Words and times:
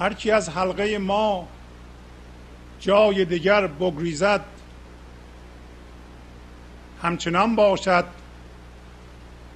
هرکی 0.00 0.30
از 0.30 0.48
حلقه 0.48 0.98
ما 0.98 1.48
جای 2.80 3.24
دیگر 3.24 3.66
بگریزد 3.66 4.44
همچنان 7.02 7.56
باشد 7.56 8.04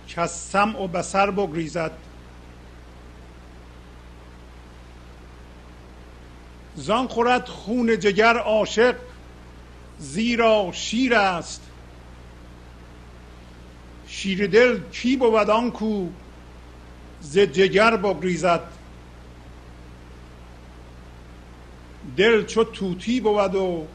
که 0.09 0.21
از 0.21 0.31
سمع 0.31 0.83
و 0.83 0.87
بسر 0.87 1.31
بگریزد. 1.31 1.91
زان 6.75 7.09
خورد 7.09 7.49
خون 7.49 7.99
جگر 7.99 8.37
عاشق 8.37 8.97
زیرا 9.99 10.71
شیر 10.73 11.15
است. 11.15 11.63
شیر 14.07 14.47
دل 14.47 14.81
کی 14.93 15.17
بود 15.17 15.51
آن 15.51 15.71
کو 15.71 16.09
ز 17.21 17.39
جگر 17.39 17.97
بگریزد؟ 17.97 18.63
دل 22.17 22.45
چو 22.45 22.65
توتی 22.65 23.21
بود 23.21 23.55
و 23.55 23.87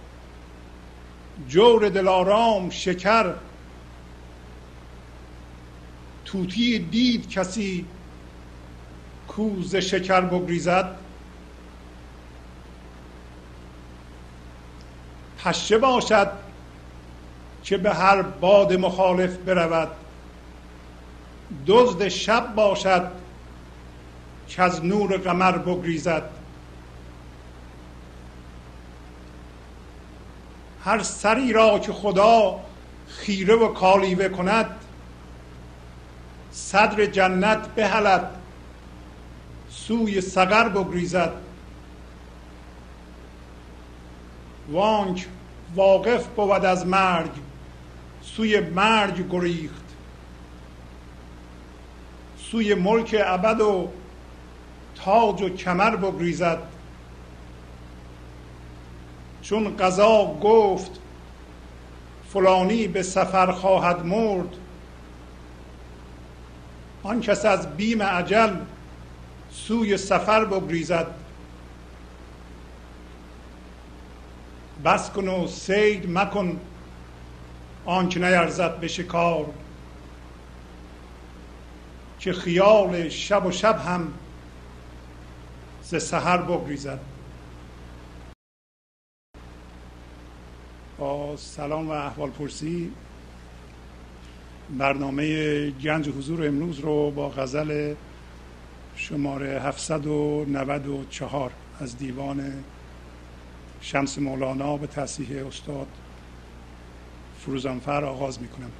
جور 1.47 1.89
دلارام 1.89 2.69
شکر. 2.69 3.33
توتی 6.25 6.79
دید 6.79 7.29
کسی 7.29 7.85
کوز 9.27 9.75
شکر 9.75 10.21
بگریزد. 10.21 10.95
پشه 15.37 15.77
باشد 15.77 16.31
که 17.63 17.77
به 17.77 17.93
هر 17.93 18.21
باد 18.21 18.73
مخالف 18.73 19.37
برود. 19.37 19.91
دزد 21.67 22.07
شب 22.07 22.55
باشد 22.55 23.11
که 24.47 24.63
از 24.63 24.85
نور 24.85 25.17
قمر 25.17 25.57
بگریزد. 25.57 26.29
هر 30.89 31.03
سری 31.03 31.53
را 31.53 31.79
که 31.79 31.93
خدا 31.93 32.59
خیره 33.07 33.55
و 33.55 33.67
کالیوه 33.67 34.29
کند 34.29 34.65
صدر 36.51 37.05
جنت 37.05 37.67
بهلد 37.67 38.31
سوی 39.69 40.21
سقر 40.21 40.69
بگریزد. 40.69 41.33
وانک 44.69 45.27
واقف 45.75 46.27
بود 46.27 46.65
از 46.65 46.87
مرگ 46.87 47.31
سوی 48.21 48.59
مرگ 48.59 49.29
گریخت. 49.31 49.85
سوی 52.51 52.75
ملک 52.75 53.15
ابد 53.25 53.61
و 53.61 53.89
تاج 54.95 55.41
و 55.41 55.49
کمر 55.49 55.95
بگریزد. 55.95 56.59
چون 59.49 59.77
قضا 59.77 60.37
گفت 60.43 60.91
فلانی 62.33 62.87
به 62.87 63.03
سفر 63.03 63.51
خواهد 63.51 64.05
مرد. 64.05 64.55
آن 67.03 67.21
کس 67.21 67.45
از 67.45 67.77
بیم 67.77 68.03
عجل 68.03 68.55
سوی 69.51 69.97
سفر 69.97 70.45
بگریزد. 70.45 71.07
بس 74.85 75.09
کن 75.09 75.27
و 75.27 75.47
سید 75.47 76.17
مکن 76.17 76.59
آنچه 77.85 78.19
نیرزد 78.19 78.79
به 78.79 78.87
شکار. 78.87 79.45
که 82.19 82.33
خیال 82.33 83.09
شب 83.09 83.45
و 83.45 83.51
شب 83.51 83.79
هم 83.79 84.13
ز 85.83 86.03
سحر 86.03 86.37
بگریزد. 86.37 86.99
با 90.99 91.37
سلام 91.37 91.87
و 91.87 91.91
احوال 91.91 92.29
پرسی. 92.29 92.91
برنامه 94.77 95.69
گنج 95.71 96.09
حضور 96.09 96.47
امروز 96.47 96.79
رو 96.79 97.11
با 97.11 97.29
غزل 97.29 97.95
شماره 98.95 99.61
794 99.61 101.51
از 101.79 101.97
دیوان 101.97 102.63
شمس 103.81 104.19
مولانا 104.19 104.77
به 104.77 104.87
تصحیح 104.87 105.47
استاد 105.47 105.87
فروزانفر 107.39 108.05
آغاز 108.05 108.41
می‌کنم. 108.41 108.71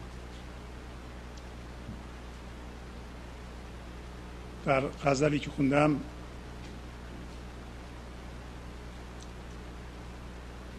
در 4.66 4.82
غزلی 4.82 5.40
که 5.40 5.50
خوندم 5.50 6.00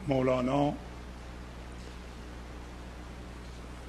مولانا 0.09 0.73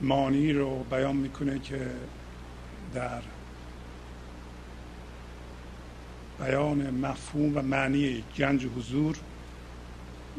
مانی 0.02 0.54
رو 0.54 0.84
بیان 0.84 1.16
می‌کنه 1.16 1.60
که 1.60 1.92
در 2.94 3.22
بیان 6.40 6.90
مفهوم 6.90 7.58
و 7.58 7.62
معنی 7.62 8.24
گنج 8.38 8.66
حضور 8.66 9.18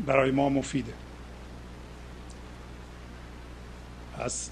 برای 0.07 0.31
ما 0.31 0.49
مفیده. 0.49 0.95
پس 4.19 4.51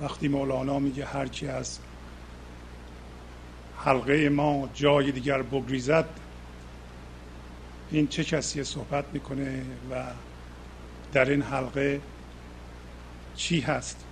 وقتی 0.00 0.28
مولانا 0.28 0.78
میگه 0.78 1.04
هرکی 1.04 1.48
از 1.48 1.78
حلقه 3.76 4.28
ما 4.28 4.68
جای 4.74 5.12
دیگر 5.12 5.42
بگریزد 5.42 6.08
این 7.90 8.06
چه 8.06 8.24
کسی 8.24 8.64
صحبت 8.64 9.04
می‌کنه 9.12 9.62
و 9.90 10.04
در 11.12 11.30
این 11.30 11.42
حلقه 11.42 12.00
چی 13.36 13.60
هست 13.60 14.04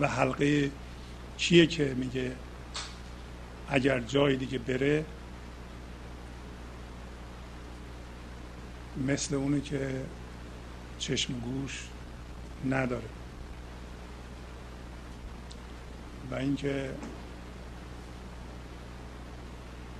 و 0.00 0.08
حلقه 0.08 0.70
چیه 1.36 1.66
که 1.66 1.94
میگه 1.94 2.36
اگر 3.68 4.00
جای 4.00 4.36
دیگه 4.36 4.58
بره 4.58 5.04
مثل 9.06 9.34
اونه 9.34 9.60
که 9.60 10.06
چشم 10.98 11.32
گوش 11.32 11.88
نداره. 12.70 13.08
و 16.30 16.34
اینکه 16.34 16.90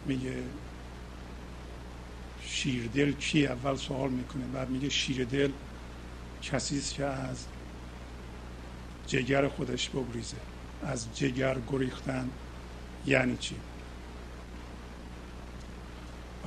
میگه 0.06 0.42
شیردل 2.40 3.12
کی 3.12 3.46
اول 3.46 3.76
سوال 3.76 4.10
می‌کنه 4.10 4.46
بعد 4.46 4.70
میگه 4.70 4.88
شیردل 4.88 5.52
کسی 6.42 6.78
است 6.78 6.94
که 6.94 7.04
از 7.04 7.46
جگر 9.10 9.48
خودش 9.48 9.88
بگریزه. 9.88 10.36
از 10.82 11.16
جگر 11.16 11.56
گریختن 11.68 12.30
یعنی 13.06 13.36
چی؟ 13.36 13.56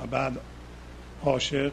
و 0.00 0.06
بعد 0.06 0.40
عاشق 1.22 1.72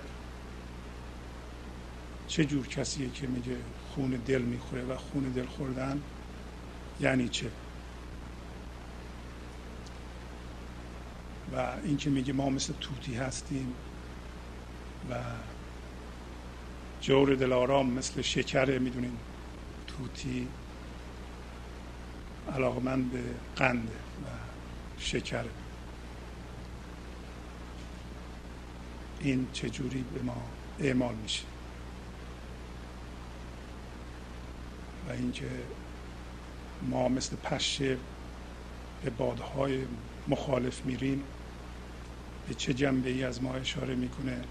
چه 2.28 2.46
جور 2.46 2.68
کسیه 2.68 3.10
که 3.10 3.28
میگه 3.28 3.58
خون 3.90 4.10
دل 4.10 4.42
می‌خوره 4.42 4.84
و 4.84 4.96
خون 4.98 5.24
دل 5.24 5.46
خوردن 5.46 6.02
یعنی 7.00 7.30
چه؟ 7.30 7.52
و 11.56 11.74
اینکه 11.84 12.10
میگه 12.10 12.34
ما 12.34 12.50
مثل 12.50 12.74
توتی 12.82 13.16
هستیم 13.16 13.74
و 15.10 15.16
جور 17.02 17.36
دلارام 17.36 17.90
مثل 17.90 18.22
شکره 18.22 18.80
می‌دونیم 18.80 19.18
توتی 19.88 20.48
من 22.60 23.10
به 23.10 23.24
قند 23.56 23.88
و 23.88 24.28
شکر. 24.98 25.46
این 29.20 29.48
چجوری 29.54 30.06
به 30.14 30.22
ما 30.22 30.44
اعمال 30.80 31.16
میشه؟ 31.16 31.44
و 35.10 35.12
اینکه 35.12 35.50
ما 36.82 37.08
مثل 37.08 37.36
پشه 37.36 37.98
به 39.04 39.10
بادهای 39.10 39.86
مخالف 40.28 40.86
میریم 40.86 41.24
به 42.48 42.54
چه 42.54 42.74
جنبه 42.74 43.10
ای 43.10 43.24
از 43.24 43.44
ما 43.44 43.54
اشاره 43.54 43.96
می‌کنه؟ 43.96 44.42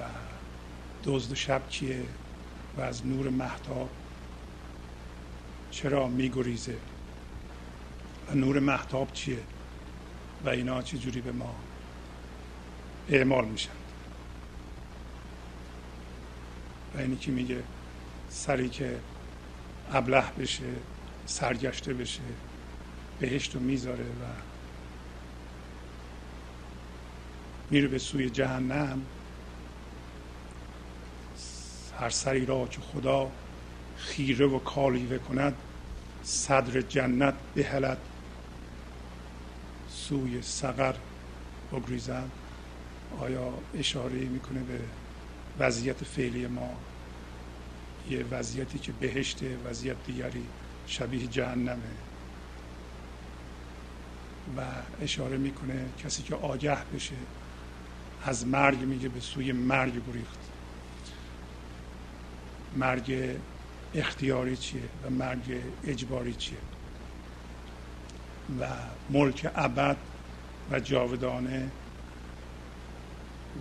و 0.00 0.02
دزد 1.04 1.34
شب 1.34 1.68
کیه؟ 1.68 2.02
و 2.76 2.80
از 2.80 3.06
نور 3.06 3.28
محتاب 3.28 3.90
چرا 5.74 6.08
میگریزه؟ 6.08 6.76
و 8.30 8.34
نور 8.34 8.60
محتاب 8.60 9.12
چیه؟ 9.12 9.38
و 10.44 10.48
اینا 10.48 10.82
چجوری 10.82 11.20
به 11.20 11.32
ما 11.32 11.54
اعمال 13.08 13.44
میشن؟ 13.44 13.70
و 16.94 16.98
اینی 16.98 17.16
که 17.16 17.30
میگه 17.30 17.62
سری 18.28 18.68
که 18.68 18.98
ابله 19.92 20.30
بشه 20.38 20.72
سرگشته 21.26 21.94
بشه 21.94 22.22
بهشت 23.20 23.54
رو 23.54 23.60
می‌ذاره 23.60 24.04
و 24.04 24.24
میره 27.70 27.88
به 27.88 27.98
سوی 27.98 28.30
جهنم 28.30 29.02
هر 32.00 32.10
سری 32.10 32.46
را 32.46 32.66
که 32.66 32.80
خدا 32.80 33.30
خیره 34.04 34.46
و 34.46 34.58
کالیوه 34.58 35.18
کند 35.18 35.54
صدر 36.22 36.80
جنت 36.80 37.34
بهلد 37.54 37.98
سوی 39.88 40.42
سقر 40.42 40.94
بگریزد. 41.72 42.28
آیا 43.20 43.52
اشاره 43.74 44.14
می‌کنه 44.14 44.60
به 44.60 44.80
وضعیت 45.58 46.04
فعلی 46.04 46.46
ما؟ 46.46 46.70
یه 48.10 48.24
وضعیتی 48.30 48.78
که 48.78 48.92
بهشت 48.92 49.38
وضعیت 49.64 49.96
دیگری 50.06 50.44
شبیه 50.86 51.26
جهنمه. 51.26 51.78
و 54.56 54.62
اشاره 55.02 55.36
می‌کنه 55.36 55.84
کسی 56.04 56.22
که 56.22 56.34
آگه 56.34 56.84
بشه 56.94 57.16
از 58.24 58.46
مرگ 58.46 58.78
میگه 58.78 59.08
به 59.08 59.20
سوی 59.20 59.52
مرگ 59.52 59.92
گریخت 60.06 60.38
مرگ 62.76 63.36
اختیاری 63.94 64.56
چیه 64.56 64.82
و 65.04 65.10
مرگ 65.10 65.60
اجباری 65.86 66.34
چیه 66.34 66.58
و 68.60 68.66
ملک 69.10 69.50
ابد 69.54 69.96
و 70.70 70.80
جاودانه 70.80 71.70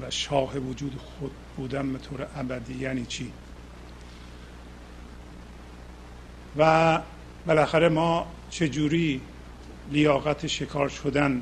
و 0.01 0.09
شاه 0.09 0.57
وجود 0.57 0.97
خود 0.97 1.31
بودن 1.57 1.93
به 1.93 1.99
طور 1.99 2.27
ابدی 2.35 2.73
یعنی 2.73 3.05
چی؟ 3.05 3.31
و 6.57 7.01
بالاخره 7.45 7.89
ما 7.89 8.27
چجوری 8.49 9.21
لیاقت 9.91 10.47
شکار 10.47 10.89
شدن 10.89 11.41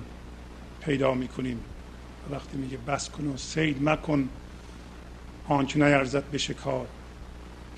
پیدا 0.81 1.13
می‌کنیم؟ 1.13 1.59
وقتی 2.31 2.57
میگه 2.57 2.77
بس 2.77 3.09
کن 3.09 3.27
و 3.27 3.37
سید 3.37 3.83
مکن 3.83 4.29
آنچه 5.47 5.79
نیرزد 5.79 6.23
به 6.23 6.37
شکار. 6.37 6.87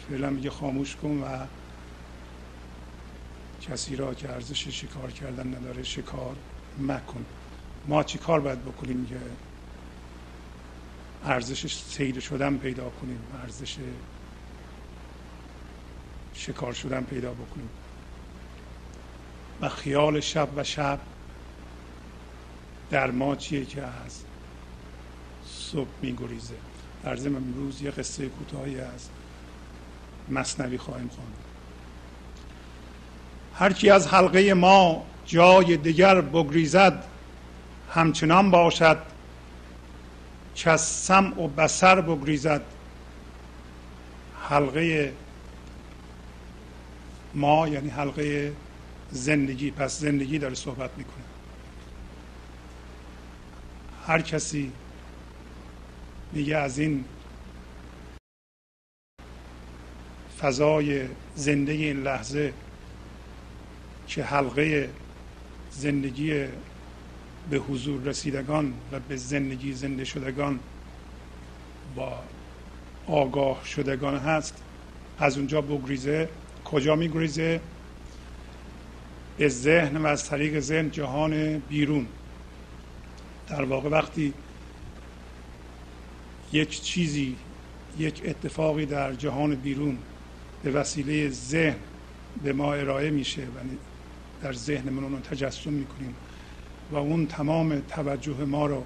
فعلا 0.10 0.30
میگه 0.30 0.50
خاموش 0.50 0.96
کن 0.96 1.10
و 1.10 1.46
کسی 3.62 3.96
را 3.96 4.14
که 4.14 4.30
ارزش 4.30 4.68
شکار 4.68 5.12
کردن 5.12 5.56
نداره 5.56 5.84
شکار 5.84 6.36
مکن. 6.80 7.26
ما 7.88 8.04
چی 8.04 8.18
کار 8.18 8.40
باید 8.40 8.62
بکنیم 8.62 9.06
که 9.06 9.18
ارزش 11.26 11.76
سید 11.76 12.20
شدن 12.20 12.58
پیدا 12.58 12.90
کنیم 12.90 13.20
ارزش 13.44 13.78
شکار 16.34 16.74
شدن 16.74 17.04
پیدا 17.04 17.34
بکنیم؟ 17.34 17.70
و 19.62 19.70
خیال 19.70 20.20
شب 20.20 20.50
و 20.56 20.64
شب 20.64 21.00
در 22.90 23.12
ما 23.12 23.36
چیه 23.36 23.66
که 23.66 23.82
از 23.82 24.24
صبح 25.46 25.90
میگریزه؟ 26.02 26.56
در 27.04 27.16
ضمن 27.16 27.36
امروز 27.36 27.82
یه 27.82 27.92
قصه 27.92 28.30
کوتاهی 28.30 28.80
از 28.80 29.10
مصنوی 30.30 30.78
خواهیم 30.78 31.08
خواند. 31.08 31.34
هر 33.56 33.74
کی 33.74 33.90
از 33.90 34.08
حلقه 34.08 34.54
ما 34.54 35.06
جای 35.26 35.78
دیگر 35.78 36.22
بگریزد 36.22 37.04
همچنان 37.94 38.52
باشد 38.52 38.98
که 40.56 40.70
از 40.70 40.82
سمع 40.82 41.42
و 41.42 41.48
بسر 41.48 42.02
بگریزد. 42.02 42.62
حلقه 44.50 45.14
ما 47.34 47.68
یعنی 47.68 47.90
حلقه 47.90 48.54
زندگی 49.12 49.72
پس 49.72 50.00
زندگی 50.00 50.40
داره 50.40 50.56
صحبت 50.56 50.90
می‌کنه. 50.98 51.24
هر 54.08 54.22
کسی 54.22 54.72
میگه 56.32 56.58
از 56.58 56.80
این 56.80 57.06
فضای 60.44 61.06
زندگی 61.36 61.86
این 61.86 62.04
لحظه 62.04 62.54
که 64.08 64.24
حلقه 64.24 64.90
زندگی 65.72 66.46
به 67.50 67.58
حضور 67.58 68.02
رسیدگان 68.02 68.74
و 68.92 69.00
به 69.00 69.16
زندگی 69.16 69.74
زنده 69.74 70.04
شدگان 70.04 70.60
با 71.96 72.20
آگاه 73.08 73.66
شدگان 73.66 74.18
هست 74.18 74.64
از 75.20 75.38
اونجا 75.38 75.62
بگریزه. 75.62 76.30
کجا 76.66 76.96
میگریزه؟ 76.96 77.60
به 79.38 79.48
ذهن 79.50 79.98
و 79.98 80.06
از 80.06 80.30
طریق 80.30 80.60
ذهن 80.60 80.92
جهان 80.92 81.58
بیرون. 81.60 82.08
در 83.48 83.64
واقع 83.64 83.90
وقتی 83.90 84.34
یک 86.54 86.82
چیزی 86.82 87.36
یک 88.00 88.22
اتفاقی 88.26 88.86
در 88.86 89.14
جهان 89.14 89.56
بیرون 89.56 89.98
به 90.64 90.72
وسیله 90.72 91.30
ذهن 91.30 91.76
به 92.44 92.54
ما 92.54 92.74
ارائه 92.74 93.10
میشه 93.10 93.42
و 93.42 93.60
در 94.42 94.54
ذهنمون 94.54 95.12
رو 95.12 95.20
تجسم 95.20 95.74
می‌کنیم 95.74 96.16
و 96.92 96.96
اون 96.96 97.28
تمام 97.28 97.80
توجه 97.80 98.46
ما 98.46 98.66
رو 98.66 98.84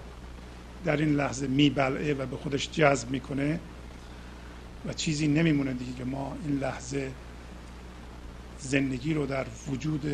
در 0.85 0.97
این 0.97 1.15
لحظه 1.15 1.47
میبلعه 1.47 2.13
و 2.13 2.25
به 2.25 2.37
خودش 2.37 2.71
جذب 2.71 3.11
می‌کنه 3.11 3.59
و 4.87 4.93
چیزی 4.93 5.27
نمیمونه 5.27 5.73
دیگه 5.73 5.93
که 5.97 6.03
ما 6.03 6.37
این 6.45 6.59
لحظه 6.59 7.11
زندگی 8.59 9.13
رو 9.13 9.25
در 9.25 9.45
وجود 9.67 10.05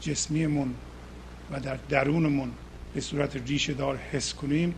جسمیمون 0.00 0.74
و 1.50 1.60
در 1.60 1.78
درونمون 1.88 2.52
به 2.94 3.00
صورت 3.00 3.36
ریشه 3.48 3.74
دار 3.74 3.96
حس 3.96 4.34
کنیم 4.34 4.74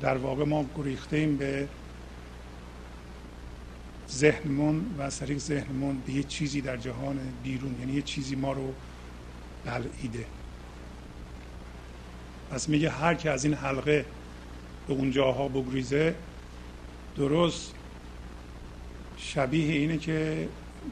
در 0.00 0.16
واقع 0.16 0.44
ما 0.44 0.66
گریخته 0.76 1.16
ایم 1.16 1.36
به 1.36 1.68
ذهنمون 4.10 4.94
و 4.98 5.02
از 5.02 5.18
طریق 5.18 5.38
ذهنمون 5.38 6.02
به 6.06 6.12
یه 6.12 6.22
چیزی 6.22 6.60
در 6.60 6.76
جهان 6.76 7.18
بیرون 7.42 7.76
یعنی 7.80 7.92
یه 7.92 8.02
چیزی 8.02 8.36
ما 8.36 8.52
رو 8.52 8.74
بلعیده. 9.64 10.24
پس 12.50 12.68
میگه 12.68 12.90
هر 12.90 13.14
که 13.14 13.30
از 13.30 13.44
این 13.44 13.54
حلقه 13.54 14.04
به 14.88 14.94
اون 14.94 15.10
جاها 15.10 15.48
بگریزه 15.48 16.14
درست 17.16 17.74
شبیه 19.16 19.72
اینه 19.72 19.98
که 19.98 20.48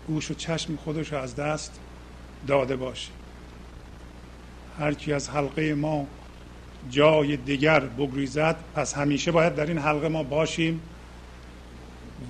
گوش 0.07 0.31
و 0.31 0.35
چشم 0.35 0.77
خودش 0.77 1.13
رو 1.13 1.19
از 1.19 1.37
دست 1.37 1.81
داده 2.47 2.77
باشه. 2.77 3.11
هر 4.79 4.95
کی 4.95 5.13
از 5.13 5.31
حلقه 5.31 5.75
ما 5.75 6.07
جای 6.91 7.37
دیگر 7.37 7.81
بگریزد 7.81 8.57
پس 8.75 8.95
همیشه 8.95 9.33
باید 9.33 9.55
در 9.55 9.67
این 9.67 9.79
حلقه 9.79 10.09
ما 10.09 10.23
باشیم 10.23 10.81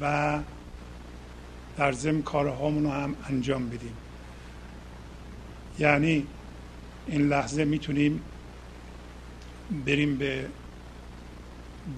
و 0.00 0.38
در 1.76 1.92
ضمن 1.92 2.22
کارهامون 2.22 2.84
رو 2.84 2.90
هم 2.90 3.14
انجام 3.28 3.68
بدیم. 3.68 3.96
یعنی 5.78 6.26
این 7.06 7.28
لحظه 7.28 7.64
می‌تونیم 7.64 8.20
بریم 9.86 10.16
به 10.16 10.46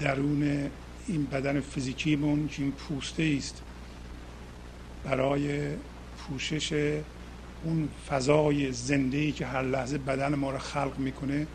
درون 0.00 0.70
این 1.06 1.24
بدن 1.24 1.60
فیزیکیمون 1.60 2.48
که 2.48 2.62
این 2.62 2.72
پوسته 2.72 3.34
است 3.38 3.62
برای 5.04 5.68
پوشش 6.18 6.72
اون 7.64 7.88
فضای 8.08 8.72
زنده 8.72 9.18
ای 9.18 9.32
که 9.32 9.46
هر 9.46 9.62
لحظه 9.62 9.98
بدن 9.98 10.34
ما 10.34 10.50
رو 10.50 10.58
خلق 10.58 10.98
می‌کنه 10.98 11.46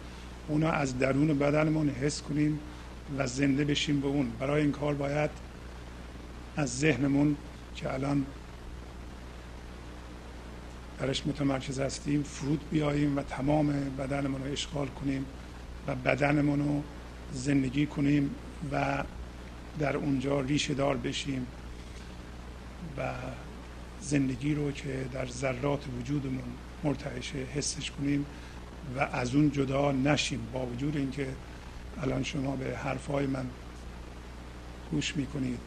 اونو 0.47 0.67
از 0.67 0.99
درون 0.99 1.39
بدنمون 1.39 1.89
حس 1.89 2.21
کنیم 2.21 2.59
و 3.17 3.27
زنده 3.27 3.65
بشیم 3.65 3.99
به 3.99 4.07
اون. 4.07 4.31
برای 4.39 4.61
این 4.61 4.71
کار 4.71 4.93
باید 4.93 5.29
از 6.55 6.79
ذهنمون 6.79 7.35
که 7.79 7.93
الان 7.93 8.25
درش 10.99 11.27
متمرکز 11.27 11.79
هستیم 11.79 12.23
فرود 12.23 12.69
بیاییم 12.71 13.17
و 13.17 13.21
تمام 13.21 13.67
بدنمون 13.97 14.43
رو 14.43 14.51
اشغال 14.51 14.87
کنیم 14.87 15.25
و 15.87 15.95
بدنمون 15.95 16.59
رو 16.59 16.83
زندگی 17.33 17.85
کنیم 17.85 18.35
و 18.71 19.03
در 19.79 19.97
اونجا 19.97 20.41
ریشه 20.41 20.73
دار 20.73 20.97
بشیم 20.97 21.47
و 22.97 23.13
زندگی 24.01 24.55
رو 24.55 24.71
که 24.71 25.05
در 25.13 25.27
ذرات 25.27 25.83
وجودمون 25.99 26.43
مرتعشه 26.83 27.37
حسش 27.37 27.91
کنیم 27.91 28.25
و 28.97 28.99
از 28.99 29.35
اون 29.35 29.51
جدا 29.51 29.91
نشیم. 29.91 30.47
با 30.53 30.65
وجود 30.65 30.97
اینکه 30.97 31.27
الان 32.01 32.23
شما 32.23 32.55
به 32.55 32.77
حرفهای 32.77 33.25
من 33.25 33.45
گوش 34.91 35.17
می‌کنید 35.17 35.59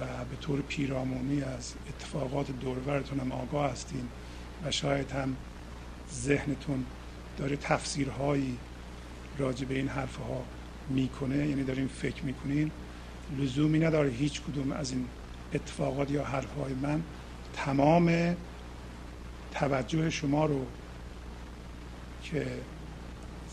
و 0.00 0.04
به 0.30 0.36
طور 0.40 0.60
پیرامونی 0.60 1.42
از 1.42 1.74
اتفاقات 1.88 2.50
دورورتون 2.60 3.20
هم 3.20 3.32
آگاه 3.32 3.70
هستین 3.70 4.08
و 4.64 4.70
شاید 4.70 5.10
هم 5.10 5.36
ذهنتون 6.12 6.84
داره 7.38 7.56
تفسیرهایی 7.56 8.58
راجع 9.38 9.66
به 9.66 9.74
این 9.74 9.88
حرفها 9.88 10.44
می‌کنه 10.88 11.36
یعنی 11.36 11.64
دارین 11.64 11.88
فکر 11.88 12.24
می‌کنین. 12.24 12.70
لزومی 13.38 13.78
نداره 13.78 14.10
هیچ 14.10 14.42
کدوم 14.42 14.72
از 14.72 14.92
این 14.92 15.06
اتفاقات 15.54 16.10
یا 16.10 16.24
حرفهای 16.24 16.74
من 16.74 17.02
تمام 17.52 18.36
توجه 19.52 20.10
شما 20.10 20.46
رو 20.46 20.66
که 22.22 22.46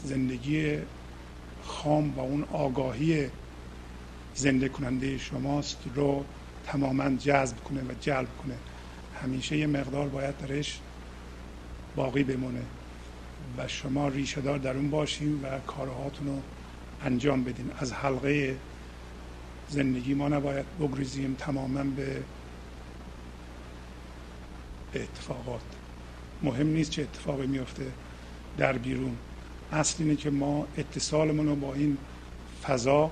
زندگی 0.04 0.78
خام 1.64 2.14
و 2.16 2.20
اون 2.20 2.44
آگاهی 2.44 3.30
زنده 4.36 4.70
کننده 4.70 5.18
شماست 5.18 5.78
رو 5.96 6.26
تماما 6.66 7.10
جذب 7.10 7.58
کنه 7.64 7.82
و 7.82 7.94
جلب 8.02 8.28
کنه. 8.44 8.56
همیشه 9.22 9.58
یه 9.58 9.68
مقدار 9.68 10.08
باید 10.08 10.38
درش 10.38 10.80
باقی 11.96 12.24
بمونه 12.24 12.62
و 13.58 13.68
شما 13.68 14.08
ریشه 14.08 14.42
دار 14.42 14.58
در 14.58 14.78
اون 14.78 14.90
باشیم 14.90 15.40
و 15.44 15.60
کارهاتون 15.60 16.28
رو 16.28 16.42
انجام 17.06 17.44
بدین. 17.44 17.72
از 17.80 17.94
حلقه 17.94 18.58
زندگی 19.70 20.14
ما 20.14 20.28
نباید 20.28 20.66
بگریزیم 20.80 21.36
تماما 21.40 21.84
به 21.84 22.22
اتفاقات. 24.96 25.62
مهم 26.44 26.68
نیست 26.68 26.92
چه 26.92 27.02
اتفاقی 27.02 27.48
میفته 27.48 27.86
در 28.58 28.74
بیرون. 28.74 29.16
اصل 29.72 30.04
اینه 30.04 30.16
که 30.16 30.30
ما 30.30 30.68
اتصالمون 30.78 31.48
رو 31.48 31.56
با 31.56 31.74
این 31.74 31.98
فضا 32.64 33.12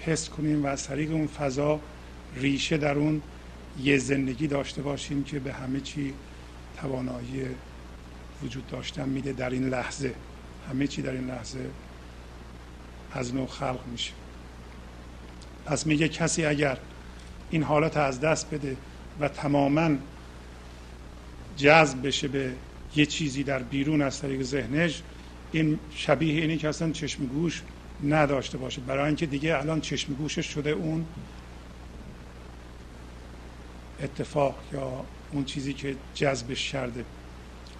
حس 0.00 0.28
کنیم 0.28 0.64
و 0.64 0.66
از 0.66 0.86
طریق 0.86 1.10
اون 1.10 1.26
فضا 1.26 1.80
ریشه 2.36 2.76
در 2.76 2.94
اون 2.94 3.22
یه 3.82 3.98
زندگی 3.98 4.46
داشته 4.46 4.82
باشیم 4.82 5.24
که 5.24 5.38
به 5.38 5.52
همه 5.52 5.80
چی 5.80 6.14
توانایی 6.76 7.46
وجود 8.42 8.66
داشتن 8.66 9.08
میده 9.08 9.32
در 9.32 9.50
این 9.50 9.68
لحظه. 9.68 10.14
همه 10.70 10.86
چی 10.86 11.02
در 11.02 11.12
این 11.12 11.26
لحظه 11.26 11.70
از 13.12 13.34
نو 13.34 13.46
خلق 13.46 13.80
میشه. 13.92 14.12
پس 15.66 15.86
میگه 15.86 16.08
کسی 16.08 16.44
اگر 16.44 16.78
این 17.50 17.62
حالت 17.62 17.96
از 17.96 18.20
دست 18.20 18.50
بده 18.50 18.76
و 19.20 19.28
تماما 19.28 19.90
جذب 21.56 22.06
بشه 22.06 22.28
به 22.28 22.52
یه 22.96 23.06
چیزی 23.06 23.42
در 23.42 23.62
بیرون 23.62 24.02
از 24.02 24.20
طریق 24.20 24.42
ذهنش 24.42 25.02
این 25.52 25.78
شبیه 25.94 26.40
اینه 26.40 26.56
که 26.56 26.68
اصلا 26.68 26.90
چشم 26.90 27.26
گوش 27.26 27.62
نداشته 28.04 28.58
باشه 28.58 28.80
برای 28.80 29.06
اینکه 29.06 29.26
دیگه 29.26 29.58
الان 29.58 29.80
چشم 29.80 30.14
گوشش 30.14 30.46
شده 30.46 30.70
اون 30.70 31.06
اتفاق 34.02 34.54
یا 34.72 35.04
اون 35.32 35.44
چیزی 35.44 35.72
که 35.72 35.96
جذبش 36.14 36.72
کرده. 36.72 37.04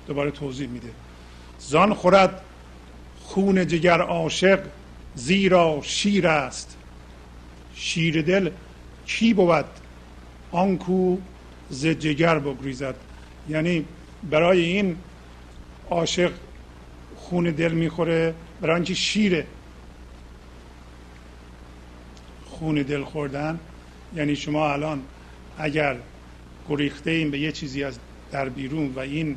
دوباره 0.06 0.30
توضیح 0.30 0.68
میده. 0.68 0.90
زان 1.58 1.94
خورد 1.94 2.42
خون 3.20 3.66
جگر 3.66 4.00
عاشق 4.00 4.60
زیرا 5.14 5.80
شیر 5.82 6.26
است. 6.26 6.76
شیر 7.74 8.22
دل 8.22 8.50
کی 9.06 9.34
بود 9.34 9.64
آنکو 10.52 11.18
ز 11.70 11.86
جگر 11.86 12.38
بگریزد. 12.38 12.94
یعنی 13.48 13.84
برای 14.30 14.60
این 14.60 14.96
عاشق 15.90 16.32
خون 17.16 17.44
دل 17.44 17.72
می‌خوره 17.72 18.34
برای 18.60 18.74
اینکه 18.74 18.94
شیره. 18.94 19.46
خون 22.60 22.82
دل 22.82 23.04
خوردن 23.04 23.58
یعنی 24.16 24.36
شما 24.36 24.72
الان 24.72 25.02
اگر 25.58 25.96
گریخته 26.68 27.10
این 27.10 27.30
به 27.30 27.38
یه 27.38 27.52
چیزی 27.52 27.84
از 27.84 27.98
در 28.32 28.48
بیرون 28.48 28.92
و 28.94 28.98
این 28.98 29.36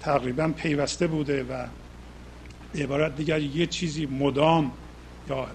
تقریبا 0.00 0.48
پیوسته 0.48 1.06
بوده 1.06 1.42
و 1.42 1.66
به 2.72 2.82
عبارت 2.82 3.16
دیگر 3.16 3.40
یه 3.40 3.66
چیزی 3.66 4.06
مدام 4.06 4.72
یا 5.30 5.46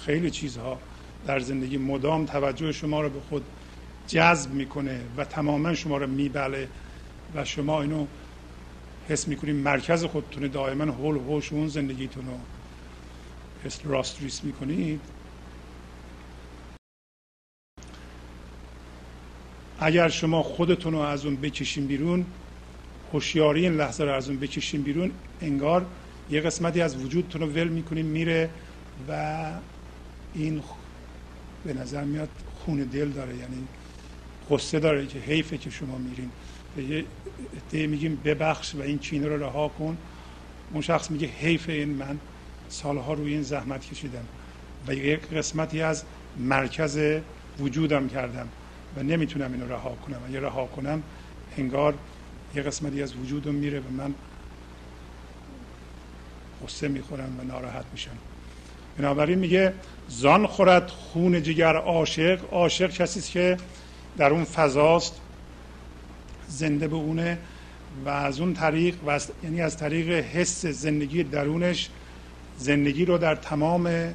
خیلی 0.00 0.30
چیزها 0.30 0.78
در 1.26 1.38
زندگی 1.38 1.78
مدام 1.78 2.26
توجه 2.26 2.72
شما 2.72 3.00
رو 3.00 3.08
به 3.08 3.20
خود 3.20 3.44
جذب 4.08 4.50
می‌کنه 4.50 5.00
و 5.16 5.24
تماما 5.24 5.74
شما 5.74 5.96
رو 5.96 6.06
میبله 6.06 6.68
و 7.34 7.44
شما 7.44 7.82
اینو 7.82 8.06
حس 9.08 9.28
می‌کنید 9.28 9.56
مرکز 9.56 10.04
خودتونه 10.04 10.48
دائما 10.48 10.84
هول 10.84 11.16
و 11.16 11.20
هوش 11.20 11.52
اون 11.52 11.68
زندگیتون 11.68 12.26
رو 12.26 12.38
حس 13.64 13.80
راست 13.84 14.22
ریس 14.22 14.44
می‌کنید. 14.44 15.00
اگر 19.84 20.08
شما 20.08 20.42
خودتون 20.42 20.92
رو 20.92 20.98
از 20.98 21.24
اون 21.24 21.36
بکشین 21.36 21.86
بیرون 21.86 22.26
هوشیاری 23.12 23.60
این 23.60 23.76
لحظه 23.76 24.04
رو 24.04 24.12
از 24.12 24.28
اون 24.28 24.38
بکشین 24.38 24.82
بیرون 24.82 25.10
انگار 25.40 25.86
یه 26.30 26.40
قسمتی 26.40 26.80
از 26.80 26.96
وجودتون 26.96 27.40
رو 27.40 27.46
ول 27.46 27.68
می‌کنین 27.68 28.06
میره 28.06 28.50
و 29.08 29.44
این 30.34 30.62
به 31.64 31.72
نظر 31.72 32.04
میاد 32.04 32.28
خون 32.64 32.78
دل 32.78 33.08
داره 33.08 33.36
یعنی 33.36 33.66
قصه 34.50 34.80
داره 34.80 35.06
که 35.06 35.18
حیفه 35.18 35.58
که 35.58 35.70
شما 35.70 35.98
میرین. 35.98 36.30
به 36.76 37.04
یه 37.72 37.86
میگیم 37.86 38.20
ببخش 38.24 38.74
و 38.74 38.80
این 38.82 38.98
کینه 38.98 39.26
رو 39.26 39.42
رها 39.42 39.68
کن. 39.68 39.96
اون 40.72 40.82
شخص 40.82 41.10
میگه 41.10 41.26
حیف 41.26 41.68
این 41.68 41.88
من 41.88 42.18
سالها 42.68 43.12
روی 43.12 43.32
این 43.32 43.42
زحمت 43.42 43.90
کشیدم 43.90 44.24
و 44.88 44.94
یک 44.94 45.20
قسمتی 45.20 45.82
از 45.82 46.04
مرکز 46.38 47.20
وجودم 47.58 48.08
کردم. 48.08 48.48
و 48.96 49.02
نمی‌تونم 49.02 49.52
اینو 49.52 49.68
رها 49.68 49.96
کنم. 50.06 50.20
اگه 50.28 50.40
رها 50.40 50.66
کنم 50.66 51.02
انگار 51.58 51.94
یه 52.54 52.62
قسمتی 52.62 53.02
از 53.02 53.16
وجودم 53.16 53.54
میره 53.54 53.80
و 53.80 53.90
من 53.90 54.14
قصه 56.66 56.88
می‌خورم 56.88 57.40
و 57.40 57.44
ناراحت 57.44 57.84
میشم. 57.92 58.18
بنابراین 58.98 59.38
میگه 59.38 59.74
زان 60.08 60.46
خورد 60.46 60.88
خون 60.88 61.42
جگر 61.42 61.76
عاشق. 61.76 62.40
عاشق 62.52 62.90
کسی 62.90 63.20
که 63.20 63.56
در 64.16 64.30
اون 64.30 64.44
فضاست 64.44 65.20
زنده 66.48 66.88
به 66.88 66.96
اونه 66.96 67.38
و 68.04 68.08
از 68.08 68.40
اون 68.40 68.54
طریق 68.54 68.94
و 69.06 69.20
یعنی 69.44 69.60
از 69.60 69.76
طریق 69.76 70.08
حس 70.08 70.66
زندگی 70.66 71.22
درونش 71.22 71.90
زندگی 72.58 73.04
رو 73.04 73.18
در 73.18 73.34
تمام 73.34 74.14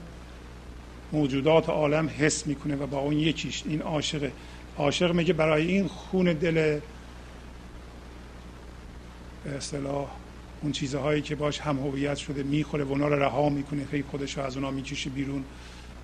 موجودات 1.12 1.70
عالم 1.70 2.10
حس 2.18 2.48
می‌کنه 2.48 2.76
و 2.76 2.88
با 2.88 3.00
اون 3.00 3.20
یکیش 3.20 3.64
این 3.66 3.82
عاشقه 3.82 4.32
عاشق 4.78 5.12
میگه 5.12 5.34
برای 5.34 5.68
این 5.68 5.88
خون 5.88 6.34
دل 6.34 6.80
به 9.44 9.52
اصطلاح 9.52 10.08
اون 10.62 10.72
چیزهایی 10.72 11.22
که 11.22 11.36
باش 11.36 11.60
هم 11.60 11.80
هویت 11.80 12.16
شده 12.16 12.44
می‌خوره 12.44 12.84
و 12.84 12.90
اونا 12.90 13.08
رو 13.08 13.24
رها 13.24 13.50
می‌کنه. 13.50 13.86
خیلی 13.86 14.04
خودش 14.04 14.38
رو 14.38 14.44
از 14.44 14.58
اونا 14.58 14.72
می‌کشه 14.72 15.10
بیرون 15.10 15.44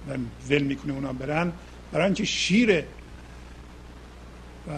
و 0.10 0.18
ول 0.50 0.64
می‌کنه 0.64 0.94
اونا 0.94 1.14
برن. 1.14 1.54
برای 1.92 2.06
اینکه 2.06 2.26
شیره 2.26 2.88
و 4.68 4.72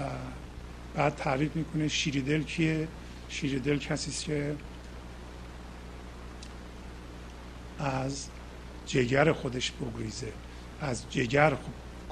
بعد 0.95 1.15
تعریف 1.15 1.55
می‌کنه 1.55 1.87
شیر 1.87 2.21
دل 2.21 2.43
کیه؟ 2.43 2.87
شیر 3.29 3.59
دل 3.59 3.77
کسی 3.77 4.25
که 4.25 4.55
از 7.79 8.27
جگر 8.85 9.31
خودش 9.31 9.71
بگریزه 9.71 10.31
از 10.81 11.03
جگر 11.09 11.53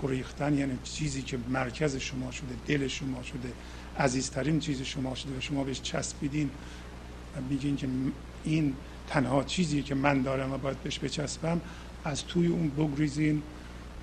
گریختن 0.04 0.58
یعنی 0.58 0.78
چیزی 0.84 1.22
که 1.22 1.38
مرکز 1.50 1.96
شما 1.96 2.32
شده 2.32 2.56
دل 2.68 2.88
شما 2.88 3.24
شده 3.24 3.54
عزیزترین 4.00 4.60
چیز 4.60 4.82
شما 4.82 5.16
شده 5.16 5.38
و 5.38 5.40
شما 5.40 5.64
بهش 5.64 5.82
چسبیدین 5.82 6.50
و 7.38 7.42
میگین 7.50 7.76
که 7.76 7.88
این 8.44 8.74
تنها 9.08 9.44
چیزی 9.44 9.84
که 9.84 9.96
من 9.96 10.22
دارم 10.22 10.52
و 10.52 10.58
باید 10.58 10.84
بهش 10.84 11.00
بچسبم 11.00 11.62
از 12.06 12.26
توی 12.26 12.48
اون 12.48 12.70
بگریزین 12.70 13.44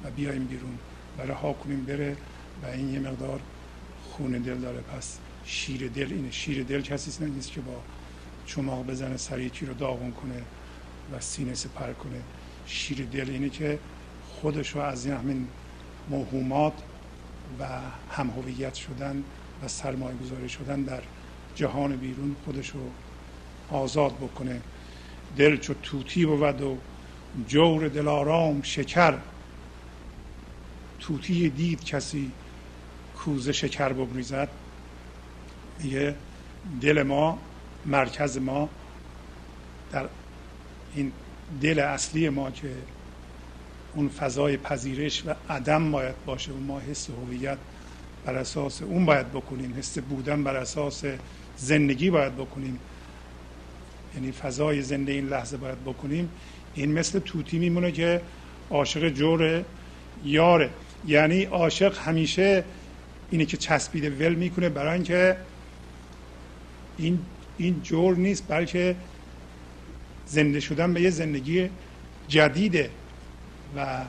و 0.04 0.10
بیایم 0.10 0.44
بیرون. 0.44 0.78
و 1.18 1.22
رها 1.22 1.52
کنیم 1.52 1.84
بره 1.84 2.16
و 2.62 2.66
این 2.66 2.94
یه 2.94 3.00
مقدار 3.00 3.40
خون 4.10 4.32
دل 4.32 4.58
داره. 4.58 4.80
پس 4.80 5.18
شیر 5.44 5.88
دل 5.88 6.12
اینه. 6.12 6.30
شیر 6.30 6.62
دل 6.62 6.80
کسی 6.80 7.24
نیست 7.24 7.52
که 7.52 7.60
با 7.60 7.82
چماق 8.46 8.86
بزنه 8.86 9.16
سریعی 9.16 9.66
رو 9.66 9.74
داغون 9.74 10.12
کنه 10.12 10.42
و 11.12 11.20
سینه 11.20 11.54
سپر 11.54 11.92
کنه. 11.92 12.20
شیر 12.66 13.06
دل 13.12 13.30
اینه 13.30 13.48
که 13.48 13.78
خودش 14.28 14.70
رو 14.70 14.80
از 14.80 15.06
همین 15.06 15.46
موهومات 16.10 16.72
و 17.60 17.66
همهویت 18.10 18.74
شدن 18.74 19.24
و 19.64 19.68
سرمایه 19.68 20.16
گذاری 20.16 20.48
شدن 20.48 20.82
در 20.82 21.02
جهان 21.54 21.96
بیرون 21.96 22.36
خودش 22.44 22.70
رو 22.70 22.80
آزاد 23.70 24.16
بکنه. 24.16 24.60
دل 25.36 25.56
چو 25.56 25.74
توتی 25.82 26.26
بود 26.26 26.62
و 26.62 26.76
جور 27.48 27.88
دلارام 27.88 28.62
شکر. 28.62 29.18
توتی 31.00 31.50
دید 31.50 31.84
کسی 31.84 32.30
کوزه 33.16 33.52
شکر 33.52 33.92
بگریزد. 33.92 34.48
یه 35.84 36.14
دل 36.80 37.02
ما 37.02 37.38
مرکز 37.86 38.38
ما 38.38 38.68
در 39.92 40.08
این 40.94 41.12
دل 41.60 41.78
اصلی 41.78 42.28
ما 42.28 42.50
که 42.50 42.74
اون 43.94 44.08
فضای 44.08 44.56
پذیرش 44.56 45.22
و 45.26 45.34
عدم 45.50 45.92
باید 45.92 46.14
باشه 46.26 46.52
و 46.52 46.58
ما 46.58 46.80
حس 46.80 47.10
هویت 47.10 47.58
بر 48.24 48.34
اساس 48.34 48.82
اون 48.82 49.06
باید 49.06 49.30
بکنیم 49.30 49.74
حس 49.78 49.98
بودن 49.98 50.44
بر 50.44 50.56
اساس 50.56 51.04
زندگی 51.56 52.10
باید 52.10 52.36
بکنیم. 52.36 52.78
یعنی 54.14 54.32
فضای 54.32 54.82
زنده 54.82 55.12
این 55.12 55.28
لحظه 55.28 55.56
باید 55.56 55.80
بکنیم. 55.84 56.30
این 56.74 56.92
مثل 56.92 57.18
توتی 57.18 57.58
میمونه 57.58 57.92
که 57.92 58.20
عاشق 58.70 59.08
جور 59.08 59.64
یاره. 60.24 60.70
یعنی 61.06 61.44
عاشق 61.44 61.98
همیشه 61.98 62.64
اینه 63.30 63.44
که 63.44 63.56
چسبیده 63.56 64.10
ول 64.10 64.34
می‌کنه 64.34 64.68
برای 64.68 64.94
اینکه 64.94 65.36
این 66.98 67.18
این 67.58 67.80
جور 67.82 68.16
نیست 68.16 68.44
بلکه 68.48 68.96
زنده 70.26 70.60
شدن 70.60 70.94
به 70.94 71.00
یه 71.00 71.10
زندگی 71.10 71.70
جدیده. 72.28 72.90
و 73.76 74.04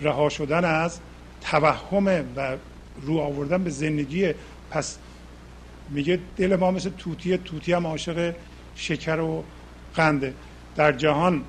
رها 0.00 0.28
شدن 0.28 0.64
از 0.64 1.00
توهم 1.40 2.06
و 2.36 2.56
رو 3.02 3.18
آوردن 3.18 3.64
به 3.64 3.70
زندگی. 3.70 4.34
پس 4.70 4.98
میگه 5.90 6.18
دل 6.36 6.56
ما 6.56 6.70
مثل 6.70 6.90
توتی 6.90 7.38
توتی 7.38 7.72
هم 7.72 7.86
عاشق 7.86 8.34
شکر 8.74 9.20
و 9.20 9.44
قنده. 9.94 10.34
در 10.76 10.92
جهان 10.92 11.44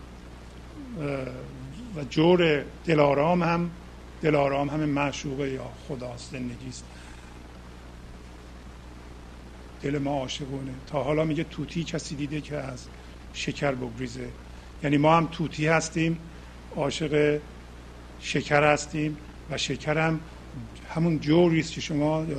و 1.95 2.03
جور 2.09 2.63
دلارام 2.85 3.43
هم 3.43 3.71
دلارام 4.21 4.69
همه 4.69 4.85
معشوقه 4.85 5.49
یا 5.49 5.69
خداست 5.87 6.31
زندگی 6.31 6.69
است 6.69 6.83
دل 9.81 9.97
ما 9.97 10.11
عاشقونه. 10.19 10.71
تا 10.87 11.03
حالا 11.03 11.23
میگه 11.23 11.43
توتی 11.43 11.83
کسی 11.83 12.15
دیده 12.15 12.41
که 12.41 12.57
از 12.57 12.85
شکر 13.33 13.71
بگریزه. 13.71 14.27
یعنی 14.83 14.97
ما 14.97 15.17
هم 15.17 15.27
توتی 15.31 15.67
هستیم. 15.67 16.17
عاشق 16.75 17.39
شکر 18.19 18.73
هستیم 18.73 19.17
و 19.51 19.57
شکر 19.57 19.97
هم 19.97 20.19
همون 20.95 21.19
جوری 21.19 21.59
است 21.59 21.71
که 21.71 21.81
شما 21.81 22.25
یا 22.29 22.37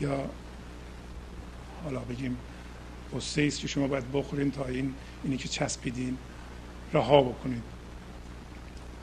یا 0.00 0.24
حالا 1.84 2.00
بگیم 2.00 2.36
قصه 3.16 3.42
است 3.42 3.60
که 3.60 3.68
شما 3.68 3.86
باید 3.86 4.12
بخورین 4.12 4.50
تا 4.50 4.64
این 4.64 4.94
اینی 5.24 5.36
که 5.36 5.48
چسبیدین 5.48 6.18
رها 6.92 7.22
بکنید. 7.22 7.62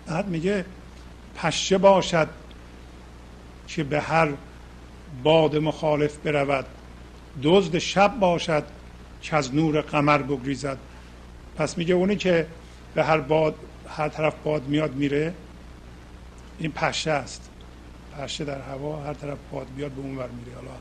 بعد 0.08 0.28
میگه 0.28 0.66
پشه 1.36 1.78
باشد 1.78 2.28
که 3.68 3.84
به 3.84 4.02
هر 4.02 4.30
باد 5.24 5.56
مخالف 5.56 6.18
برود. 6.18 6.66
دزد 7.44 7.78
شب 7.78 8.20
باشد 8.20 8.64
که 9.22 9.36
از 9.36 9.56
نور 9.56 9.82
قمر 9.82 10.18
بگریزد. 10.18 10.78
پس 11.58 11.78
میگه 11.78 11.94
اونی 11.94 12.16
که 12.16 12.48
به 12.96 13.04
هر 13.04 13.18
باد 13.18 13.56
هر 13.90 14.10
طرف 14.10 14.34
باد 14.44 14.68
میاد 14.68 14.96
میره. 14.96 15.34
این 16.60 16.72
پشه 16.72 17.12
است. 17.12 17.50
پشه 18.18 18.46
در 18.46 18.62
هوا 18.62 19.04
هر 19.04 19.14
طرف 19.14 19.38
باد 19.52 19.68
بیاد 19.76 19.92
به 19.92 20.02
اون 20.02 20.18
ور 20.18 20.30
میره. 20.30 20.56
حالا 20.56 20.72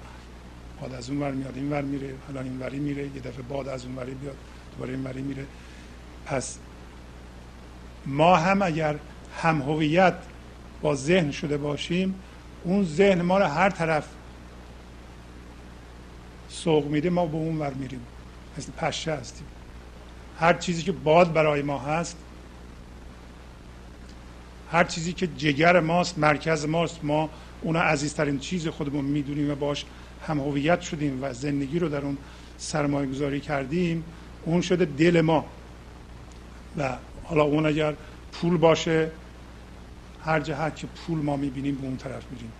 باد 0.80 0.94
از 0.94 1.10
اون 1.10 1.22
ور 1.22 1.30
میاد 1.30 1.52
این 1.56 1.70
ور 1.70 1.82
میره. 1.82 2.14
حالا 2.26 2.40
این 2.40 2.58
وری 2.58 2.78
میره. 2.78 3.02
یه 3.02 3.20
دفعه 3.20 3.42
باد 3.42 3.68
از 3.68 3.84
اون 3.84 3.94
وری 3.94 4.14
بیاد 4.14 4.36
دوباره 4.72 4.92
این 4.92 5.04
وری 5.04 5.22
میره. 5.22 5.46
پس 6.26 6.58
ما 8.06 8.36
هم 8.36 8.62
اگر 8.62 8.96
هم 9.42 9.62
هویت 9.62 10.14
با 10.82 10.94
ذهن 10.94 11.30
شده 11.30 11.56
باشیم 11.56 12.14
اون 12.64 12.84
ذهن 12.84 13.22
ما 13.22 13.38
رو 13.38 13.44
هر 13.44 13.70
طرف 13.70 14.08
سوق 16.48 16.86
میده 16.86 17.10
ما 17.10 17.26
به 17.26 17.36
اون 17.36 17.58
ور 17.58 17.74
میریم. 17.74 18.00
مثل 18.58 18.72
پشه 18.72 19.14
هستیم. 19.14 19.46
هر 20.40 20.54
چیزی 20.54 20.82
که 20.82 20.92
باد 20.92 21.32
برای 21.32 21.62
ما 21.62 21.78
هست 21.78 22.16
هر 24.72 24.84
چیزی 24.84 25.12
که 25.12 25.26
جگر 25.26 25.80
ماست 25.80 26.18
مرکز 26.18 26.66
ماست. 26.66 27.04
ما 27.04 27.30
اون 27.60 27.76
عزیزترین 27.76 28.38
چیز 28.38 28.68
خودمون 28.68 29.04
می‌دونیم 29.04 29.50
و 29.50 29.54
باش 29.54 29.84
هم 30.26 30.40
هویت 30.40 30.80
شدیم 30.80 31.18
و 31.22 31.32
زندگی 31.32 31.78
رو 31.78 31.88
در 31.88 32.00
اون 32.00 32.16
سرمایه 32.58 33.10
گذاری 33.10 33.40
کردیم. 33.40 34.04
اون 34.44 34.60
شده 34.60 34.84
دل 34.84 35.20
ما. 35.20 35.44
و 36.76 36.96
حالا 37.24 37.42
اون 37.42 37.66
اگر 37.66 37.94
پول 38.32 38.56
باشه 38.56 39.10
هر 40.24 40.40
جهت 40.40 40.76
که 40.76 40.86
پول 40.86 41.18
ما 41.18 41.36
می‌بینیم 41.36 41.74
به 41.74 41.86
اون 41.86 41.96
طرف 41.96 42.22
میریم. 42.30 42.52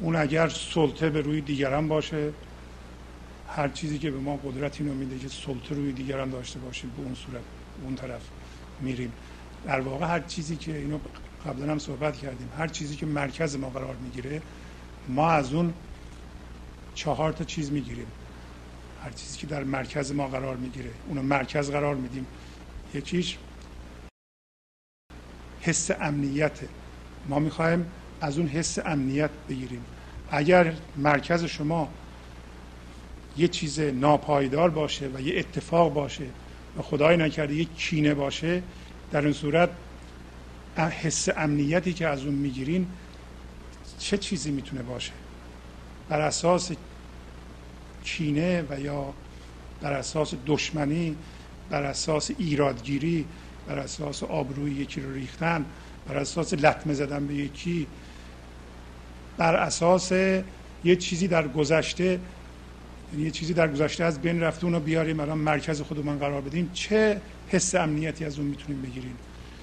اون 0.00 0.16
اگر 0.16 0.48
سلطه 0.48 1.10
به 1.10 1.20
روی 1.20 1.40
دیگران 1.40 1.88
باشه 1.88 2.32
هر 3.48 3.68
چیزی 3.68 3.98
که 3.98 4.10
به 4.10 4.18
ما 4.18 4.36
قدرت 4.36 4.80
اینو 4.80 4.94
میده 4.94 5.18
که 5.18 5.28
سلطه 5.28 5.74
روی 5.74 5.92
دیگران 5.92 6.30
داشته 6.30 6.58
باشیم 6.58 6.90
به 6.96 7.02
اون 7.02 7.14
صورت 7.14 7.42
اون 7.84 7.94
طرف 7.94 8.20
میریم. 8.80 9.12
در 9.64 9.80
واقع 9.80 10.06
هر 10.06 10.20
چیزی 10.20 10.56
که 10.56 10.76
اینو 10.76 10.98
قبلا 11.46 11.72
هم 11.72 11.78
صحبت 11.78 12.16
کردیم 12.16 12.48
هر 12.58 12.68
چیزی 12.68 12.96
که 12.96 13.06
مرکز 13.06 13.56
ما 13.56 13.70
قرار 13.70 13.96
می‌گیره 13.96 14.42
ما 15.08 15.30
از 15.30 15.54
اون 15.54 15.74
چهار 16.94 17.32
تا 17.32 17.44
چیز 17.44 17.72
می‌گیریم. 17.72 18.06
هر 19.04 19.10
چیزی 19.10 19.38
که 19.38 19.46
در 19.46 19.64
مرکز 19.64 20.12
ما 20.12 20.28
قرار 20.28 20.56
می‌گیره 20.56 20.90
اونو 21.08 21.22
مرکز 21.22 21.70
قرار 21.70 21.94
میدیم. 21.94 22.26
یکیش 22.94 23.38
حس 25.60 25.90
امنیت. 25.90 26.60
ما 27.28 27.38
می‌خوایم 27.38 27.86
از 28.20 28.38
اون 28.38 28.48
حس 28.48 28.78
امنیت 28.78 29.30
بگیریم. 29.48 29.84
اگر 30.30 30.74
مرکز 30.96 31.44
شما 31.44 31.88
یه 33.36 33.48
چیز 33.48 33.80
ناپایدار 33.80 34.70
باشه 34.70 35.08
و 35.14 35.20
یه 35.20 35.38
اتفاق 35.38 35.92
باشه 35.92 36.26
و 36.78 36.82
خدای 36.82 37.16
نکرده 37.16 37.54
یه 37.54 37.64
کینه 37.64 38.14
باشه 38.14 38.62
در 39.12 39.24
این 39.24 39.32
صورت 39.32 39.70
حس 40.76 41.28
امنیتی 41.36 41.92
که 41.92 42.08
از 42.08 42.24
اون 42.24 42.34
می‌گیرین 42.34 42.86
چه 43.98 44.18
چیزی 44.18 44.50
می‌تونه 44.50 44.82
باشه؟ 44.82 45.12
بر 46.08 46.20
اساس 46.20 46.72
کینه 48.04 48.64
و 48.70 48.80
یا 48.80 49.14
بر 49.80 49.92
اساس 49.92 50.34
دشمنی 50.46 51.16
بر 51.70 51.82
اساس 51.82 52.30
ایرادگیری 52.38 53.24
بر 53.68 53.78
اساس 53.78 54.22
آبروی 54.22 54.70
یکی 54.70 55.00
رو 55.00 55.12
ریختن 55.12 55.64
بر 56.08 56.16
اساس 56.16 56.54
لطمه 56.54 56.94
زدن 56.94 57.26
به 57.26 57.34
یکی 57.34 57.86
بر 59.38 59.54
اساس 59.56 60.12
یه 60.84 60.96
چیزی 60.98 61.28
در 61.28 61.48
گذشته 61.48 62.20
یعنی 63.12 63.24
یه 63.24 63.30
چیزی 63.30 63.54
در 63.54 63.68
گذشته 63.68 64.04
از 64.04 64.22
بین 64.22 64.40
رفته 64.40 64.64
اونو 64.64 64.80
بیاریم 64.80 65.20
الان 65.20 65.38
مرکز 65.38 65.80
خودمون 65.80 66.18
قرار 66.18 66.40
بدیم 66.40 66.70
چه 66.72 67.20
حس 67.50 67.74
امنیتی 67.74 68.24
از 68.24 68.38
اون 68.38 68.48
می‌تونیم 68.48 68.82
بگیریم. 68.82 69.18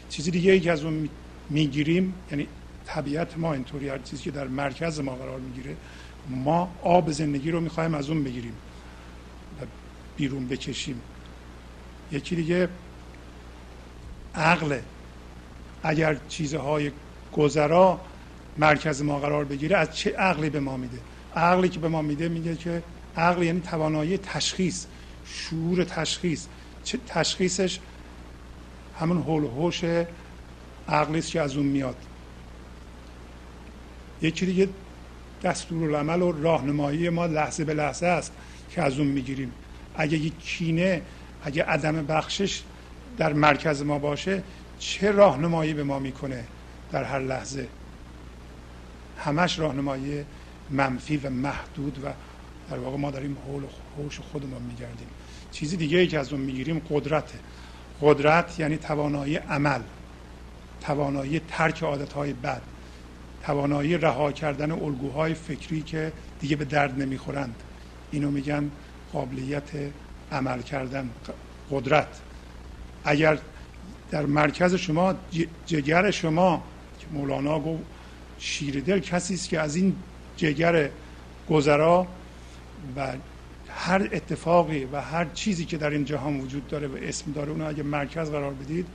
چیزی 0.09 0.31
دیگه 0.31 0.51
ای 0.51 0.59
که 0.59 0.71
از 0.71 0.83
اون 0.83 1.09
می‌گیریم 1.49 2.13
یعنی 2.31 2.47
طبیعت 2.85 3.37
ما 3.37 3.53
اینطوری 3.53 3.89
هر 3.89 3.97
چیزی 3.97 4.23
که 4.23 4.31
در 4.31 4.47
مرکز 4.47 4.99
ما 4.99 5.15
قرار 5.15 5.39
می‌گیره 5.39 5.75
ما 6.29 6.75
آب 6.83 7.11
زندگی 7.11 7.51
رو 7.51 7.61
می‌خوایم 7.61 7.93
از 7.93 8.09
اون 8.09 8.23
بگیریم 8.23 8.53
و 9.61 9.65
بیرون 10.17 10.47
بکشیم. 10.47 11.01
یکی 12.11 12.35
دیگه 12.35 12.69
عقل. 14.35 14.79
اگر 15.83 16.17
چیزهای 16.29 16.91
گذرا 17.33 18.01
مرکز 18.57 19.01
ما 19.01 19.19
قرار 19.19 19.45
بگیره 19.45 19.77
از 19.77 19.97
چه 19.97 20.11
عقلی 20.11 20.49
به 20.49 20.59
ما 20.59 20.77
میده؟ 20.77 20.97
عقلی 21.35 21.69
که 21.69 21.79
به 21.79 21.87
ما 21.87 22.01
میده 22.01 22.29
میگه 22.29 22.55
که 22.55 22.83
عقل 23.17 23.43
یعنی 23.43 23.61
توانایی 23.61 24.17
تشخیص 24.17 24.85
شعور 25.25 25.83
تشخیص. 25.83 26.45
تشخیصش 27.07 27.79
همون 28.99 29.21
حول 29.21 29.43
و 29.43 29.47
حوش 29.47 29.83
عقلی 30.87 31.21
که 31.21 31.41
از 31.41 31.55
اون 31.55 31.65
میاد. 31.65 31.95
یکی 34.21 34.45
دیگه 34.45 34.69
العمل 35.71 36.21
و 36.21 36.31
راهنمایی 36.31 37.09
ما 37.09 37.25
لحظه 37.25 37.63
به 37.63 37.73
لحظه 37.73 38.05
است 38.05 38.31
که 38.71 38.81
از 38.81 38.99
اون 38.99 39.07
می‌گیریم. 39.07 39.51
اگه 39.95 40.17
یک 40.17 40.39
کینه 40.39 41.01
اگه 41.43 41.63
عدم 41.63 42.05
بخشش 42.05 42.63
در 43.17 43.33
مرکز 43.33 43.81
ما 43.81 43.99
باشه 43.99 44.43
چه 44.79 45.11
راهنمایی 45.11 45.73
به 45.73 45.83
ما 45.83 45.99
می‌کنه 45.99 46.43
در 46.91 47.03
هر 47.03 47.19
لحظه؟ 47.19 47.67
همش 49.17 49.59
راهنمایی 49.59 50.25
منفی 50.69 51.17
و 51.17 51.29
محدود 51.29 52.03
و 52.03 52.07
در 52.69 52.77
واقع 52.77 52.97
ما 52.97 53.11
داریم 53.11 53.37
حول 53.47 53.63
و 53.63 53.67
حوش 53.97 54.19
خودمون 54.19 54.61
میگردیم. 54.61 55.07
چیزی 55.59 55.77
دیگه 55.77 55.97
ای 55.97 56.07
که 56.07 56.19
از 56.19 56.33
اون 56.33 56.41
می‌گیریم 56.41 56.81
قدرته. 56.89 57.39
قدرت 58.01 58.59
یعنی 58.59 58.77
توانایی 58.77 59.35
عمل 59.35 59.81
توانایی 60.81 61.41
ترک 61.47 61.83
عادتهای 61.83 62.33
بد 62.33 62.61
توانایی 63.43 63.97
رها 63.97 64.31
کردن 64.31 64.71
الگوهای 64.71 65.33
فکری 65.33 65.81
که 65.81 66.11
دیگه 66.39 66.55
به 66.55 66.65
درد 66.65 67.01
نمی‌خورند. 67.01 67.55
اینو 68.11 68.31
میگن 68.31 68.71
قابلیت 69.13 69.69
عمل 70.31 70.61
کردن 70.61 71.09
قدرت. 71.71 72.07
اگر 73.03 73.37
در 74.11 74.25
مرکز 74.25 74.75
شما 74.75 75.15
جگر 75.65 76.11
شما 76.11 76.63
که 76.99 77.05
مولانا 77.11 77.59
گفت 77.59 77.83
شیر 78.39 78.81
دل 78.81 78.99
کسی 78.99 79.33
است 79.33 79.49
که 79.49 79.59
از 79.59 79.75
این 79.75 79.95
جگر 80.37 80.89
گذرا 81.49 82.07
و 82.95 83.13
هر 83.77 84.09
اتفاقی 84.11 84.85
و 84.85 85.01
هر 85.01 85.25
چیزی 85.33 85.65
که 85.65 85.77
در 85.77 85.89
این 85.89 86.05
جهان 86.05 86.39
وجود 86.39 86.67
داره 86.67 86.87
و 86.87 86.97
اسم 87.01 87.31
داره 87.31 87.51
اون 87.51 87.61
اگه 87.61 87.83
مرکز 87.83 88.31
قرار 88.31 88.53
بدید 88.53 88.87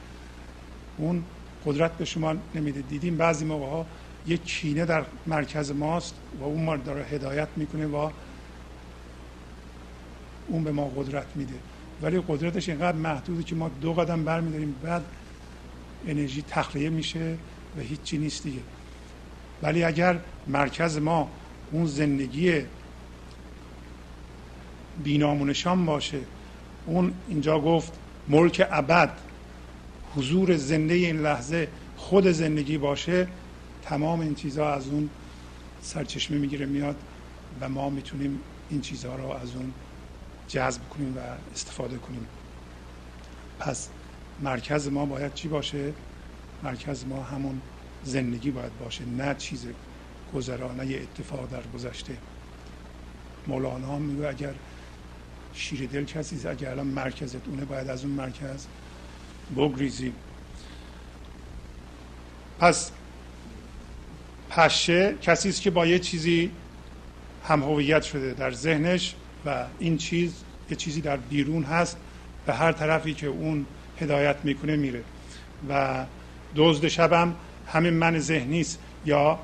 اون 0.99 1.25
قدرت 1.67 1.93
به 1.93 2.05
شما 2.05 2.35
نمیده. 2.55 2.81
دیدیم 2.81 3.17
بعضی 3.17 3.45
موقع 3.45 3.67
ها 3.67 3.87
یک 4.27 4.45
کینه 4.45 4.85
در 4.85 5.05
مرکز 5.27 5.71
ماست 5.71 6.15
و 6.41 6.45
اون 6.45 6.65
ما 6.65 6.77
داره 6.77 7.05
هدایت 7.05 7.49
می‌کنه 7.57 7.87
و 7.87 8.11
اون 10.49 10.65
به 10.65 10.73
ما 10.73 10.89
قدرت 10.89 11.27
میده. 11.35 11.55
ولی 12.03 12.23
قدرتش 12.29 12.69
اینقدر 12.69 12.97
محدوده 12.97 13.43
که 13.43 13.55
ما 13.55 13.71
دو 13.81 13.93
قدم 13.93 14.25
برمیداریم 14.25 14.75
بعد 14.83 15.03
انرژی 16.07 16.45
تخلیه 16.49 16.91
میشه 16.91 17.37
و 17.79 17.81
هیچی 17.81 18.19
نیست 18.19 18.43
دیگه. 18.43 18.61
ولی 19.63 19.85
اگر 19.85 20.19
مرکز 20.47 20.99
ما 20.99 21.31
اون 21.73 21.87
زندگی 21.87 22.63
بینامونشان 25.05 25.87
باشه. 25.87 26.21
اون 26.87 27.13
اینجا 27.29 27.61
گفت 27.61 27.93
ملک 28.29 28.67
ابد 28.71 29.19
حضور 30.17 30.57
زنده 30.57 30.95
این 30.95 31.21
لحظه 31.21 31.69
خود 31.97 32.27
زندگی 32.27 32.79
باشه. 32.79 33.29
تمام 33.83 34.21
این 34.21 34.35
چیزها 34.35 34.75
از 34.75 34.89
اون 34.89 35.11
سرچشمه 35.83 36.39
می‌گیره 36.39 36.67
میاد 36.67 36.97
و 37.61 37.69
ما 37.69 37.91
می‌تونیم 37.91 38.41
این 38.71 38.81
چیزها 38.81 39.17
رو 39.17 39.31
از 39.31 39.57
اون 39.57 39.73
جذب 40.49 40.89
کنیم 40.89 41.17
و 41.17 41.21
استفاده 41.53 41.97
کنیم. 41.99 42.27
پس 43.59 43.89
مرکز 44.43 44.89
ما 44.89 45.07
باید 45.07 45.35
چی 45.35 45.49
باشه؟ 45.49 45.93
مرکز 46.63 47.05
ما 47.07 47.23
همون 47.23 47.61
زندگی 48.05 48.51
باید 48.51 48.79
باشه 48.79 49.05
نه 49.05 49.35
چیز 49.35 49.67
گذرانه 50.35 50.83
اتفاق 50.83 51.49
در 51.51 51.63
گذشته. 51.75 52.17
مولانا 53.47 53.99
میگه 53.99 54.29
اگر 54.29 54.55
شیر 55.55 55.87
دل 55.87 56.05
کسی 56.05 56.49
اگر 56.49 56.71
الان 56.71 56.87
مرکزت 56.87 57.49
اونه 57.49 57.65
باید 57.65 57.89
از 57.89 58.05
اون 58.05 58.13
مرکز 58.13 58.67
بگریزیم 59.57 60.15
پس 62.59 62.91
پشه 64.51 65.15
کسی 65.23 65.49
است 65.49 65.63
که 65.63 65.71
با 65.71 65.87
یه 65.87 65.99
چیزی 65.99 66.51
هم 67.45 67.63
هویت 67.63 68.03
شده 68.03 68.35
در 68.35 68.53
ذهنش 68.53 69.15
و 69.47 69.65
این 69.79 69.97
چیز 69.97 70.35
یه 70.71 70.77
چیزی 70.77 71.01
در 71.01 71.17
بیرون 71.17 71.63
هست 71.63 71.97
به 72.47 72.55
هر 72.55 72.73
طرفی 72.73 73.15
که 73.15 73.27
اون 73.27 73.67
هدایت 74.01 74.37
می‌کنه 74.45 74.77
میره. 74.77 75.05
و 75.69 76.05
دزد 76.57 76.89
شبم 76.89 77.35
همین 77.67 77.95
من 77.95 78.19
ذهنی 78.19 78.61
است 78.61 78.79
یا 79.07 79.39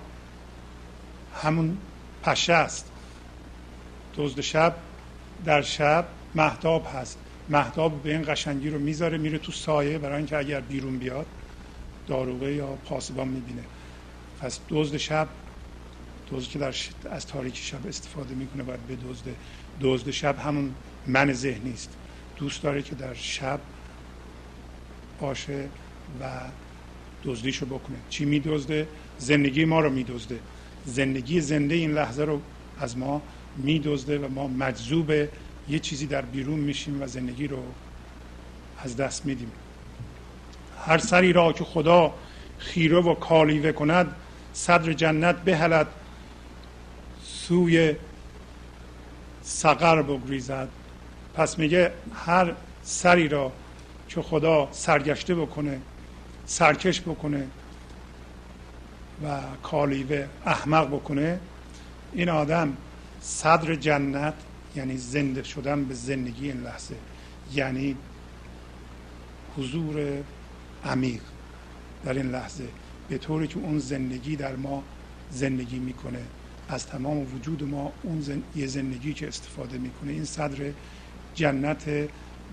همون 1.42 1.78
پشه 2.22 2.52
است. 2.52 2.90
دزد 4.16 4.40
شب 4.40 4.76
در 5.44 5.62
شب 5.62 6.08
محتاب 6.34 6.86
هست. 6.94 7.18
محتاب 7.48 8.02
به 8.02 8.10
این 8.10 8.24
قشنگی 8.28 8.70
رو 8.70 8.78
می‌ذاره 8.78 9.18
میره 9.18 9.38
تو 9.38 9.52
سایه 9.52 9.98
برای 9.98 10.16
اینکه 10.16 10.36
اگر 10.36 10.60
بیرون 10.60 10.98
بیاد 10.98 11.26
داروغه 12.06 12.54
یا 12.54 12.66
پاسبان 12.66 13.28
می‌بینه. 13.28 13.62
پس 14.40 14.60
دزد 14.68 14.96
شب 14.96 15.28
دزد 16.30 16.50
که 16.50 16.58
در 16.58 16.74
از 17.10 17.26
تاریکی 17.26 17.62
شب 17.62 17.86
استفاده 17.86 18.34
می‌کنه 18.34 18.62
باید 18.62 18.80
به 18.80 18.96
دزد. 18.96 19.24
دزد 19.80 20.10
شب 20.10 20.38
همون 20.38 20.74
من 21.06 21.32
ذهنی 21.32 21.72
است 21.72 21.90
دوست 22.36 22.62
داره 22.62 22.82
که 22.82 22.94
در 22.94 23.14
شب 23.14 23.60
باشه 25.20 25.68
و 26.20 26.24
دزدیشو 27.24 27.66
بکنه. 27.66 27.96
چی 28.10 28.24
میدزده؟ 28.24 28.88
زندگی 29.18 29.64
ما 29.64 29.80
رو 29.80 29.90
میدزده. 29.90 30.38
زندگی 30.84 31.40
زنده 31.40 31.74
این 31.74 31.92
لحظه 31.92 32.24
رو 32.24 32.40
از 32.80 32.98
ما 32.98 33.22
میدزده 33.58 34.18
و 34.18 34.28
ما 34.28 34.48
مجذوب 34.48 35.10
یه 35.68 35.78
چیزی 35.78 36.06
در 36.06 36.22
بیرون 36.22 36.60
میشیم 36.60 37.02
و 37.02 37.06
زندگی 37.06 37.46
رو 37.46 37.62
از 38.78 38.96
دست 38.96 39.26
میدیم. 39.26 39.52
هر 40.86 40.98
سری 40.98 41.32
را 41.32 41.52
که 41.52 41.64
خدا 41.64 42.14
خیره 42.58 43.00
و 43.00 43.14
کالیوه 43.14 43.72
کند 43.72 44.14
صدر 44.52 44.92
جنت 44.92 45.36
بهلد 45.36 45.86
سوی 47.24 47.94
سقر 49.42 50.02
بگریزد. 50.02 50.68
پس 51.34 51.58
میگه 51.58 51.92
هر 52.14 52.52
سری 52.82 53.28
را 53.28 53.52
که 54.08 54.22
خدا 54.22 54.68
سرگشته 54.72 55.34
بکنه 55.34 55.80
سرکش 56.46 57.00
بکنه 57.00 57.46
و 59.24 59.40
کالیوه 59.62 60.26
احمق 60.46 60.88
بکنه 60.88 61.40
این 62.12 62.28
آدم 62.28 62.76
صدر 63.28 63.74
جنت 63.74 64.34
یعنی 64.76 64.96
زنده 64.96 65.42
شدن 65.42 65.84
به 65.84 65.94
زندگی 65.94 66.50
این 66.50 66.60
لحظه 66.60 66.94
یعنی 67.52 67.96
حضور 69.56 70.24
عمیق 70.84 71.20
در 72.04 72.14
این 72.14 72.30
لحظه. 72.30 72.68
به 73.08 73.18
طوری 73.18 73.46
که 73.46 73.58
اون 73.58 73.78
زندگی 73.78 74.36
در 74.36 74.56
ما 74.56 74.82
زندگی 75.30 75.78
می‌کنه. 75.78 76.22
از 76.68 76.86
تمام 76.86 77.34
وجود 77.34 77.62
ما 77.62 77.92
اون 78.02 78.20
زن... 78.20 78.42
یه 78.56 78.66
زندگی 78.66 79.14
که 79.14 79.28
استفاده 79.28 79.78
می‌کنه. 79.78 80.12
این 80.12 80.24
صدر 80.24 80.72
جنت 81.34 82.08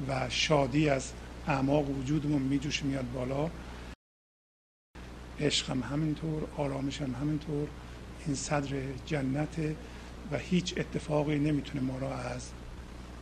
و 0.08 0.30
شادی 0.30 0.90
از 0.90 1.12
اعماق 1.48 1.90
وجودمون 1.90 2.42
میجوش 2.42 2.84
میاد 2.84 3.12
بالا. 3.14 3.50
عشق 5.40 5.70
هم 5.70 5.84
همینطور 5.84 6.44
آرامش 6.58 7.02
هم 7.02 7.16
همینطور. 7.22 7.68
این 8.26 8.36
صدر 8.36 8.78
جنت 9.06 9.76
و 10.32 10.38
هیچ 10.38 10.74
اتفاقی 10.78 11.40
نمی‌تونه 11.40 11.84
ما 11.84 11.98
را 11.98 12.18
از 12.18 12.50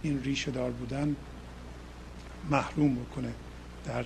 این 0.02 0.24
ریشه 0.24 0.52
دار 0.52 0.72
بودن 0.72 1.16
محروم 2.50 2.96
بکنه 2.96 3.34
در 3.86 4.06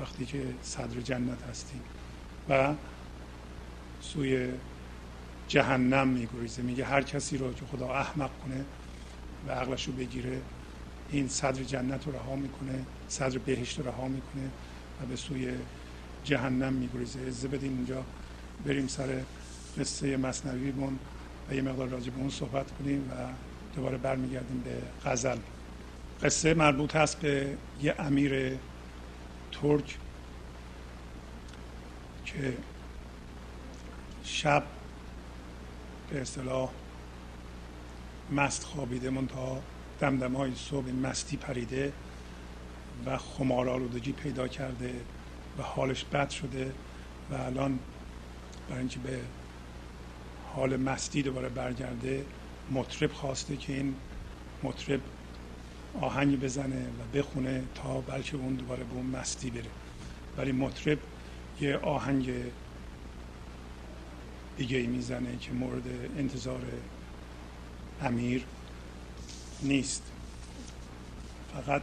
وقتی 0.00 0.26
که 0.26 0.44
صدر 0.62 1.00
جنت 1.00 1.42
هستیم. 1.42 1.82
و 2.48 2.74
سوی 4.00 4.48
جهنم 5.48 6.08
میگریزه. 6.08 6.62
میگه 6.62 6.84
هر 6.84 7.02
کسی 7.02 7.38
رو 7.38 7.52
که 7.52 7.66
خدا 7.66 7.94
احمق 7.94 8.30
کنه 8.44 8.64
و 9.48 9.50
عقلش 9.52 9.86
رو 9.86 9.92
بگیره 9.92 10.40
این 11.10 11.28
صدر 11.28 11.62
جنت 11.62 12.06
رو 12.06 12.12
رها 12.12 12.36
می‌کنه 12.36 12.84
صدر 13.08 13.38
بهشت 13.38 13.78
رو 13.78 13.88
رها 13.88 14.08
می‌کنه 14.08 14.50
و 15.02 15.06
به 15.06 15.16
سوی 15.16 15.52
جهنم 16.24 16.72
میگریزه. 16.72 17.20
ازه 17.20 17.48
بدین 17.48 17.72
اینجا 17.72 18.04
بریم 18.66 18.86
سر 18.86 19.22
قصه 19.78 20.16
مصنوی 20.16 20.70
بون 20.70 20.98
و 21.50 21.54
یه 21.54 21.62
مقدار 21.62 21.88
راجع 21.88 22.10
به 22.10 22.18
اون 22.18 22.30
صحبت 22.30 22.66
کنیم 22.78 23.10
و 23.10 23.14
دوباره 23.76 23.98
برمیگردیم 23.98 24.60
به 24.60 25.10
غزل. 25.10 25.38
قصه 26.22 26.54
مربوط 26.54 26.96
هست 26.96 27.20
به 27.20 27.56
یه 27.82 27.94
امیر 27.98 28.58
ترک 29.52 29.98
که 32.24 32.56
شب 34.24 34.64
به 36.10 36.20
اصطلاح 36.20 36.70
مست 38.32 38.64
خوابیده 38.64 39.10
من 39.10 39.26
تا 39.26 39.62
دمدم 40.00 40.36
های 40.36 40.52
صبح 40.54 40.90
مستی 40.90 41.36
پریده 41.36 41.92
و 43.06 43.18
خمار 43.18 43.68
آلودگی 43.68 44.12
پیدا 44.12 44.48
کرده 44.48 44.94
و 45.58 45.62
حالش 45.62 46.04
بد 46.04 46.30
شده 46.30 46.72
و 47.30 47.34
الان 47.34 47.78
برای 48.68 48.78
اینکه 48.78 48.98
به 48.98 49.20
حال 50.56 50.76
مستی 50.76 51.22
دوباره 51.22 51.48
برگرده 51.48 52.24
مطرب 52.70 53.12
خواسته 53.12 53.56
که 53.56 53.72
این 53.72 53.94
مطرب 54.62 55.00
آهنگی 56.00 56.36
بزنه 56.36 56.86
و 56.86 57.18
بخونه 57.18 57.62
تا 57.74 58.00
بلکه 58.00 58.36
اون 58.36 58.54
دوباره 58.54 58.84
به 58.84 58.94
اون 58.94 59.06
مستی 59.06 59.50
بره. 59.50 59.70
ولی 60.36 60.52
مطرب 60.52 60.98
یه 61.60 61.76
آهنگ 61.76 62.30
دیگه 64.56 64.86
می‌زنه 64.86 65.36
که 65.36 65.52
مورد 65.52 65.88
انتظار 66.18 66.62
امیر 68.02 68.44
نیست. 69.62 70.02
فقط 71.54 71.82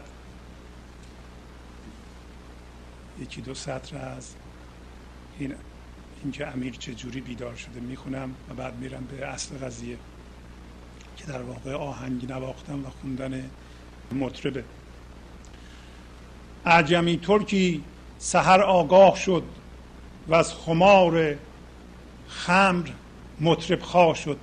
یکی 3.22 3.42
دو 3.42 3.54
سطر 3.54 3.98
از 3.98 4.36
این 5.40 5.56
اینکه 6.24 6.48
امیر 6.48 6.74
چجوری 6.74 7.22
بیدار 7.22 7.56
شده 7.56 7.80
می‌خونم 7.80 8.36
و 8.50 8.54
بعد 8.54 8.80
میرم 8.80 9.08
به 9.12 9.28
اصل 9.28 9.58
قضیه 9.58 9.98
که 11.18 11.26
در 11.26 11.42
واقع 11.42 11.74
آهنگ 11.74 12.32
نواختن 12.32 12.80
و 12.80 12.90
خوندن 13.02 13.50
مطربه. 14.12 14.64
اعجمی 16.66 17.18
ترکی 17.18 17.84
سهر 18.20 18.62
آگاه 18.62 19.16
شد 19.16 19.44
و 20.28 20.36
از 20.36 20.54
خمار 20.54 21.36
خمر 22.28 22.90
مطرب 23.42 23.82
خواه 23.82 24.16
شد. 24.16 24.38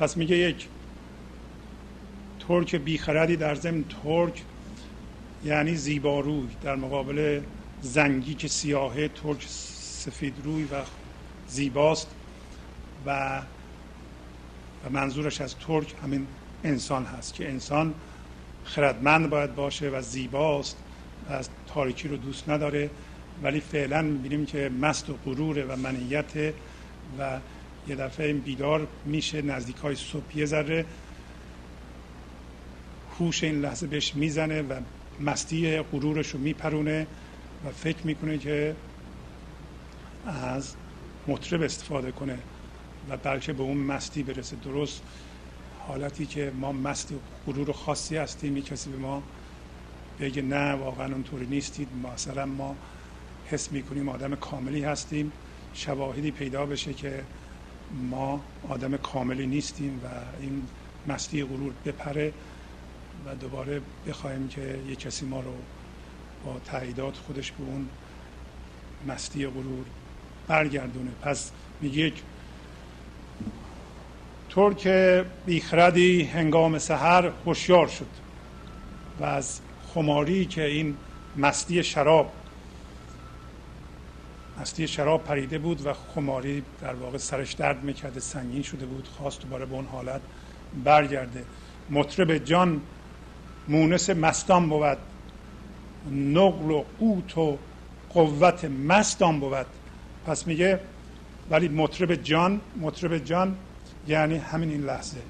پس 0.00 0.16
میگه 0.16 0.36
یک 0.36 0.68
ترک 2.48 2.76
بیخردی 2.76 3.36
در 3.36 3.54
ضمن 3.54 3.84
ترک 4.02 4.42
یعنی 5.44 5.76
زیباروی 5.76 6.48
در 6.62 6.76
مقابل 6.76 7.40
زنگی 7.82 8.34
که 8.34 8.48
سیاهه 8.48 9.08
ترک 9.08 9.46
سفید 9.48 10.34
روی 10.44 10.64
و 10.64 10.82
زیباست 11.52 12.08
و 13.06 13.42
و 14.84 14.90
منظورش 14.90 15.40
از 15.40 15.54
ترک 15.56 15.94
همین 16.02 16.26
انسان 16.64 17.04
هست 17.04 17.34
که 17.34 17.48
انسان 17.48 17.94
خردمند 18.64 19.30
باید 19.30 19.54
باشه 19.54 19.88
و 19.88 20.02
زیباست 20.02 20.76
و 21.28 21.32
از 21.32 21.48
تاریکی 21.66 22.08
رو 22.08 22.16
دوست 22.16 22.48
نداره. 22.48 22.90
ولی 23.42 23.60
فعلا 23.60 24.02
می‌بینیم 24.02 24.46
که 24.46 24.70
مست 24.80 25.10
و 25.10 25.18
غروره 25.24 25.64
و 25.64 25.76
منیت 25.76 26.54
و 27.18 27.38
یه 27.88 27.96
دفعه 27.96 28.32
بیدار 28.32 28.86
میشه 29.04 29.42
نزدیک 29.42 29.76
های 29.76 29.94
صبح 29.94 30.44
ذره 30.44 30.84
هوش 33.18 33.44
این 33.44 33.60
لحظه 33.60 33.86
بهش 33.86 34.14
می‌زنه 34.14 34.62
و 34.62 34.80
مستی 35.20 35.78
غرورش 35.78 36.28
رو 36.28 36.38
میپرونه 36.38 37.06
و 37.66 37.70
فکر 37.70 38.06
می‌کنه 38.06 38.38
که 38.38 38.76
از 40.26 40.74
مطرب 41.28 41.62
استفاده 41.62 42.12
کنه 42.12 42.38
و 43.08 43.16
بلکه 43.16 43.52
به 43.52 43.62
اون 43.62 43.76
مستی 43.76 44.22
برسه. 44.22 44.56
درست 44.56 45.02
حالتی 45.88 46.26
که 46.26 46.52
ما 46.60 46.72
مست 46.72 47.14
غرور 47.46 47.72
خاصی 47.72 48.16
هستیم 48.16 48.56
یک 48.56 48.66
کسی 48.66 48.90
به 48.90 48.96
ما 48.96 49.22
بگه 50.20 50.42
نه 50.42 50.72
واقعا 50.72 51.12
اونطوری 51.12 51.46
نیستید. 51.46 51.88
مثلا 52.12 52.46
ما 52.46 52.76
حس 53.46 53.72
می‌کنیم 53.72 54.08
آدم 54.08 54.34
کاملی 54.34 54.84
هستیم. 54.84 55.32
شواهدی 55.74 56.30
پیدا 56.30 56.66
بشه 56.66 56.94
که 56.94 57.24
ما 58.10 58.40
آدم 58.68 58.96
کاملی 58.96 59.46
نیستیم 59.46 60.00
و 60.04 60.06
این 60.40 60.62
مستی 61.08 61.44
غرور 61.44 61.72
بپره 61.84 62.32
و 63.26 63.34
دوباره 63.34 63.80
بخوایم 64.06 64.48
که 64.48 64.80
یه 64.88 64.96
کسی 64.96 65.26
ما 65.26 65.40
رو 65.40 65.54
با 66.44 66.60
تعییدات 66.64 67.16
خودش 67.16 67.52
به 67.52 67.64
اون 67.64 67.88
مستی 69.08 69.46
غرور 69.46 69.84
برگردونه. 70.48 71.10
پس 71.22 71.50
میگه 71.80 72.12
ترک 74.50 74.88
بیخردی 75.46 76.22
هنگام 76.22 76.78
سحر 76.78 77.30
هوشیار 77.46 77.86
شد 77.86 78.06
و 79.20 79.24
از 79.24 79.60
خماری 79.94 80.44
که 80.44 80.64
این 80.64 80.96
مستی 81.36 81.84
شراب 81.84 82.32
مستی 84.60 84.88
شراب 84.88 85.24
پریده 85.24 85.58
بود 85.58 85.86
و 85.86 85.92
خماری 85.92 86.62
در 86.80 86.94
واقع 86.94 87.18
سرش 87.18 87.52
درد 87.52 87.84
می‌کرده 87.84 88.20
سنگین 88.20 88.62
شده 88.62 88.86
بود 88.86 89.08
خواست 89.08 89.42
دوباره 89.42 89.66
به 89.66 89.74
اون 89.74 89.86
حالت 89.86 90.20
برگرده. 90.84 91.44
مطرب 91.90 92.38
جان 92.38 92.80
مونس 93.68 94.10
مستان 94.10 94.68
بود. 94.68 94.98
نقل 96.10 96.70
و 96.70 96.84
قوت 97.00 97.38
و 97.38 97.58
قوت 98.10 98.64
مستان 98.64 99.40
بود. 99.40 99.66
پس 100.26 100.46
میگه 100.46 100.80
ولی 101.50 101.68
مطرب 101.68 102.14
جان 102.14 102.60
مطرب 102.80 103.18
جان 103.18 103.56
یعنی 104.08 104.36
همین 104.36 104.70
این 104.70 104.80
لحظه. 104.80 105.20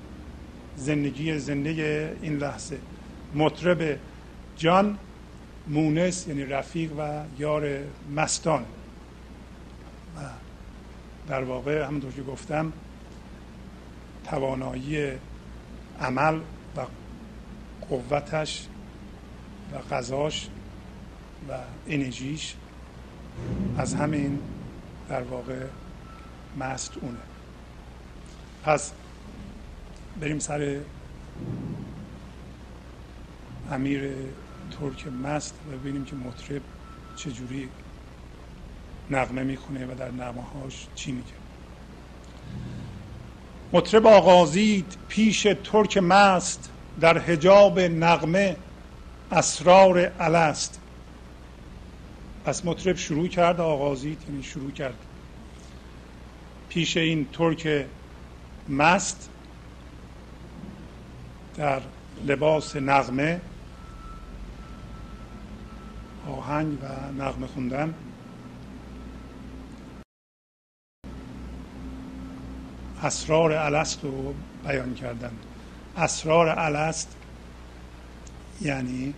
زندگی 0.76 1.38
زندگی 1.38 1.82
این 1.82 2.36
لحظه. 2.38 2.78
مطرب 3.34 3.98
جان 4.56 4.98
مونس 5.68 6.28
یعنی 6.28 6.44
رفیق 6.44 6.92
و 6.98 7.24
یار 7.38 7.78
مستان. 8.16 8.62
و 10.16 10.20
در 11.28 11.44
واقع 11.44 11.86
همونطور 11.86 12.12
که 12.12 12.22
گفتم 12.22 12.72
توانایی 14.24 15.12
عمل 16.00 16.40
و 16.76 16.80
قوتش 17.88 18.66
و 19.72 19.94
غذاش 19.94 20.48
و 21.48 21.52
انرژیش 21.88 22.54
از 23.78 23.94
همین 23.94 24.38
در 25.08 25.22
واقع 25.22 25.66
مست 26.58 26.92
اونه. 27.00 27.18
پس 28.64 28.92
بریم 30.20 30.38
سر 30.38 30.80
امیر 33.70 34.12
ترک 34.80 35.06
مست 35.06 35.54
و 35.68 35.76
ببینیم 35.76 36.04
که 36.04 36.16
مطرب 36.16 36.62
چجوری 37.16 37.68
نغمه 39.10 39.42
می‌خونه 39.42 39.86
و 39.86 39.94
در 39.94 40.10
نغمه 40.10 40.42
هاش 40.42 40.86
چی 40.94 41.12
میگه. 41.12 41.32
مطرب 43.72 44.06
آغازید 44.06 44.96
پیش 45.08 45.46
ترک 45.64 45.98
مست 45.98 46.70
در 47.00 47.18
حجاب 47.18 47.80
نغمه 47.80 48.56
اسرار 49.32 50.12
الست. 50.20 50.81
پس 52.44 52.64
مطرب 52.64 52.96
شروع 52.96 53.28
کرد 53.28 53.60
آغازید 53.60 54.18
یعنی 54.28 54.42
شروع 54.42 54.70
کرد. 54.70 54.94
پیش 56.68 56.96
این 56.96 57.28
ترک 57.32 57.86
مست 58.68 59.30
در 61.54 61.80
لباس 62.26 62.76
نغمه 62.76 63.40
آهنگ 66.28 66.78
و 66.82 67.12
نغمه 67.22 67.46
خوندن. 67.46 67.94
اسرار 73.02 73.52
الست 73.52 74.04
رو 74.04 74.34
بیان 74.64 74.94
کردن. 74.94 75.32
اسرار 75.96 76.48
الست 76.48 77.16
یعنی 78.60 79.14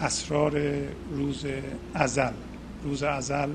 اسرار 0.00 0.82
روز 1.10 1.46
ازل. 1.94 2.32
روز 2.82 3.02
ازل 3.02 3.50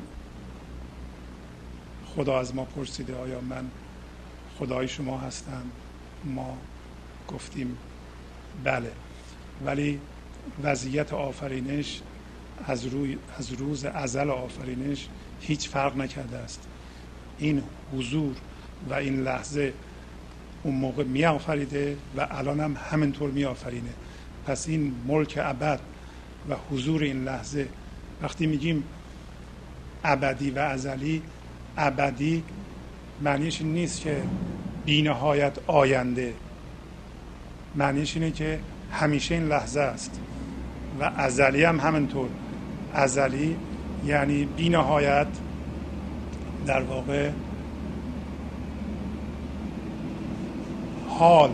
خدا 2.16 2.40
از 2.40 2.56
ما 2.56 2.66
پرسیده 2.66 3.16
آیا 3.16 3.42
من 3.42 3.66
خدای 4.60 4.88
شما 4.88 5.18
هستم؟ 5.18 5.64
ما 6.26 6.58
گفتیم 7.28 7.78
بله. 8.64 8.92
ولی 9.66 10.00
وضعیت 10.64 11.14
آفرینش 11.14 12.02
از, 12.66 12.86
روی 12.86 13.18
از 13.38 13.54
روز 13.54 13.86
ازل 13.86 14.30
آفرینش 14.30 15.08
هیچ 15.42 15.70
فرق 15.70 15.98
نکرده 15.98 16.38
است. 16.38 16.68
این 17.38 17.64
حضور 17.94 18.36
و 18.90 18.94
این 18.94 19.24
لحظه 19.24 19.74
اون 20.64 20.76
موقع 20.76 21.04
می 21.04 21.26
آفریده 21.26 21.98
و 22.18 22.28
الان 22.32 22.60
هم 22.60 22.78
همینطور 22.92 23.32
می 23.32 23.46
آفرینه 23.46 23.94
پس 24.48 24.68
این 24.68 24.96
ملک 25.08 25.40
ابد 25.42 25.80
و 26.50 26.56
حضور 26.72 27.04
این 27.04 27.24
لحظه. 27.24 27.68
وقتی 28.22 28.48
میگیم 28.48 28.84
ابدی 30.04 30.52
و 30.52 30.60
ازلی 30.60 31.22
ابدی 31.78 32.44
معنیش 33.22 33.62
نیست 33.62 34.02
که 34.02 34.24
بینهایت 34.86 35.58
آینده. 35.68 36.34
معنیش 37.76 38.16
اینه 38.16 38.32
که 38.32 38.60
همیشه 38.92 39.36
این 39.36 39.48
لحظه 39.48 39.80
است. 39.80 40.20
و 41.00 41.04
ازلی 41.04 41.64
هم 41.64 41.80
همینطور. 41.80 42.30
ازلی 42.94 43.56
یعنی 44.06 44.46
بینهایت 44.46 45.28
در 46.66 46.82
واقع 46.82 47.30
حال. 51.08 51.52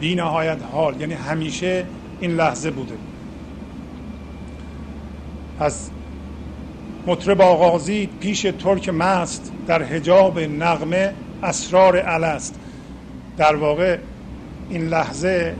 بی 0.00 0.14
نهایت 0.14 0.58
حال. 0.72 1.00
یعنی 1.00 1.14
همیشه 1.14 1.86
این 2.20 2.30
لحظه 2.30 2.70
بوده. 2.70 2.94
پس 5.60 5.90
مطرب 7.06 7.40
آغازید 7.40 8.10
پیش 8.20 8.42
ترک 8.58 8.88
مست 8.88 9.52
در 9.66 9.82
حجاب 9.82 10.38
نغمه 10.38 11.12
اسرار 11.42 11.96
الست 11.96 12.54
در 13.36 13.56
واقع 13.56 13.98
این 14.70 14.88
لحظه 14.88 15.54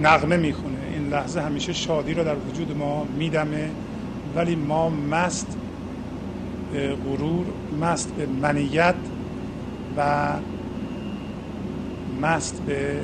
نغمه 0.00 0.36
می‌خونه. 0.36 0.78
این 0.94 1.08
لحظه 1.08 1.40
همیشه 1.40 1.72
شادی 1.72 2.14
رو 2.14 2.24
در 2.24 2.34
وجود 2.34 2.76
ما 2.76 3.06
میدمه. 3.18 3.68
ولی 4.36 4.56
ما 4.56 4.90
مست 4.90 5.56
به 6.72 6.94
غرور 6.94 7.46
مست 7.80 8.12
به 8.14 8.26
منیت 8.26 8.94
و 9.96 10.30
مست 12.22 12.62
به 12.66 13.00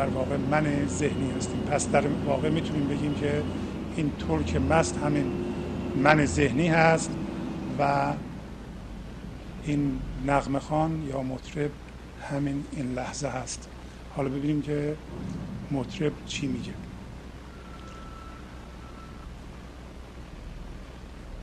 در 0.00 0.08
واقع 0.08 0.36
من 0.36 0.86
ذهنی 0.86 1.30
هستیم. 1.36 1.60
پس 1.60 1.90
در 1.90 2.04
واقع 2.26 2.50
می‌تونیم 2.50 2.88
بگیم 2.88 3.14
که 3.14 3.42
این 3.96 4.12
که 4.46 4.58
مست 4.58 4.98
همین 5.04 5.32
من 5.96 6.26
ذهنی 6.26 6.68
هست 6.68 7.10
و 7.78 8.12
این 9.64 9.98
نغمه 10.26 10.58
خان 10.58 11.02
یا 11.08 11.22
مطرب 11.22 11.70
همین 12.30 12.64
این 12.72 12.94
لحظه 12.94 13.28
هست. 13.28 13.68
حالا 14.16 14.28
ببینیم 14.28 14.62
که 14.62 14.96
مطرب 15.70 16.12
چی 16.26 16.46
میگه. 16.46 16.72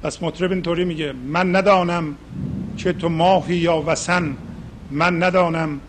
پس 0.04 0.24
مطرب 0.24 0.52
اینطوری 0.52 0.86
میگه 0.86 1.14
من 1.14 1.56
ندانم 1.56 2.16
که 2.78 2.94
تو 2.94 3.10
ماهی 3.10 3.56
یا 3.56 3.84
وسن 3.88 4.36
من 4.92 5.24
ندانم 5.24 5.80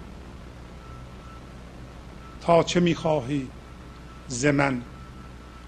تا 2.40 2.62
چه 2.62 2.81
می‌خواهی؟ 2.81 3.51
ز 4.27 4.46
من. 4.46 4.87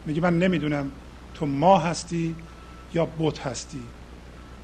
میگه 0.07 0.21
من 0.21 0.39
نمی‌دونم 0.39 0.93
تو 1.35 1.47
ماه 1.47 1.85
هستی 1.85 2.37
یا 2.93 3.07
بت 3.07 3.39
هستی 3.47 3.91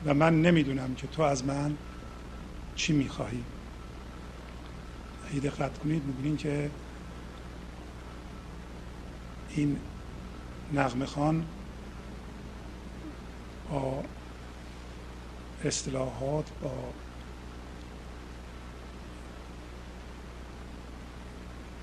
و 0.04 0.14
من 0.14 0.40
نمی‌دونم 0.40 0.94
که 0.94 1.06
تو 1.06 1.22
از 1.22 1.44
من 1.44 1.78
چی 2.74 2.92
می‌خواهی. 2.92 3.44
اگه 5.28 5.40
دقت 5.40 5.78
کنید 5.78 6.04
می‌بینین 6.04 6.36
که 6.36 6.70
این 9.48 9.80
نغمه 10.72 11.06
خان 11.06 11.46
با 13.70 14.04
اصطلاحات 15.64 16.52
با 16.62 17.05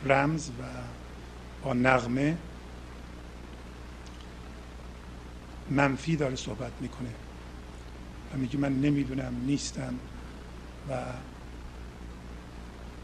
رمز 0.05 0.49
و 0.49 0.63
با 1.63 1.73
نغمه 1.73 2.37
منفی 5.69 6.15
داره 6.15 6.35
صحبت 6.35 6.71
می‌کنه. 6.81 7.09
و 8.33 8.37
میگه 8.37 8.57
من 8.57 8.81
نمی‌دونم 8.81 9.33
نیستم 9.45 9.93
و 10.89 11.03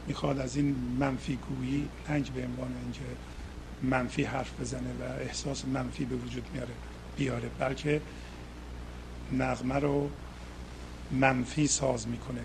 می‌خواد 0.07 0.39
از 0.39 0.55
این 0.55 0.75
منفی 0.99 1.35
گویی 1.35 1.89
نه 2.09 2.19
به 2.19 2.45
عنوان 2.45 2.73
اینکه 2.83 3.01
منفی 3.83 4.23
حرف 4.23 4.59
بزنه 4.61 4.93
و 4.99 5.03
احساس 5.03 5.65
منفی 5.65 6.05
به 6.05 6.15
وجود 6.15 6.47
میاره 6.53 6.73
بیاره 7.17 7.49
بلکه 7.59 8.01
نغمه 9.33 9.75
رو 9.75 10.09
منفی 11.11 11.67
ساز 11.67 12.07
می‌کنه. 12.07 12.41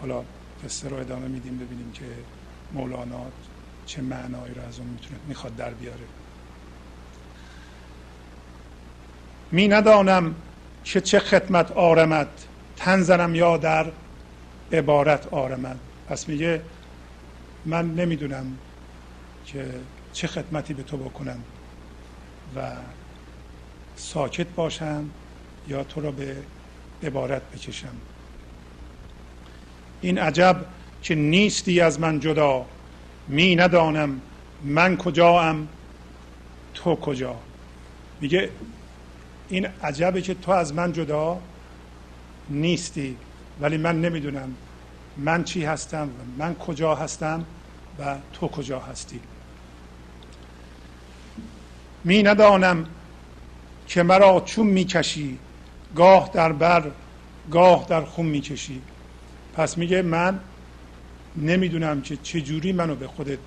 حالا 0.00 0.24
قصه 0.64 0.88
رو 0.88 0.96
ادامه 0.96 1.28
میدیم 1.28 1.58
ببینیم 1.58 1.92
که 1.92 2.04
مولانا 2.72 3.26
چه 3.86 4.02
معنایی 4.02 4.54
رو 4.54 4.62
از 4.62 4.78
اون 4.78 4.88
می‌تونه 4.88 5.20
می‌خواد 5.28 5.56
در 5.56 5.70
بیاره. 5.70 6.04
می 9.50 9.68
ندانم 9.68 10.34
که 10.84 11.00
چه 11.00 11.18
خدمت 11.18 11.72
آرمد 11.72 12.28
تن 12.76 13.34
یا 13.34 13.56
در 13.56 13.86
عبارت 14.72 15.26
آرمد. 15.26 15.78
پس 16.08 16.28
میگه 16.28 16.62
من 17.64 17.94
نمی‌دونم 17.94 18.58
که 19.46 19.66
چه 20.12 20.26
خدمتی 20.26 20.74
به 20.74 20.82
تو 20.82 20.96
بکنم 20.96 21.44
و 22.56 22.72
ساکت 23.96 24.46
باشم 24.46 25.10
یا 25.68 25.84
تو 25.84 26.00
را 26.00 26.10
به 26.10 26.36
عبارت 27.02 27.42
بکشم. 27.42 27.94
این 30.00 30.18
عجب 30.18 30.66
که 31.02 31.14
نیستی 31.14 31.80
از 31.80 32.00
من 32.00 32.20
جدا. 32.20 32.66
می 33.28 33.56
ندانم 33.56 34.20
من 34.64 34.96
کجا 34.96 35.56
تو 36.74 36.96
کجا؟ 36.96 37.36
میگه 38.20 38.50
این 39.48 39.66
عجبه 39.82 40.22
که 40.22 40.34
تو 40.34 40.52
از 40.52 40.74
من 40.74 40.92
جدا 40.92 41.38
نیستی 42.50 43.16
ولی 43.60 43.76
من 43.76 44.00
نمی‌دونم 44.00 44.54
من 45.16 45.44
چی 45.44 45.64
هستم 45.64 46.08
من 46.38 46.54
کجا 46.54 46.94
هستم 46.94 47.44
و 47.98 48.16
تو 48.32 48.48
کجا 48.48 48.80
هستی. 48.80 49.20
می 52.04 52.22
ندانم 52.22 52.86
که 53.86 54.02
مرا 54.02 54.40
چون 54.40 54.66
می‌کشی 54.66 55.38
گاه 55.96 56.30
در 56.32 56.52
بر 56.52 56.90
گاه 57.50 57.86
در 57.88 58.04
خون 58.04 58.26
می‌کشی. 58.26 58.82
پس 59.54 59.78
میگه 59.78 60.02
من 60.02 60.40
نمی‌دونم 61.36 62.00
که 62.02 62.16
چجوری 62.16 62.72
منو 62.72 62.94
به 62.94 63.08
خودت 63.08 63.38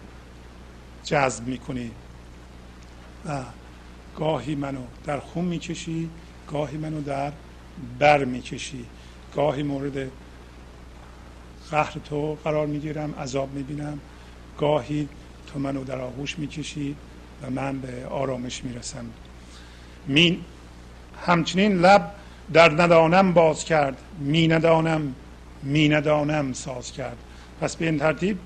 جذب 1.03 1.47
می‌کنی. 1.47 1.91
و 3.25 3.43
گاهی 4.15 4.55
منو 4.55 4.81
در 5.05 5.19
خون 5.19 5.45
می‌کشی 5.45 6.09
گاهی 6.51 6.77
منو 6.77 7.01
در 7.01 7.31
بر 7.99 8.25
می‌کشی. 8.25 8.85
گاهی 9.35 9.63
مورد 9.63 10.11
قهر 11.71 11.99
تو 11.99 12.35
قرار 12.43 12.67
می‌گیرم 12.67 13.15
عذاب 13.15 13.53
می‌بینم. 13.53 13.99
گاهی 14.57 15.09
تو 15.47 15.59
منو 15.59 15.83
در 15.83 15.99
آغوش 15.99 16.39
می‌کشی 16.39 16.95
و 17.41 17.49
من 17.49 17.79
به 17.79 18.05
آرامش 18.05 18.63
می‌رسم. 18.63 19.05
می 20.07 20.45
همچنین 21.25 21.77
لب 21.81 22.15
در 22.53 22.71
ندانم 22.71 23.33
باز 23.33 23.65
کرد 23.65 23.97
می 24.19 24.47
ندانم 24.47 25.15
می 25.63 25.89
ندانم 25.89 26.53
ساز 26.53 26.91
کرد. 26.91 27.17
پس 27.61 27.75
به 27.75 27.85
این 27.85 27.99
ترتیب 27.99 28.37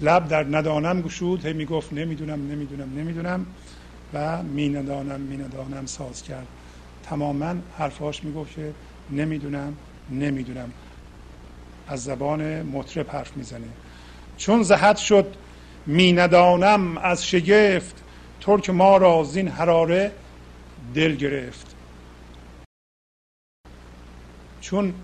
لب 0.00 0.28
در 0.28 0.44
ندانم 0.44 1.02
گشود 1.02 1.46
هی 1.46 1.52
می‌گفت 1.52 1.92
نمی‌دونم 1.92 2.50
نمی‌دونم 2.50 2.98
نمی‌دونم 2.98 3.46
و 4.14 4.42
می 4.42 4.68
ندانم 4.68 5.20
می 5.20 5.36
ندانم 5.36 5.86
ساز 5.86 6.22
کرد. 6.22 6.46
تماما 7.02 7.54
حرفاش 7.78 8.24
می‌گفت 8.24 8.54
که 8.54 8.72
نمی‌دونم 9.10 9.76
نمی‌دونم. 10.10 10.72
از 11.88 12.04
زبان 12.04 12.62
مطرب 12.62 13.10
حرف 13.10 13.36
می‌زنه. 13.36 13.68
چون 14.36 14.62
زهد 14.62 14.96
شد 14.96 15.34
می 15.86 16.12
ندانم 16.12 16.98
از 16.98 17.26
شگفت 17.26 18.02
ترک 18.40 18.70
ما 18.70 18.96
را 18.96 19.24
زین 19.24 19.48
حراره 19.48 20.12
دل 20.94 21.14
گرفت. 21.14 21.74
چون 24.60 24.94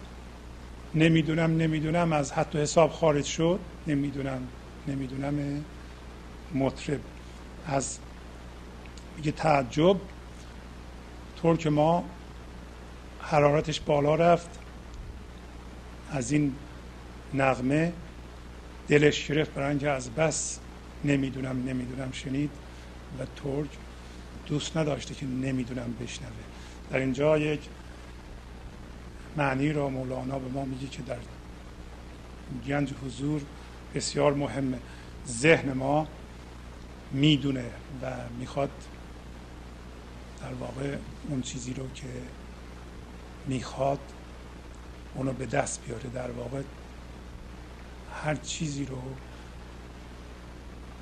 نمی‌دونم 0.94 1.56
نمی‌دونم 1.56 2.12
از 2.12 2.32
و 2.54 2.58
حساب 2.58 2.90
خارج 2.90 3.24
شد. 3.24 3.60
نمی‌دونم 3.86 4.48
نمی‌دونم 4.86 5.64
مطرب. 6.54 7.00
از 7.64 7.98
میگه 9.16 9.32
تعجب. 9.32 9.96
طور 11.36 11.56
ما 11.70 12.04
حرارتش 13.18 13.80
بالا 13.80 14.14
رفت. 14.14 14.58
از 16.10 16.32
این 16.32 16.56
نغمه 17.34 17.92
دلش 18.88 19.26
گرفت. 19.28 19.54
برای 19.54 19.68
اینکه 19.70 19.90
از 19.90 20.14
بس 20.14 20.60
نمی‌دونم 21.04 21.64
نمی‌دونم 21.64 22.10
شنید 22.12 22.50
و 23.18 23.26
ترک 23.36 23.78
دوست 24.46 24.76
نداشته 24.76 25.14
که 25.14 25.26
نمی‌دونم 25.26 25.94
بشنوه. 26.00 26.44
در 26.90 26.98
اینجا 26.98 27.38
یک 27.38 27.60
معنی 29.36 29.72
را 29.72 29.88
مولانا 29.88 30.38
به 30.38 30.48
ما 30.48 30.64
میگه 30.64 30.86
که 30.86 31.02
در 31.02 31.18
گنج 32.66 32.94
حضور 33.04 33.42
بسیار 33.94 34.34
مهمه. 34.34 34.78
ذهن 35.26 35.72
ما 35.72 36.08
می‌دونه 37.12 37.70
و 38.02 38.28
می‌خواد 38.38 38.70
در 40.40 40.54
واقع 40.54 40.96
اون 41.28 41.42
چیزی 41.42 41.74
رو 41.74 41.90
که 41.90 42.08
می‌خواد 43.46 44.00
اونو 45.14 45.32
به 45.32 45.46
دست 45.46 45.84
بیاره. 45.84 46.10
در 46.10 46.30
واقع 46.30 46.62
هر 48.22 48.34
چیزی 48.34 48.84
رو 48.84 49.02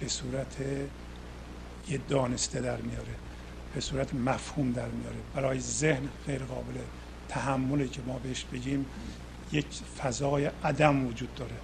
به 0.00 0.08
صورت 0.08 0.56
یه 1.88 1.98
دانسته 2.08 2.60
در 2.60 2.76
میاره 2.76 3.14
به 3.74 3.80
صورت 3.80 4.14
مفهوم 4.14 4.72
در 4.72 4.88
میاره. 4.88 5.16
برای 5.34 5.60
ذهن 5.60 6.08
غیر 6.26 6.44
قابل 6.44 6.74
تحمله 7.30 7.88
که 7.88 8.00
ما 8.06 8.18
بهش 8.18 8.44
بگیم 8.52 8.86
یک 9.52 9.66
فضای 9.98 10.50
عدم 10.64 11.06
وجود 11.06 11.34
داره. 11.34 11.56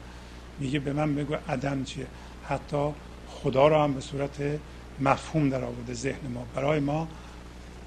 میگه 0.59 0.79
به 0.79 0.93
من 0.93 1.15
بگو 1.15 1.37
عدم 1.49 1.85
چیه؟ 1.85 2.07
حتی 2.49 2.91
خدا 3.29 3.69
رو 3.69 3.83
هم 3.83 3.95
به 3.95 4.01
صورت 4.01 4.59
مفهوم 5.01 5.51
در 5.51 5.65
آورده 5.65 5.95
ذهن 5.95 6.29
ما. 6.35 6.47
برای 6.55 6.81
ما 6.81 7.09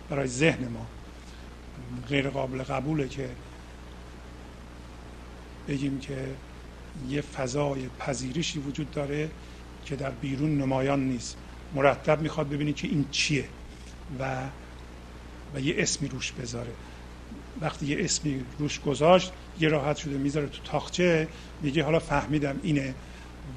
برای 0.10 0.28
ذهن 0.28 0.68
ما 0.68 0.86
غیر 2.10 2.30
قابل 2.30 2.64
قبوله 2.64 3.08
که 3.08 3.30
بگیم 5.68 6.00
که 6.00 6.28
یه 7.10 7.22
فضای 7.22 7.90
پذیرشی 8.00 8.60
وجود 8.60 8.92
داره 8.92 9.30
که 9.86 9.96
در 9.96 10.10
بیرون 10.10 10.58
نمایان 10.58 11.08
نیست. 11.08 11.38
مرتب 11.76 12.22
می‌خواد 12.22 12.50
ببینید 12.50 12.76
که 12.76 12.88
این 12.88 13.06
چیه 13.12 13.46
و 14.20 14.44
و 15.56 15.60
یه 15.60 15.76
اسمی 15.78 16.08
روش 16.08 16.32
بذاره. 16.32 16.72
وقتی 17.62 17.86
یه 17.86 17.98
اسمی 18.00 18.42
روش 18.60 18.80
گذاشت 18.80 19.32
یه 19.60 19.70
راحت 19.70 19.98
شده 19.98 20.18
می‌ذاره 20.18 20.48
تو 20.48 20.60
تاخچه 20.64 21.28
میگه 21.62 21.84
حالا 21.84 22.00
فهمیدم 22.00 22.56
اینه 22.64 22.94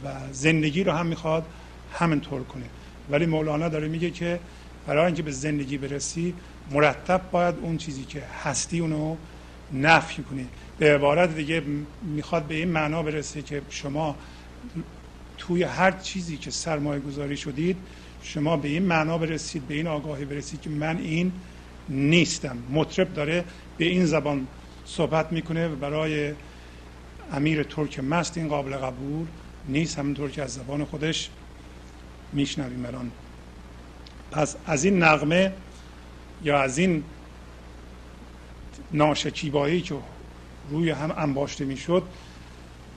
و 0.04 0.08
زندگی 0.32 0.84
رو 0.84 0.92
هم 0.92 1.06
می‌خواد 1.06 1.44
همینطور 1.92 2.44
کنه. 2.44 2.64
ولی 3.10 3.26
مولانا 3.26 3.68
داره 3.68 3.88
میگه 3.88 4.10
که 4.10 4.40
برای 4.86 5.06
اینکه 5.06 5.22
به 5.22 5.30
زندگی 5.30 5.78
برسی 5.78 6.34
مرتب 6.70 7.20
باید 7.30 7.54
اون 7.62 7.76
چیزی 7.76 8.04
که 8.04 8.22
هستی 8.44 8.80
اونو 8.80 9.16
نفی 9.72 10.22
کنی. 10.22 10.46
به 10.78 10.94
عبارت 10.94 11.36
دیگه 11.36 11.62
می‌خواد 12.02 12.42
به 12.42 12.54
این 12.54 12.68
معنا 12.68 13.02
برسه 13.02 13.42
که 13.42 13.62
شما 13.70 14.16
توی 15.38 15.62
هر 15.62 15.90
چیزی 15.90 16.36
که 16.36 16.50
سرمایه 16.50 17.00
گذاری 17.00 17.36
شدید 17.36 17.76
شما 18.22 18.56
به 18.56 18.68
این 18.68 18.82
معنا 18.82 19.18
برسید 19.18 19.66
به 19.68 19.74
این 19.74 19.86
آگاهی 19.86 20.24
برسید 20.24 20.60
که 20.60 20.70
من 20.70 20.98
این 20.98 21.32
نیستم. 21.88 22.58
مطرب 22.70 23.14
داره 23.14 23.44
به 23.78 23.84
این 23.84 24.06
زبان 24.06 24.46
صحبت 24.84 25.32
می‌کنه 25.32 25.68
و 25.68 25.76
برای 25.76 26.32
امیر 27.32 27.62
ترک 27.62 28.00
مست 28.00 28.38
این 28.38 28.48
قابل 28.48 28.76
قبول 28.76 29.26
نیست. 29.68 29.98
همونطور 29.98 30.30
که 30.30 30.42
از 30.42 30.54
زبان 30.54 30.84
خودش 30.84 31.30
میشنویم 32.32 32.86
الان. 32.86 33.10
پس 34.30 34.56
از 34.66 34.84
این 34.84 35.02
نغمه 35.02 35.52
یا 36.42 36.60
از 36.60 36.78
این 36.78 37.04
ناشکیبایی 38.92 39.80
که 39.80 39.94
روی 40.70 40.90
هم 40.90 41.14
انباشته 41.16 41.64
می‌شد 41.64 42.02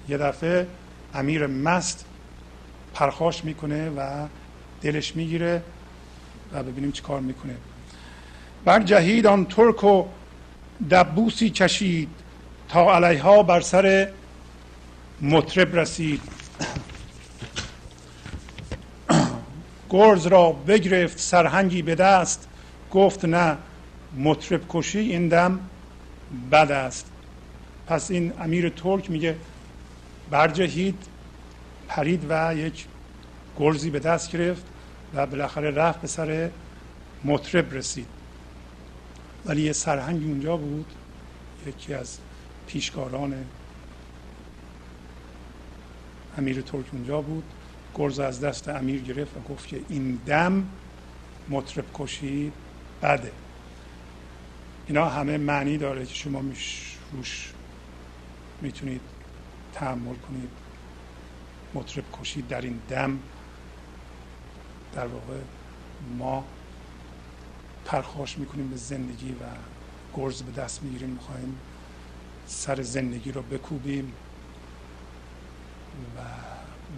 یه 0.09 0.17
دفعه 0.17 0.67
امیر 1.13 1.47
مست 1.47 2.05
پرخاش 2.93 3.43
می‌کنه 3.43 3.89
و 3.89 4.28
دلش 4.82 5.15
می‌گیره 5.15 5.61
و 6.53 6.63
ببینیم 6.63 6.91
چی 6.91 7.01
کار 7.01 7.19
می‌کنه. 7.19 7.55
بر 8.65 8.84
جهید 8.84 9.28
آن 9.28 9.45
ترک 9.45 9.84
و 9.84 10.05
دبوسی 10.91 11.49
کشید 11.49 12.09
تا 12.69 12.95
علیها 12.95 13.43
بر 13.43 13.61
سر 13.61 14.09
مطرب 15.21 15.76
رسید. 15.76 16.21
گرز 19.89 20.28
را 20.28 20.51
بگرفت 20.51 21.19
سرهنگی 21.19 21.82
به 21.82 21.95
دست 21.95 22.47
گفت 22.91 23.26
نه 23.26 23.57
مطرب 24.17 24.61
کشی 24.69 24.99
این 24.99 25.28
دم 25.28 25.59
بد 26.51 26.71
است. 26.71 27.11
پس 27.88 28.11
این 28.11 28.34
امیر 28.39 28.69
ترک 28.69 29.09
میگه 29.09 29.36
برجهید 30.32 31.03
پرید 31.88 32.26
و 32.30 32.55
یک 32.55 32.86
گرزی 33.59 33.89
به 33.89 33.99
دست 33.99 34.32
گرفت 34.32 34.63
و 35.13 35.26
بالاخره 35.26 35.71
رفت 35.71 36.01
به 36.01 36.07
سر 36.07 36.49
مطرب 37.23 37.73
رسید. 37.73 38.14
ولی 39.46 39.62
یه 39.62 39.74
سرهنگ 39.74 40.24
اونجا 40.24 40.58
بود 40.58 40.91
یکی 41.68 41.93
از 41.93 42.18
پیشکاران 42.68 43.46
امیر 46.38 46.62
ترک 46.62 46.86
اونجا 46.91 47.22
بود. 47.22 47.43
گرز 47.96 48.20
از 48.20 48.41
دست 48.41 48.70
امیر 48.70 49.02
گرفت 49.02 49.38
و 49.38 49.54
گفت 49.54 49.68
که 49.68 49.82
این 49.89 50.20
دم 50.26 50.66
مطرب 51.50 51.86
کشی 51.93 52.52
بده. 53.04 53.32
اینا 54.88 55.10
همه 55.10 55.38
معنی 55.38 55.78
داره 55.78 56.06
که 56.06 56.16
شما 56.16 56.43
روش 57.12 57.54
می‌تونید 58.62 59.02
تحمل 59.74 60.16
کنید 60.16 60.50
مطرب 61.74 62.04
کشی 62.22 62.41
در 62.41 62.62
این 62.62 62.80
دم. 62.89 63.20
در 64.93 65.08
واقع 65.08 65.39
ما 66.18 66.43
پرخاش 67.86 68.38
می‌کنیم 68.38 68.69
به 68.69 68.77
زندگی 68.77 69.31
و 69.31 69.43
گرز 70.15 70.41
به 70.41 70.61
دست 70.61 70.83
می‌گیریم. 70.83 71.09
می‌خوایم 71.09 71.57
سر 72.47 72.81
زندگی 72.81 73.31
رو 73.31 73.41
بکوبیم 73.41 74.13
و 76.17 76.19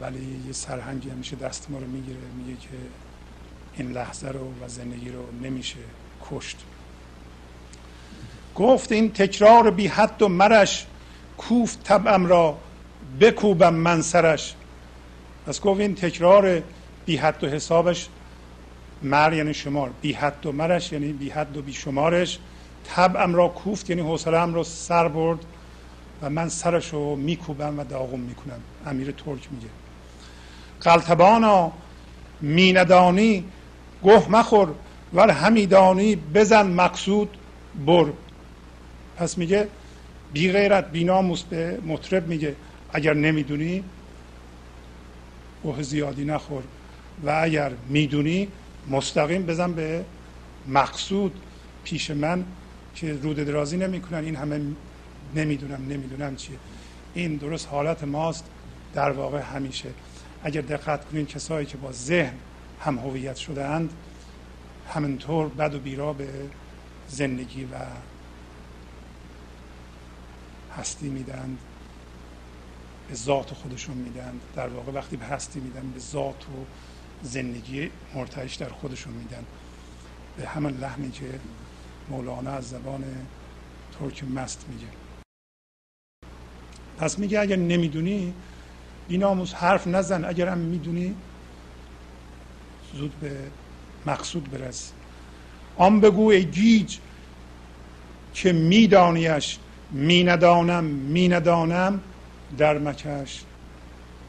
ولی 0.02 0.44
یه 0.48 0.54
سرهنگی 0.54 1.10
همیشه 1.10 1.36
دست 1.36 1.70
ما 1.70 1.80
رو 1.80 1.88
می‌گیره. 1.88 2.18
میگه 2.38 2.62
که 2.62 2.70
این 3.74 3.92
لحظه 3.92 4.28
رو 4.28 4.54
و 4.66 4.68
زندگی 4.68 5.10
رو 5.10 5.26
نمیشه 5.44 5.80
کشت. 6.32 6.58
گفت 8.56 8.92
این 8.92 9.12
تکرار 9.12 9.72
بی 9.72 9.88
حد 9.88 10.22
و 10.22 10.28
مرش 10.28 10.86
کوفت 11.38 11.84
طبعم 11.84 12.26
را 12.26 12.58
بکوبم 13.22 13.74
من 13.74 14.02
سرش. 14.02 14.56
پس 15.46 15.62
گفت 15.62 15.80
این 15.80 15.96
تکرار 15.96 16.64
بی 17.06 17.18
حد 17.18 17.44
و 17.44 17.48
حسابش 17.48 18.10
مر 19.02 19.34
یعنی 19.34 19.54
شمار 19.54 19.90
بی 20.02 20.14
حد 20.14 20.46
و 20.46 20.52
مرش 20.52 20.92
یعنی 20.92 21.14
بی 21.14 21.30
حد 21.30 21.58
و 21.58 21.62
بی 21.62 21.74
شمارش. 21.74 22.40
طبعم 22.84 23.36
را 23.36 23.48
کوفت 23.48 23.90
یعنی 23.90 24.02
حوصله‌ام 24.02 24.54
رو 24.54 24.64
سر 24.64 25.08
برد 25.08 25.40
و 26.22 26.30
من 26.30 26.50
سرش 26.50 26.94
رو 26.94 27.16
میکوبم 27.16 27.80
و 27.80 27.84
داغم 27.84 28.20
می‌کنم. 28.20 28.60
امیر 28.86 29.12
ترک 29.12 29.48
میگه. 29.52 29.68
قلتبانا 30.82 31.72
میندانی 32.42 33.44
گه 34.04 34.30
مخور 34.30 34.70
ول 35.14 35.30
همیدانی 35.30 36.16
بزن 36.16 36.68
مقصود 36.68 37.38
بر. 37.86 38.06
پس 39.18 39.38
میگه 39.38 39.68
بی 40.34 40.52
غیرت 40.52 40.92
بی 40.92 41.04
ناموس 41.04 41.44
به 41.44 41.80
مطرب 41.86 42.28
میگه 42.28 42.56
اگر 42.94 43.14
نمی‌دونی 43.14 43.84
گوه 45.64 45.82
زیادی 45.82 46.26
نخور. 46.26 46.64
و 47.26 47.40
اگر 47.44 47.72
می‌دونی 47.90 48.48
مستقیم 48.90 49.46
بزن 49.46 49.74
به 49.74 50.06
مقصود 50.68 51.42
پیش 51.84 52.12
من 52.12 52.46
که 52.96 53.14
رود 53.14 53.38
درازی 53.38 53.78
نمی‌کنن. 53.78 54.24
این 54.24 54.36
همه 54.36 54.62
نمی‌دونم 55.36 55.88
نمی‌دونم 55.90 56.36
چیه. 56.36 56.58
این 57.14 57.36
درست 57.36 57.68
حالت 57.68 58.04
ماست 58.04 58.46
در 58.94 59.12
واقع 59.12 59.40
همیشه. 59.40 59.90
اگر 60.44 60.62
دقت 60.62 61.06
کنین 61.06 61.26
کسایی 61.26 61.66
که 61.66 61.78
با 61.78 61.92
ذهن 61.92 62.34
هم 62.82 62.98
هویت 63.00 63.36
شده 63.36 63.66
اند 63.66 63.90
همینطور 64.94 65.48
بد 65.48 65.76
و 65.76 65.80
بیرا 65.80 66.14
به 66.14 66.28
زندگی 67.10 67.64
و 67.64 67.76
هستی 70.78 71.10
میدند 71.10 71.58
به 73.10 73.16
ذات 73.16 73.54
خودشون 73.54 73.98
میدن 73.98 74.40
در 74.56 74.68
واقع 74.68 74.92
وقتی 74.92 75.18
به 75.18 75.26
هستی 75.26 75.60
میدن 75.60 75.92
به 75.94 76.00
ذات 76.00 76.44
و 76.44 76.66
زندگی 77.24 77.90
مرتعش 78.16 78.56
در 78.56 78.70
خودشون 78.70 79.14
میدن. 79.14 79.46
به 80.38 80.48
همون 80.48 80.78
لحنی 80.78 81.12
که 81.12 81.40
مولانا 82.10 82.52
از 82.52 82.70
زبان 82.70 83.04
ترک 84.00 84.24
مست 84.24 84.66
میگه. 84.70 84.88
پس 86.98 87.20
میگه 87.20 87.40
اگر 87.40 87.56
نمی‌دونی 87.56 88.34
بیناموس 89.08 89.54
حرف 89.54 89.88
نزن. 89.88 90.26
اگر 90.26 90.48
هم 90.48 90.58
می‌دونی 90.58 91.16
زود 92.94 93.20
به 93.20 93.38
مقصود 94.06 94.52
برس. 94.52 94.92
آن 95.78 96.02
بگو 96.02 96.30
ای 96.30 96.46
گیج 96.46 96.98
که 98.34 98.52
میدانیش 98.54 99.58
می 99.92 100.24
ندانم 100.24 100.84
می 100.84 101.28
ندانم 101.28 102.00
در 102.58 102.78
مکش. 102.78 103.44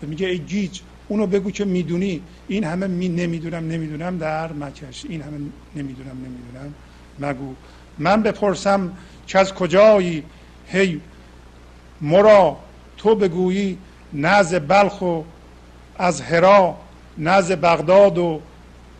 میگه 0.02 0.26
ای 0.26 0.38
گیج 0.38 0.80
اونو 1.08 1.26
بگو 1.26 1.50
که 1.50 1.64
می‌دونی. 1.64 2.22
این 2.48 2.64
همه 2.64 2.86
می 2.86 3.08
نمی‌دونم 3.08 3.68
نمی‌دونم 3.68 4.18
در 4.18 4.52
مکش 4.52 5.04
این 5.08 5.22
همه 5.22 5.38
نمی‌دونم 5.76 6.16
نمی‌دونم. 6.16 6.74
مگو. 7.18 7.54
من 7.98 8.22
بپرسم 8.22 8.92
که 9.26 9.38
از 9.38 9.54
کجایی؟ 9.54 10.24
هی 10.66 11.00
مرا. 12.00 12.56
تو 12.96 13.14
بگویی 13.14 13.78
نز 14.12 14.54
بلخ 14.54 15.02
و 15.02 15.22
از 15.98 16.20
هرا 16.20 16.76
نز 17.18 17.52
بغداد 17.52 18.18
و 18.18 18.40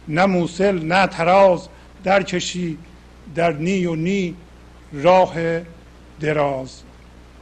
نه 0.08 0.26
موسل 0.26 0.78
نه 0.84 1.06
تراز 1.06 1.68
در 2.04 2.22
کشی 2.22 2.78
در 3.34 3.52
نی 3.52 3.86
و 3.86 3.94
نی 3.94 4.34
راه 4.92 5.34
دراز. 6.20 6.82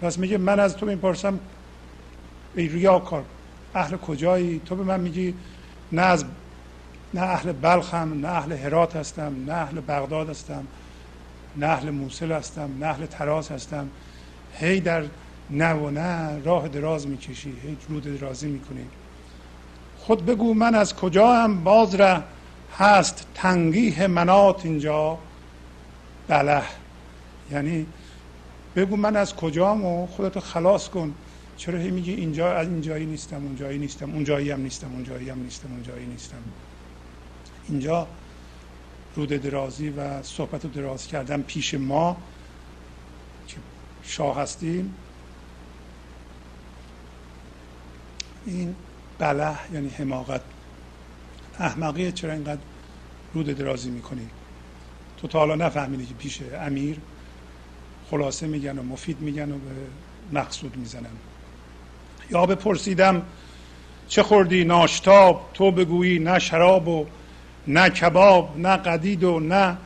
پس 0.03 0.19
میگه 0.19 0.39
من 0.39 0.61
از 0.61 0.77
تو 0.77 0.87
می‌پرسم 0.87 1.39
ای 2.55 2.69
ریاکار. 2.69 3.25
اهل 3.77 3.97
کجایی؟ 3.97 4.61
تو 4.65 4.77
به 4.77 4.85
من 4.85 5.01
میگی 5.01 5.35
نه 5.93 6.03
از 6.03 6.25
نه 7.15 7.23
اهل 7.23 7.53
بلخم 7.53 8.21
نه 8.21 8.29
اهل 8.29 8.53
هرات 8.53 8.97
هستم 8.97 9.33
نه 9.47 9.53
اهل 9.53 9.81
بغداد 9.81 10.31
هستم 10.31 10.67
نه 11.57 11.67
اهل 11.67 11.91
موسل 11.91 12.33
هستم 12.33 12.71
نه 12.81 12.87
اهل 12.87 13.07
تراز 13.07 13.51
هستم. 13.51 13.89
هی 14.59 14.81
در 14.81 15.05
نه 15.51 15.75
و 15.75 15.91
نه 15.91 16.43
راه 16.45 16.69
دراز 16.69 17.07
می‌کشی 17.07 17.51
هی 17.63 17.77
رود 17.89 18.21
درازی 18.21 18.49
می‌کنی. 18.49 18.85
خود 19.99 20.27
بگو 20.27 20.55
من 20.55 20.75
از 20.75 20.95
کجا 20.95 21.33
هم 21.33 21.65
باز 21.65 21.95
ره 21.95 22.23
هست 22.79 23.27
تنگیه 23.35 24.07
منات 24.07 24.65
اینجا. 24.65 25.19
بله. 26.29 26.63
یعنی 27.51 27.87
بگو 28.77 28.97
من 28.97 29.17
از 29.17 29.37
کجام 29.37 29.85
و 29.85 30.07
خودتو 30.07 30.41
خلاص 30.41 30.89
کن. 30.89 31.15
چرا 31.57 31.79
هی 31.79 31.91
میگی 31.91 32.13
اینجا 32.13 32.53
از 32.53 32.69
اینجایی 32.69 33.07
نیستم 33.07 33.37
اونجایی 33.37 33.79
نیستم 33.79 34.11
اونجایی 34.11 34.51
هم 34.51 34.61
نیستم 34.61 34.93
اونجایی 34.93 35.31
هم 35.31 35.43
نیستم 35.43 35.73
اونجایی 35.73 36.07
نیستم؟ 36.07 36.43
اینجا 37.69 38.09
رود 39.15 39.29
درازی 39.29 39.89
و 39.89 40.23
صحبت 40.23 40.65
رو 40.65 40.71
دراز 40.71 41.07
کردن 41.07 41.43
پیش 41.43 41.75
ما 41.75 42.17
که 43.49 43.57
شاه 44.03 44.41
هستیم. 44.41 44.95
این 48.47 48.75
بله 49.19 49.57
یعنی 49.73 49.89
حماقت. 49.89 50.41
احمقی 51.59 52.13
چرا 52.13 52.33
اینقدر 52.33 52.61
رود 53.35 53.47
درازی 53.47 53.91
می‌کنی؟ 53.91 54.29
تو 55.17 55.29
تا 55.29 55.39
حالا 55.39 55.55
نفهمیدی 55.55 56.07
که 56.07 56.15
پیش 56.15 56.43
امیر 56.43 56.99
خلاصه 58.11 58.47
میگن 58.47 58.79
و 58.79 58.83
مفید 58.83 59.21
میگن 59.21 59.53
و 59.53 59.59
به 59.59 60.39
مقصود 60.39 60.77
می‌زنن. 60.77 61.11
یا 62.31 62.47
بپرسیدم 62.47 63.23
چه 64.09 64.23
خوردی؟ 64.23 64.65
ناشتاب. 64.65 65.51
تو 65.55 65.71
بگویی 65.71 66.19
نه 66.19 66.39
شراب 66.39 66.89
و 66.89 67.07
نه 67.67 67.91
کباب 67.91 68.59
نه 68.59 68.77
قدید 68.77 69.25
و 69.25 69.41
نه 69.41 69.77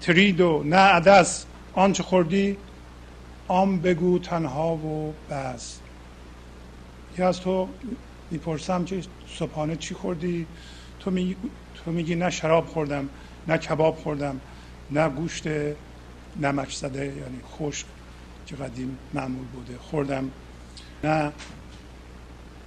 ترید 0.00 0.40
و 0.40 0.62
نه 0.66 0.76
عدس. 0.76 1.46
آنچه 1.72 2.02
خوردی؟ 2.02 2.56
آم 3.48 3.80
بگو 3.80 4.18
تنها 4.18 4.74
و 4.74 5.14
بس. 5.30 5.78
یا 7.18 7.28
از 7.28 7.40
تو 7.40 7.68
می‌پرسم 8.30 8.84
که 8.84 9.02
صبحانه 9.38 9.76
چی 9.76 9.94
خوردی؟ 9.94 10.46
تو, 11.00 11.10
می... 11.10 11.36
تو 11.84 11.90
میگی 11.90 12.14
نه 12.14 12.30
شراب 12.30 12.66
خوردم 12.66 13.08
نه 13.48 13.58
کباب 13.58 13.96
خوردم 13.96 14.40
نه 14.90 15.08
گوشت 15.08 15.44
نمک 16.40 16.70
زده 16.70 17.04
یعنی 17.04 17.40
خشک 17.58 17.86
که 18.46 18.56
قدیم 18.56 18.98
معمول 19.14 19.44
بوده. 19.44 19.78
خوردم. 19.78 20.30
نه 21.04 21.32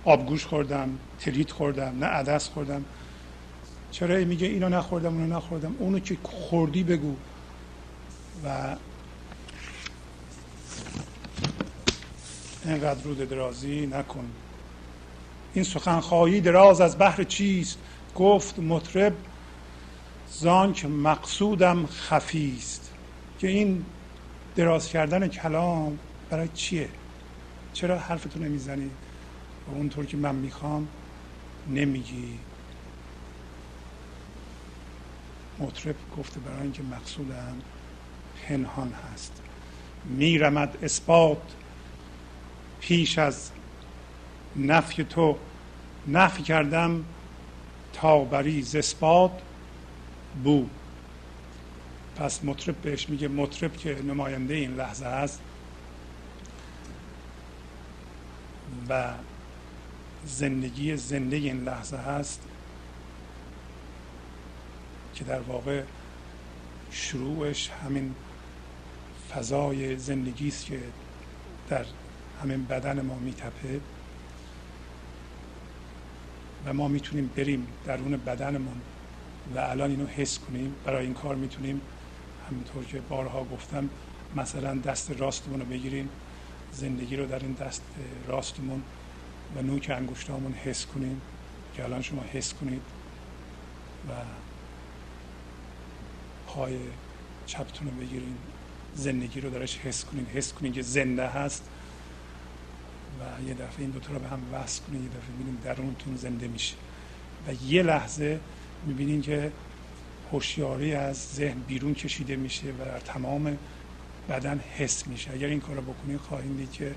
آبگوش 0.07 0.45
خوردم 0.45 0.89
تریت 1.19 1.51
خوردم 1.51 1.95
نه 1.99 2.05
عدس 2.05 2.49
خوردم. 2.49 2.85
چرا 3.91 4.25
میگه 4.25 4.47
اینو 4.47 4.69
نخوردم 4.69 5.17
اونو 5.17 5.37
نخوردم؟ 5.37 5.75
اونو 5.79 5.99
که 5.99 6.17
خوردی 6.23 6.83
بگو. 6.83 7.15
و 8.45 8.75
اینقدر 12.65 13.03
رود 13.03 13.29
درازی 13.29 13.87
نکن. 13.87 14.29
این 15.53 15.63
سخنخواهی 15.63 16.41
دراز 16.41 16.81
از 16.81 16.97
بحر 16.97 17.23
چیست؟ 17.23 17.77
گفت 18.15 18.59
مطرب 18.59 19.13
زانک 20.31 20.85
مقصودم 20.85 21.85
خفیست. 21.85 22.91
که 23.39 23.47
این 23.47 23.85
دراز 24.55 24.89
کردن 24.89 25.27
کلام 25.27 25.99
برای 26.29 26.47
چیه؟ 26.53 26.89
چرا 27.73 27.99
حرفتو 27.99 28.39
نمی‌زنی 28.39 28.89
و 29.67 29.75
اونطور 29.75 30.05
که 30.05 30.17
من 30.17 30.35
می‌خوام 30.35 30.87
نمیگی. 31.67 32.39
مطرب 35.59 35.95
گفته 36.17 36.39
برای 36.39 36.61
اینکه 36.61 36.83
مقصودم 36.83 37.61
پنهان 38.43 38.93
هست. 39.13 39.41
میرمد 40.05 40.77
اثبات 40.83 41.41
پیش 42.79 43.17
از 43.17 43.51
نفی 44.55 45.03
تو. 45.03 45.37
نفی 46.07 46.43
کردم 46.43 47.05
تا 47.93 48.23
بری 48.23 48.59
اثبات 48.59 49.31
بو. 50.43 50.65
پس 52.15 52.43
مطرب 52.43 52.75
بهش 52.75 53.09
میگه 53.09 53.27
مطرب 53.27 53.77
که 53.77 54.01
نماینده 54.01 54.53
این 54.53 54.75
لحظه 54.75 55.05
هست 55.05 55.41
و 58.89 59.13
زندگی 60.25 60.97
زنده 60.97 61.35
این 61.35 61.63
لحظه 61.63 61.97
هست 61.97 62.41
که 65.15 65.23
در 65.23 65.39
واقع 65.39 65.83
شروعش 66.91 67.69
همین 67.69 68.15
فضای 69.33 69.97
زندگی 69.97 70.47
است 70.47 70.65
که 70.65 70.79
در 71.69 71.85
همین 72.43 72.65
بدن 72.65 73.01
ما 73.01 73.15
میتپه 73.15 73.79
و 76.65 76.73
ما 76.73 76.87
می‌تونیم 76.87 77.29
بریم 77.35 77.67
درون 77.85 78.17
بدنمون 78.17 78.81
و 79.55 79.59
الان 79.59 79.89
اینو 79.89 80.05
حس 80.05 80.39
کنیم. 80.39 80.75
برای 80.85 81.05
این 81.05 81.13
کار 81.13 81.35
می‌تونیم 81.35 81.81
همینطور 82.49 82.85
که 82.85 82.99
بارها 82.99 83.43
گفتم 83.43 83.89
مثلا 84.35 84.75
دست 84.75 85.11
راستمون 85.11 85.59
رو 85.59 85.65
بگیریم. 85.65 86.09
زندگی 86.71 87.15
رو 87.15 87.25
در 87.25 87.39
این 87.39 87.53
دست 87.53 87.81
راستمون 88.27 88.81
و 89.55 89.61
نوک 89.61 89.91
انگشتامون 89.95 90.53
حس 90.53 90.85
کنیم 90.85 91.21
که 91.75 91.83
الان 91.83 92.01
شما 92.01 92.23
حس 92.33 92.53
کنید 92.53 92.81
و 94.09 94.11
پای 96.47 96.77
چپتون 97.45 97.87
رو 97.87 97.93
بگیرین 97.93 98.35
زندگی 98.95 99.41
رو 99.41 99.49
درش 99.49 99.77
حس 99.77 100.05
کنین 100.05 100.25
حس 100.25 100.53
کنین 100.53 100.73
که 100.73 100.81
زنده 100.81 101.27
هست 101.27 101.63
و 103.19 103.47
یه 103.47 103.53
دفعه 103.53 103.79
این 103.79 103.89
دوتا 103.89 104.13
رو 104.13 104.19
به 104.19 104.27
هم 104.27 104.39
وصل 104.53 104.81
کنین 104.83 105.03
یه 105.03 105.09
دفعه 105.09 105.31
ببینین 105.35 105.55
درونتون 105.63 106.15
زنده 106.15 106.47
میشه. 106.47 106.75
و 107.47 107.53
یه 107.67 107.83
لحظه 107.83 108.39
می‌بینین 108.85 109.21
که 109.21 109.51
هوشیاری 110.31 110.93
از 110.93 111.27
ذهن 111.35 111.59
بیرون 111.59 111.93
کشیده 111.93 112.35
میشه 112.35 112.67
و 112.71 112.85
در 112.85 112.99
تمام 112.99 113.57
بدن 114.29 114.59
حس 114.59 115.07
میشه. 115.07 115.31
اگر 115.31 115.47
این 115.47 115.59
کار 115.59 115.75
رو 115.75 115.81
بکنید 115.81 116.19
خواهید 116.19 116.57
دید 116.57 116.71
که 116.71 116.95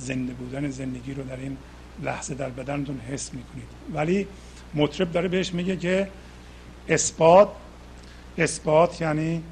زنده 0.00 0.32
بودن 0.32 0.70
زندگی 0.70 1.14
رو 1.14 1.22
در 1.22 1.36
این 1.36 1.56
لحظه 2.02 2.34
در 2.34 2.48
بدنتون 2.48 3.00
حس 3.00 3.34
می‌کنید. 3.34 3.68
ولی 3.94 4.26
مطرب 4.74 5.12
داره 5.12 5.28
بهش 5.28 5.54
میگه 5.54 5.76
که 5.76 6.08
اثبات 6.88 7.48
اثبات 8.38 9.00
یعنی 9.00 9.42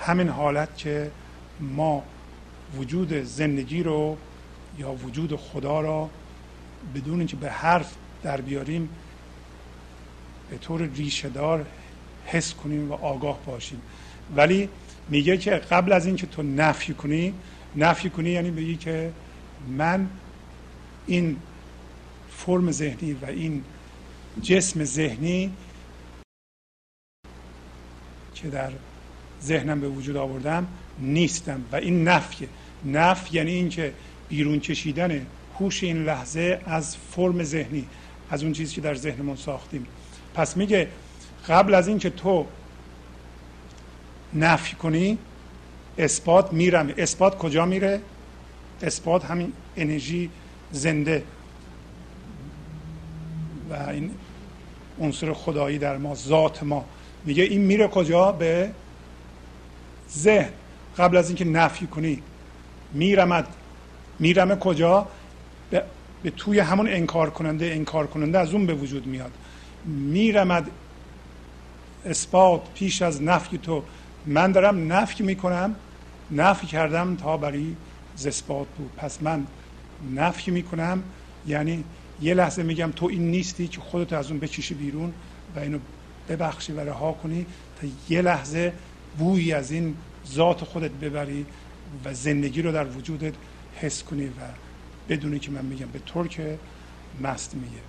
همین 0.00 0.28
حالت 0.28 0.76
که 0.76 1.10
ما 1.60 2.02
وجود 2.76 3.12
زندگی 3.12 3.82
رو 3.82 4.16
یا 4.78 4.92
وجود 4.92 5.36
خدا 5.36 5.80
را 5.80 6.10
بدون 6.94 7.18
اینکه 7.18 7.36
به 7.36 7.50
حرف 7.50 7.94
در 8.22 8.40
بیاریم 8.40 8.88
به 10.50 10.58
طور 10.58 10.82
ریشه 10.82 11.28
دار 11.28 11.66
حس 12.26 12.54
کنیم 12.54 12.90
و 12.92 12.94
آگاه 12.94 13.38
باشیم. 13.46 13.80
ولی 14.36 14.68
میگه 15.08 15.36
که 15.36 15.50
قبل 15.50 15.92
از 15.92 16.06
اینکه 16.06 16.26
تو 16.26 16.42
نفی 16.42 16.94
کنی 16.94 17.34
نفی 17.76 18.10
کنی 18.10 18.30
یعنی 18.30 18.50
بگی 18.50 18.76
که 18.76 19.12
من 19.68 20.08
این 21.06 21.36
فرم 22.30 22.70
ذهنی 22.70 23.12
و 23.12 23.26
این 23.26 23.64
جسم 24.42 24.84
ذهنی 24.84 25.52
که 28.34 28.48
در 28.48 28.72
ذهنم 29.42 29.80
به 29.80 29.88
وجود 29.88 30.16
آوردم 30.16 30.66
نیستم 30.98 31.64
و 31.72 31.76
این 31.76 32.08
نفیه. 32.08 32.48
نفی 32.84 33.36
یعنی 33.36 33.50
اینکه 33.50 33.92
بیرون 34.28 34.60
کشیدن 34.60 35.26
هوش 35.58 35.84
این 35.84 36.04
لحظه 36.04 36.60
از 36.66 36.96
فرم 36.96 37.42
ذهنی 37.42 37.86
از 38.30 38.42
اون 38.42 38.52
چیزی 38.52 38.74
که 38.74 38.80
در 38.80 38.94
ذهنمون 38.94 39.36
ساختیم. 39.36 39.86
پس 40.34 40.56
میگه 40.56 40.88
قبل 41.48 41.74
از 41.74 41.88
اینکه 41.88 42.10
تو 42.10 42.46
نفی 44.34 44.76
کنی 44.76 45.18
اثبات 45.98 46.52
میرم. 46.52 46.90
اثبات 46.98 47.38
کجا 47.38 47.66
میره؟ 47.66 48.00
اثبات 48.82 49.24
همین 49.24 49.52
انرژی 49.76 50.30
زنده. 50.72 51.24
و 53.70 53.90
این 53.90 54.10
عنصر 55.00 55.32
خدایی 55.32 55.78
در 55.78 55.96
ما 55.96 56.14
ذات 56.14 56.62
ما. 56.62 56.84
میگه 57.24 57.42
این 57.42 57.60
میره 57.60 57.88
کجا؟ 57.88 58.32
به 58.32 58.70
ذهن. 60.12 60.50
قبل 60.98 61.16
از 61.16 61.28
اینکه 61.28 61.44
نفی 61.44 61.86
کنی 61.86 62.22
میرمد. 62.92 63.46
میرمه 64.18 64.56
کجا؟ 64.56 65.06
به, 65.70 65.82
به 66.22 66.30
توی 66.30 66.58
همون 66.58 66.88
انکار 66.88 67.30
کننده. 67.30 67.66
انکار 67.66 68.06
کننده 68.06 68.38
از 68.38 68.52
اون 68.52 68.66
به 68.66 68.74
وجود 68.74 69.06
میاد. 69.06 69.32
میرمد. 69.84 70.70
اثبات 72.06 72.60
پیش 72.74 73.02
از 73.02 73.22
نفی 73.22 73.58
تو. 73.58 73.82
من 74.26 74.52
دارم 74.52 74.92
نفی 74.92 75.22
می‌کنم. 75.22 75.74
نفی 76.30 76.66
کردم 76.66 77.16
تا 77.16 77.36
برای 77.36 77.76
اثبات 78.26 78.66
بود. 78.78 78.90
پس 78.96 79.22
من 79.22 79.46
نفی 80.14 80.50
می‌کنم 80.50 81.02
یعنی 81.46 81.84
یه 82.22 82.34
لحظه 82.34 82.62
میگم 82.62 82.92
تو 82.96 83.06
این 83.06 83.30
نیستی 83.30 83.68
که 83.68 83.80
خودت 83.80 84.12
از 84.12 84.30
اون 84.30 84.40
بکشی 84.40 84.74
بیرون 84.74 85.12
و 85.56 85.58
اینو 85.58 85.78
ببخشی 86.28 86.72
و 86.72 86.80
رها 86.80 87.12
کنی 87.12 87.46
تا 87.80 87.86
یه 88.08 88.22
لحظه 88.22 88.72
بویی 89.18 89.52
از 89.52 89.70
این 89.70 89.96
ذات 90.28 90.64
خودت 90.64 90.90
ببری 90.90 91.46
و 92.04 92.14
زندگی 92.14 92.62
رو 92.62 92.72
در 92.72 92.86
وجودت 92.86 93.34
حس 93.76 94.02
کنی 94.02 94.26
و 94.26 94.30
بدونی 95.08 95.38
که 95.38 95.50
من 95.50 95.64
میگم 95.64 95.86
به 95.86 95.98
طور 95.98 96.28
که 96.28 96.58
مست 97.22 97.54
میگه. 97.54 97.82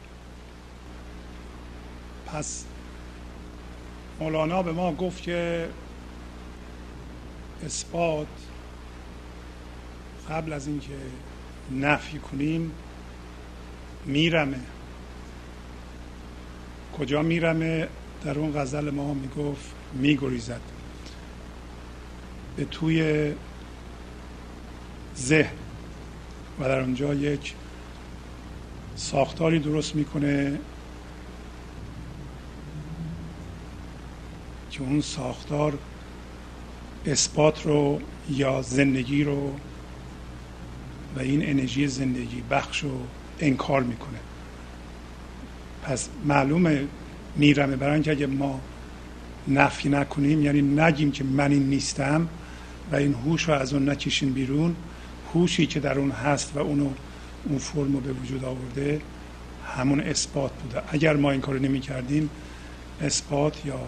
پس 2.25 2.65
مولانا 4.19 4.63
به 4.63 4.71
ما 4.71 4.93
گفت 4.93 5.21
که 5.21 5.67
اثبات 7.66 8.28
قبل 10.30 10.53
از 10.53 10.68
اینکه 10.68 10.97
نفی 11.72 12.20
کنیم 12.20 12.72
میرمه. 14.05 14.60
کجا 16.99 17.22
میرمه؟ 17.22 17.88
در 18.24 18.39
اون 18.39 18.62
غزل 18.62 18.89
ما 18.89 19.14
می‌گفت 19.14 19.72
میگریزد. 19.93 20.62
به 22.55 22.66
توی 22.66 23.32
ذهن. 25.18 25.58
و 26.60 26.64
در 26.64 26.80
اونجا 26.80 27.14
یک 27.14 27.53
ساختاری 28.95 29.60
درست 29.60 29.95
می‌کنه 29.95 30.60
که 34.72 34.82
اون 34.82 35.01
ساختار 35.01 35.78
اثبات 37.08 37.66
رو 37.66 37.99
یا 38.30 38.62
زندگی 38.62 39.24
رو 39.24 39.53
و 41.16 41.20
این 41.20 41.49
انرژی 41.49 41.88
زندگی 41.88 42.43
بخش 42.49 42.84
رو 42.84 42.99
انکار 43.39 43.84
می‌کنه. 43.84 44.20
پس 45.84 46.10
معلومه 46.26 46.88
میرمه 47.36 47.76
برای 47.76 47.93
اینکه 47.93 48.12
اگه 48.12 48.28
ما 48.28 48.60
نفی 49.47 49.89
نکنیم 49.89 50.45
یعنی 50.45 50.62
نگیم 50.62 51.12
که 51.12 51.24
من 51.24 51.51
این 51.51 51.70
نیستم 51.70 52.28
و 52.91 52.95
این 52.95 53.14
هوش 53.14 53.43
رو 53.43 53.53
از 53.53 53.74
اون 53.74 53.89
نکشیم 53.89 54.34
بیرون 54.34 54.76
هوشی 55.34 55.68
که 55.68 55.80
در 55.80 55.99
اون 55.99 56.12
هست 56.12 56.51
و 56.55 56.60
اونو 56.60 56.89
اون 57.45 57.58
فرم 57.58 57.93
رو 57.93 57.99
به 57.99 58.12
وجود 58.12 58.43
آورده 58.43 59.01
همون 59.66 59.99
اثبات 59.99 60.51
بوده. 60.51 60.82
اگر 60.91 61.16
ما 61.16 61.32
این 61.32 61.41
کارو 61.41 61.60
نمی 61.60 61.80
کردیم 61.80 62.30
اثبات 63.01 63.66
یا 63.66 63.80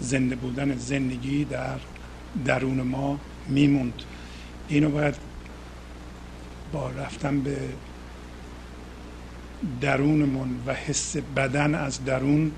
زنده 0.00 0.36
بودن 0.36 0.76
زندگی 0.76 1.44
در 1.44 1.78
درون 2.44 2.80
ما 2.82 3.20
میموند. 3.48 4.02
اینو 4.68 4.90
باید 4.90 5.14
با 6.72 6.90
رفتن 6.90 7.40
به 7.40 7.56
درونمون 9.80 10.62
و 10.66 10.74
حس 10.74 11.16
بدن 11.16 11.74
از 11.74 12.04
درون 12.04 12.52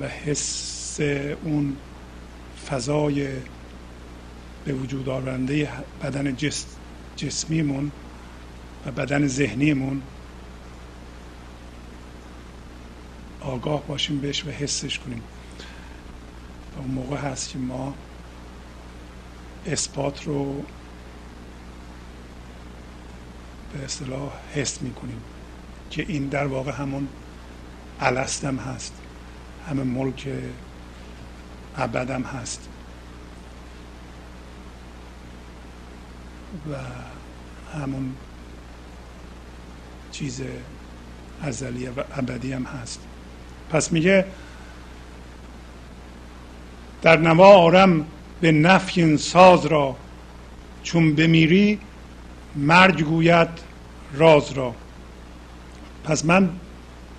و 0.00 0.08
حس 0.08 1.00
اون 1.44 1.76
فضای 2.70 3.28
به 4.64 4.72
وجود 4.72 5.08
آورنده 5.08 5.68
بدن 6.02 6.36
جس 6.36 6.66
جسمیمون 7.16 7.92
و 8.86 8.90
بدن 8.90 9.26
ذهنیمون 9.26 10.02
آگاه 13.40 13.86
باشیم 13.86 14.18
بهش 14.18 14.44
و 14.46 14.50
حسش 14.50 14.98
کنیم. 14.98 15.22
اون 16.78 16.90
موقع 16.90 17.16
هست 17.16 17.50
که 17.50 17.58
ما 17.58 17.94
اثبات 19.66 20.24
رو 20.24 20.64
به 23.72 23.84
اصطلاح 23.84 24.32
حس 24.54 24.82
می‌کنیم 24.82 25.20
که 25.90 26.04
این 26.08 26.26
در 26.28 26.46
واقع 26.46 26.72
همون 26.72 27.08
الستم 28.00 28.56
هست. 28.56 28.92
همه 29.68 29.82
ملک 29.82 30.28
ابدم 31.76 32.22
هست. 32.22 32.68
و 36.70 36.76
همون 37.78 38.14
چیز 40.12 40.42
ازلی 41.42 41.86
و 41.86 42.04
ابدی 42.16 42.52
هم 42.52 42.64
هست. 42.64 43.00
پس 43.70 43.92
میگه 43.92 44.24
در 47.02 47.16
نوا 47.16 47.48
آرم 47.48 48.06
به 48.40 48.52
نفی 48.52 49.16
ساز 49.16 49.66
را. 49.66 49.96
چون 50.82 51.14
بمیری 51.14 51.78
مرگ 52.56 53.02
گوید 53.02 53.48
راز 54.14 54.52
را. 54.52 54.74
پس 56.04 56.24
من 56.24 56.50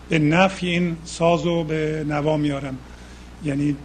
به 0.10 0.20
نفی 0.20 0.68
این 0.68 0.98
ساز 1.06 1.46
رو 1.46 1.64
به 1.64 2.06
نوا 2.08 2.38
میارم. 2.38 2.78
یعنی 3.44 3.76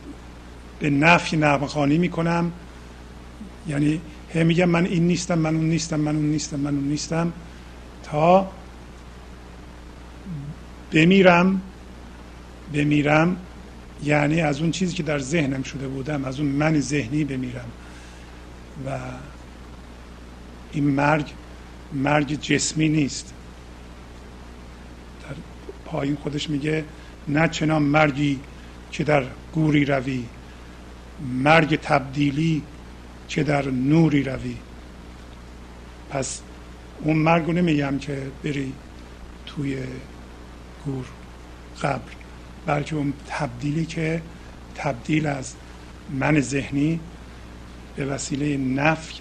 به 0.81 0.91
نفی 0.91 1.37
نقمخانی 1.37 1.99
می‌کنم. 1.99 2.53
یعنی 3.69 4.01
هی 4.29 4.45
میگم 4.45 4.65
من 4.65 4.87
این 4.87 5.07
نیستم 5.07 5.39
من 5.39 5.57
اون 5.57 5.65
نیستم 5.65 6.01
من 6.01 6.17
اون 6.17 6.25
نیستم 6.25 6.61
من 6.61 6.75
اون 6.75 6.85
نیستم. 6.85 7.33
تا 8.03 8.49
بمیرم 10.93 11.61
بمیرم 12.75 13.37
یعنی 14.05 14.41
از 14.41 14.61
اون 14.61 14.71
چیزی 14.71 14.95
که 14.95 15.03
در 15.03 15.19
ذهنم 15.19 15.63
شده 15.63 15.89
بودم 15.89 16.25
از 16.25 16.41
اون 16.41 16.49
من 16.49 16.81
ذهنی 16.81 17.25
بمیرم. 17.25 17.71
و 18.87 18.99
این 20.73 20.85
مرگ 20.85 21.33
مرگ 21.93 22.41
جسمی 22.41 22.89
نیست. 22.89 23.33
در 25.23 25.37
پایین 25.85 26.17
خودش 26.17 26.51
میگه 26.51 26.85
نه 27.29 27.49
چنان 27.49 27.83
مرگی 27.83 28.41
که 28.91 29.05
در 29.05 29.25
گوری 29.53 29.85
روی 29.85 30.25
مرگ 31.33 31.77
تبدیلی 31.77 32.63
که 33.29 33.43
در 33.43 33.71
نوری 33.71 34.23
روی. 34.23 34.57
پس 36.11 36.41
اون 37.01 37.17
مرگ 37.17 37.47
رو 37.47 37.53
نمیگم 37.53 37.99
که 37.99 38.23
بری 38.45 38.73
توی 39.47 39.79
گور 40.85 41.05
قبر. 41.83 42.22
بلکه 42.67 42.97
اون 42.97 43.13
تبدیلی 43.29 43.87
که 43.87 44.23
تبدیل 44.75 45.27
از 45.27 45.55
من 46.11 46.41
ذهنی 46.41 47.01
به 47.97 48.05
وسیله 48.05 48.57
نفی. 48.57 49.15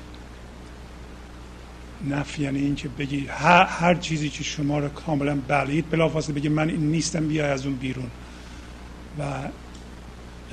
نفی 2.09 2.43
یعنی 2.43 2.59
اینکه 2.59 2.87
بگی 2.87 3.27
هر, 3.29 3.65
هر 3.65 3.95
چیزی 3.95 4.29
که 4.29 4.43
شما 4.43 4.79
رو 4.79 4.89
کاملا 4.89 5.37
بلید 5.47 5.89
بلافاصله 5.89 6.35
بگی 6.35 6.49
من 6.49 6.69
این 6.69 6.91
نیستم 6.91 7.27
بیا 7.27 7.53
از 7.53 7.65
اون 7.65 7.75
بیرون. 7.75 8.11
و 9.19 9.23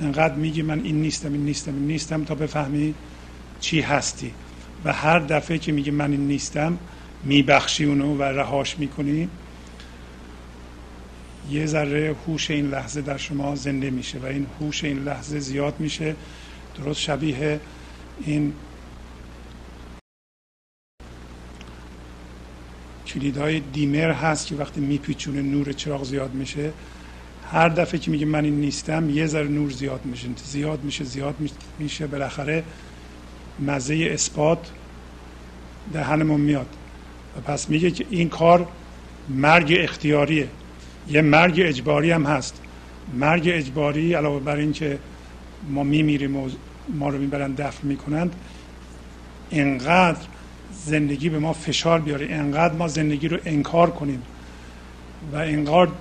انقدر 0.01 0.35
میگی 0.35 0.61
من 0.61 0.83
این 0.83 1.01
نیستم 1.01 1.33
این 1.33 1.45
نیستم 1.45 1.73
این 1.73 1.87
نیستم 1.87 2.23
تا 2.23 2.35
بفهمی 2.35 2.93
چی 3.59 3.81
هستی. 3.81 4.33
و 4.85 4.93
هر 4.93 5.19
دفعه 5.19 5.57
که 5.57 5.71
میگی 5.71 5.91
من 5.91 6.11
این 6.11 6.27
نیستم 6.27 6.77
میبخشی 7.23 7.85
اونو 7.85 8.15
و 8.15 8.23
رهاش 8.23 8.79
می‌کنی. 8.79 9.29
یه 11.51 11.65
ذره 11.65 12.15
هوش 12.27 12.51
این 12.51 12.69
لحظه 12.69 13.01
در 13.01 13.17
شما 13.17 13.55
زنده 13.55 13.89
میشه 13.89 14.19
و 14.19 14.25
این 14.25 14.47
هوش 14.59 14.83
این 14.83 15.03
لحظه 15.03 15.39
زیاد 15.39 15.79
میشه. 15.79 16.15
درست 16.77 16.99
شبیه 16.99 17.59
این 18.25 18.53
کلیدهای 23.07 23.59
دیمر 23.59 24.11
هست 24.11 24.47
که 24.47 24.55
وقتی 24.55 24.81
میپیچونه 24.81 25.41
نور 25.41 25.71
چراغ 25.71 26.03
زیاد 26.03 26.33
میشه. 26.33 26.71
هر 27.51 27.69
دفعه 27.69 27.99
که 27.99 28.11
میگه 28.11 28.25
من 28.25 28.43
این 28.43 28.59
نیستم 28.59 29.09
یه 29.09 29.27
ذره 29.27 29.47
نور 29.47 29.69
زیاد 29.71 30.05
میشه. 30.05 30.27
زیاد 30.45 30.83
میشه 30.83 31.03
زیاد 31.03 31.35
میشه. 31.79 32.07
بالاخره 32.07 32.63
مزه 33.59 34.09
اثبات 34.13 34.71
دهنمون 35.93 36.41
میاد. 36.41 36.67
و 37.37 37.41
پس 37.41 37.69
میگه 37.69 37.91
که 37.91 38.05
این 38.09 38.29
کار 38.29 38.67
مرگ 39.29 39.75
اختیاریه. 39.79 40.47
یه 41.09 41.21
مرگ 41.21 41.61
اجباری 41.65 42.11
هم 42.11 42.23
هست. 42.23 42.61
مرگ 43.13 43.49
اجباری 43.53 44.13
علاوه 44.13 44.43
بر 44.43 44.55
اینکه 44.55 44.99
ما 45.69 45.83
میمیریم 45.83 46.35
و 46.35 46.49
ما 46.89 47.09
رو 47.09 47.17
می‌برن 47.17 47.51
دفن 47.51 47.87
می‌کنند 47.87 48.35
انقدر 49.51 50.19
زندگی 50.71 51.29
به 51.29 51.39
ما 51.39 51.53
فشار 51.53 51.99
بیاره 51.99 52.27
انقدر 52.29 52.73
ما 52.73 52.87
زندگی 52.87 53.27
رو 53.27 53.37
انکار 53.45 53.89
کنیم 53.89 54.21
و 55.33 55.35
انقدر 55.35 55.91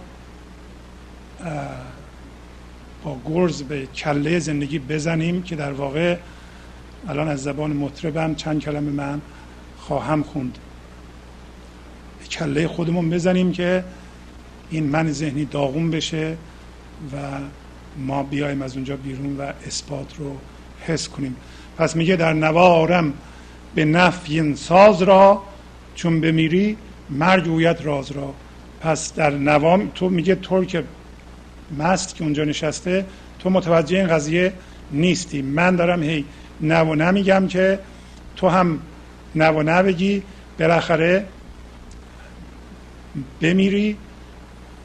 با 3.04 3.16
گرز 3.26 3.62
به 3.62 3.86
کله 3.86 4.38
زندگی 4.38 4.78
بزنیم 4.78 5.42
که 5.42 5.56
در 5.56 5.72
واقع 5.72 6.16
الان 7.08 7.28
از 7.28 7.42
زبان 7.42 7.72
مطربم 7.72 8.34
چند 8.34 8.60
کلمه 8.60 8.90
من 8.90 9.20
خواهم 9.78 10.22
خوند. 10.22 10.58
کله 12.30 12.68
خودمون 12.68 13.10
بزنیم 13.10 13.52
که 13.52 13.84
این 14.70 14.84
من 14.84 15.12
ذهنی 15.12 15.44
داغون 15.44 15.90
بشه 15.90 16.36
و 17.12 17.16
ما 17.96 18.22
بیایم 18.22 18.62
از 18.62 18.74
اونجا 18.74 18.96
بیرون 18.96 19.36
و 19.36 19.52
اثبات 19.66 20.16
رو 20.18 20.36
حس 20.80 21.08
کنیم. 21.08 21.36
پس 21.76 21.96
میگه 21.96 22.16
در 22.16 22.32
نوارم 22.32 23.12
به 23.74 23.84
نفی 23.84 24.54
ساز 24.56 25.02
را 25.02 25.42
چون 25.94 26.20
بمیری 26.20 26.76
مرگ 27.10 27.44
گوید 27.44 27.80
راز 27.80 28.10
را. 28.10 28.34
پس 28.80 29.14
در 29.14 29.30
نوام 29.30 29.90
تو 29.94 30.08
میگه 30.08 30.34
طور 30.34 30.64
که 30.64 30.84
مست 31.78 32.14
که 32.14 32.24
اونجا 32.24 32.44
نشسته 32.44 33.06
تو 33.38 33.50
متوجه 33.50 33.98
این 33.98 34.06
قضیه 34.06 34.52
نیستی. 34.92 35.42
من 35.42 35.76
دارم 35.76 36.02
هی 36.02 36.24
نه 36.60 36.80
و 36.80 36.94
نمیگم 36.94 37.46
که 37.48 37.78
تو 38.36 38.48
هم 38.48 38.78
نه 39.34 39.48
و 39.48 39.62
نه 39.62 39.82
بگی 39.82 40.22
بالاخره 40.58 41.24
بمیری 43.40 43.96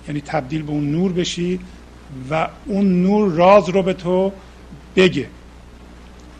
یعنی 0.07 0.21
تبدیل 0.21 0.61
به 0.61 0.71
اون 0.71 0.91
نور 0.91 1.11
بشی 1.11 1.59
و 2.29 2.47
اون 2.65 3.01
نور 3.01 3.31
راز 3.31 3.69
رو 3.69 3.83
به 3.83 3.93
تو 3.93 4.31
بگه. 4.95 5.27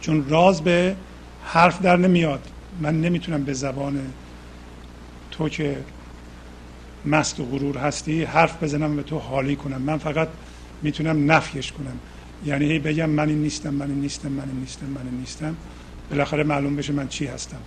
چون 0.02 0.30
راز 0.30 0.62
به 0.62 0.96
حرف 1.44 1.82
در 1.82 1.98
نمیاد. 1.98 2.50
من 2.82 3.02
نمی‌تونم 3.02 3.44
به 3.44 3.54
زبان 3.54 4.02
تو 5.32 5.50
که 5.50 5.78
مست 7.06 7.40
و 7.40 7.46
غرور 7.46 7.78
هستی 7.78 8.24
حرف 8.24 8.64
بزنم 8.64 8.96
به 8.96 9.04
تو 9.04 9.18
حالی 9.20 9.56
کنم. 9.56 9.82
من 9.82 9.98
فقط 9.98 10.28
می‌تونم 10.82 11.32
نفیش 11.32 11.72
کنم. 11.72 12.00
یعنی 12.46 12.66
هی 12.66 12.80
بگم 12.80 13.10
من 13.10 13.30
این 13.30 13.42
نیستم 13.42 13.74
من 13.74 13.90
این 13.90 14.02
نیستم 14.02 14.32
من 14.32 14.44
این 14.50 14.60
نیستم 14.60 14.86
من 14.86 15.02
این 15.12 15.20
نیستم. 15.20 15.56
بالاخره 16.10 16.44
معلوم 16.44 16.76
بشه 16.76 16.94
من 16.94 17.08
چی 17.08 17.26
هستم. 17.26 17.58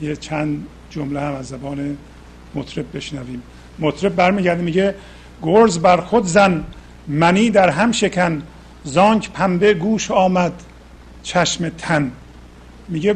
یه 0.00 0.16
چند 0.16 0.66
جمله 0.90 1.20
هم 1.20 1.34
از 1.34 1.48
زبان 1.48 1.96
مطرب 2.54 2.96
بشنویم. 2.96 3.42
مطرب 3.82 4.16
برمیگرده 4.16 4.62
میگه 4.62 4.94
گرز 5.42 5.78
بر 5.78 5.96
خود 6.00 6.24
زن 6.26 6.64
منی 7.08 7.50
در 7.50 7.68
هم 7.68 7.92
شکن 7.92 8.42
زانک 8.84 9.30
پنبه 9.30 9.74
گوش 9.74 10.10
آمد 10.10 10.52
چشم 11.22 11.68
تن. 11.68 12.12
میگه 12.88 13.14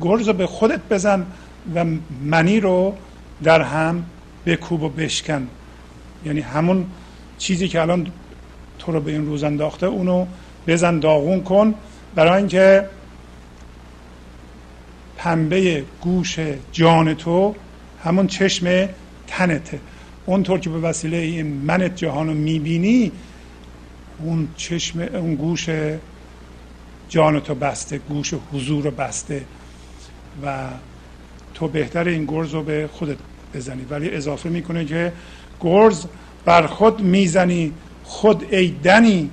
گرز 0.00 0.28
به 0.28 0.46
خودت 0.46 0.80
بزن 0.90 1.26
و 1.74 1.84
منی 2.24 2.60
رو 2.60 2.94
در 3.42 3.62
هم 3.62 4.04
بکوب 4.46 4.82
و 4.82 4.88
بشکن. 4.88 5.48
یعنی 6.24 6.40
همون 6.40 6.86
چیزی 7.38 7.68
که 7.68 7.80
الان 7.80 8.06
تو 8.78 8.92
رو 8.92 9.00
به 9.00 9.12
این 9.12 9.26
روز 9.26 9.44
انداخته 9.44 9.86
اونو 9.86 10.26
بزن 10.66 10.98
داغون 10.98 11.42
کن 11.42 11.74
برای 12.14 12.36
اینکه 12.36 12.88
پنبه 15.16 15.84
گوش 16.00 16.38
جان 16.72 17.14
تو 17.14 17.54
همون 18.04 18.26
چشم 18.26 18.88
تنته. 19.26 19.80
اونطور 20.26 20.58
که 20.58 20.70
به 20.70 20.78
وسیله 20.78 21.16
این 21.16 21.46
منت 21.46 21.96
جهان 21.96 22.28
رو 22.28 22.34
می‌بینی 22.34 23.12
اون 24.18 24.48
چشم 24.56 25.00
اون 25.00 25.34
گوش 25.34 25.68
جان 27.08 27.40
تو 27.40 27.54
بسته 27.54 27.98
گوش 27.98 28.34
حضور 28.52 28.84
رو 28.84 28.90
بسته 28.90 29.44
و 30.44 30.68
تو 31.54 31.68
بهتر 31.68 32.08
این 32.08 32.24
گرز 32.24 32.54
رو 32.54 32.62
به 32.62 32.88
خودت 32.92 33.16
بزنی. 33.54 33.86
ولی 33.90 34.10
اضافه 34.10 34.48
می‌کنه 34.48 34.84
که 34.84 35.12
گرز 35.60 36.06
بر 36.44 36.66
خود 36.66 37.00
می‌زنی. 37.00 37.72
خود 38.04 38.54
ای 38.54 38.68
دنی 38.82 39.30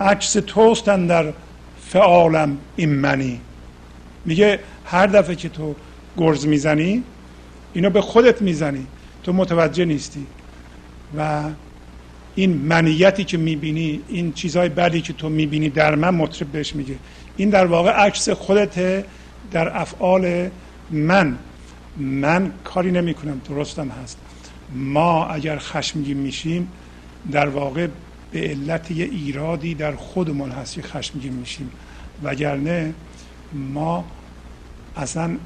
عکس 0.00 0.32
توستن 0.32 1.06
در 1.06 1.32
فعالم 1.80 2.58
این 2.76 2.88
منی. 2.94 3.40
میگه 4.24 4.60
هر 4.84 5.06
دفعه 5.06 5.34
که 5.34 5.48
تو 5.48 5.74
گرز 6.16 6.46
می‌زنی 6.46 7.02
اینو 7.72 7.90
به 7.90 8.00
خودت 8.00 8.42
می‌زنی. 8.42 8.86
تو 9.26 9.32
متوجه 9.32 9.84
نیستی. 9.84 10.26
و 11.16 11.42
این 12.34 12.52
منیتی 12.54 13.24
که 13.24 13.36
می‌بینی 13.36 14.00
این 14.08 14.32
چیزهای 14.32 14.68
بدی 14.68 15.00
که 15.00 15.12
تو 15.12 15.28
می‌بینی 15.28 15.68
در 15.68 15.94
من 15.94 16.10
مطرب 16.10 16.48
بهش 16.48 16.74
میگه. 16.74 16.96
این 17.36 17.50
در 17.50 17.66
واقع 17.66 17.90
عکس 17.90 18.28
خودت 18.28 19.04
در 19.52 19.76
افعال 19.76 20.50
من. 20.90 21.38
من 21.96 22.52
کاری 22.64 22.90
نمی 22.90 23.14
کنم 23.14 23.40
درستم 23.48 23.88
هست. 23.88 24.18
ما 24.74 25.26
اگر 25.26 25.58
خشمگین 25.58 26.16
میشیم 26.16 26.68
در 27.32 27.48
واقع 27.48 27.86
به 28.32 28.40
علت 28.40 28.90
یه 28.90 29.04
ایرادی 29.04 29.74
در 29.74 29.96
خودمون 29.96 30.50
هست 30.50 30.80
خشمگین 30.80 31.32
میشیم. 31.32 31.70
وگرنه 32.22 32.94
ما 33.52 34.04
اصلا 34.96 35.36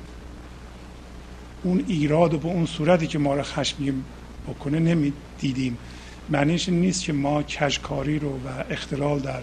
اون 1.62 1.84
ایراد 1.88 2.34
و 2.34 2.38
به 2.38 2.48
اون 2.48 2.66
صورتی 2.66 3.06
که 3.06 3.18
ما 3.18 3.34
رو 3.34 3.42
خشمگین 3.42 4.04
بکنه 4.48 4.78
نمی 4.78 5.12
دیدیم 5.40 5.78
معنیش 6.28 6.68
نیست 6.68 7.04
که 7.04 7.12
ما 7.12 7.42
کشکاری 7.42 8.18
رو 8.18 8.30
و 8.30 8.64
اختلال 8.70 9.18
در 9.18 9.42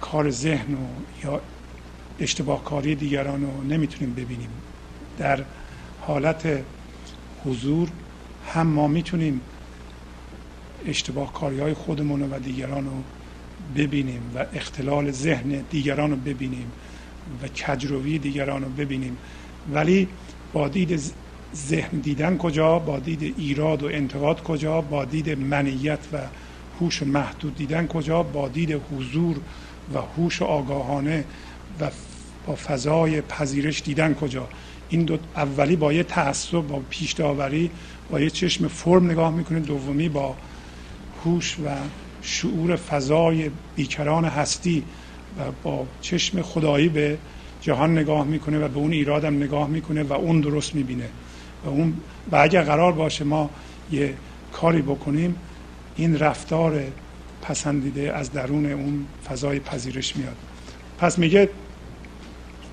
کار 0.00 0.30
ذهن 0.30 0.74
و 0.74 0.86
یا 1.24 1.40
اشتباه 2.20 2.64
کاری 2.64 2.94
دیگران 2.94 3.42
رو 3.42 3.62
نمی‌تونیم 3.62 4.14
ببینیم. 4.14 4.50
در 5.18 5.44
حالت 6.00 6.64
حضور 7.44 7.88
هم 8.54 8.66
ما 8.66 8.88
می‌تونیم 8.88 9.40
اشتباه 10.86 11.32
کاری 11.32 11.60
های 11.60 11.74
خودمون 11.74 12.22
و 12.22 12.38
دیگران 12.38 12.84
رو 12.84 13.02
ببینیم 13.76 14.22
و 14.34 14.46
اختلال 14.54 15.10
ذهن 15.10 15.64
دیگران 15.70 16.10
رو 16.10 16.16
ببینیم 16.16 16.72
و 17.42 17.48
کجروی 17.48 18.18
دیگران 18.18 18.62
رو 18.62 18.70
ببینیم. 18.70 19.16
ولی 19.74 20.08
با 20.52 20.68
دید 20.68 21.00
ذهن 21.56 21.98
دیدن 22.00 22.36
کجا 22.38 22.78
با 22.78 22.98
دید 22.98 23.22
ایراد 23.38 23.82
و 23.82 23.86
انتقاد 23.86 24.42
کجا 24.42 24.80
با 24.80 25.04
دید 25.04 25.30
منیت 25.30 25.98
و 26.12 26.18
هوش 26.80 27.02
محدود 27.02 27.54
دیدن 27.56 27.86
کجا 27.86 28.22
با 28.22 28.48
دید 28.48 28.72
حضور 28.72 29.36
و 29.94 29.98
هوش 29.98 30.42
آگاهانه 30.42 31.24
و 31.80 31.90
با 32.46 32.54
فضای 32.54 33.20
پذیرش 33.20 33.82
دیدن 33.82 34.14
کجا. 34.14 34.48
این 34.88 35.04
دو 35.04 35.18
اولی 35.36 35.76
با 35.76 35.92
یه 35.92 36.02
تعصب 36.02 36.60
با 36.60 36.80
پیش 36.90 37.12
داوری 37.12 37.70
با 38.10 38.20
یه 38.20 38.30
چشم 38.30 38.68
فرم 38.68 39.10
نگاه 39.10 39.34
می‌کنه. 39.34 39.60
دومی 39.60 40.08
با 40.08 40.36
هوش 41.24 41.58
و 41.58 41.68
شعور 42.22 42.76
فضای 42.76 43.50
بیکران 43.74 44.24
هستی 44.24 44.84
و 45.38 45.52
با 45.62 45.86
چشم 46.00 46.42
خدایی 46.42 46.88
به 46.88 47.18
جهان 47.60 47.98
نگاه 47.98 48.26
می‌کنه 48.26 48.58
و 48.58 48.68
به 48.68 48.76
اون 48.76 48.92
ایرادم 48.92 49.36
نگاه 49.36 49.68
می‌کنه 49.68 50.02
و 50.02 50.12
اون 50.12 50.40
درست 50.40 50.74
می‌بینه. 50.74 51.08
و 51.64 51.68
اون 51.68 51.94
و 52.32 52.36
اگر 52.36 52.62
قرار 52.62 52.92
باشه 52.92 53.24
ما 53.24 53.50
یه 53.92 54.14
کاری 54.52 54.82
بکنیم 54.82 55.34
این 55.96 56.18
رفتار 56.18 56.84
پسندیده 57.42 58.12
از 58.12 58.32
درون 58.32 58.66
اون 58.72 59.06
فضای 59.28 59.60
پذیرش 59.60 60.16
میاد. 60.16 60.36
پس 60.98 61.18
میگه 61.18 61.50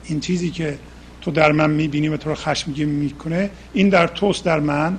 این 0.03 0.19
چیزی 0.19 0.49
که 0.49 0.77
تو 1.21 1.31
در 1.31 1.51
من 1.51 1.69
می‌بینی 1.69 2.07
و 2.07 2.17
تو 2.17 2.29
رو 2.29 2.35
خشمگین 2.35 2.89
می‌کنه 2.89 3.49
این 3.73 3.89
در 3.89 4.07
توست 4.07 4.45
در 4.45 4.59
من 4.59 4.97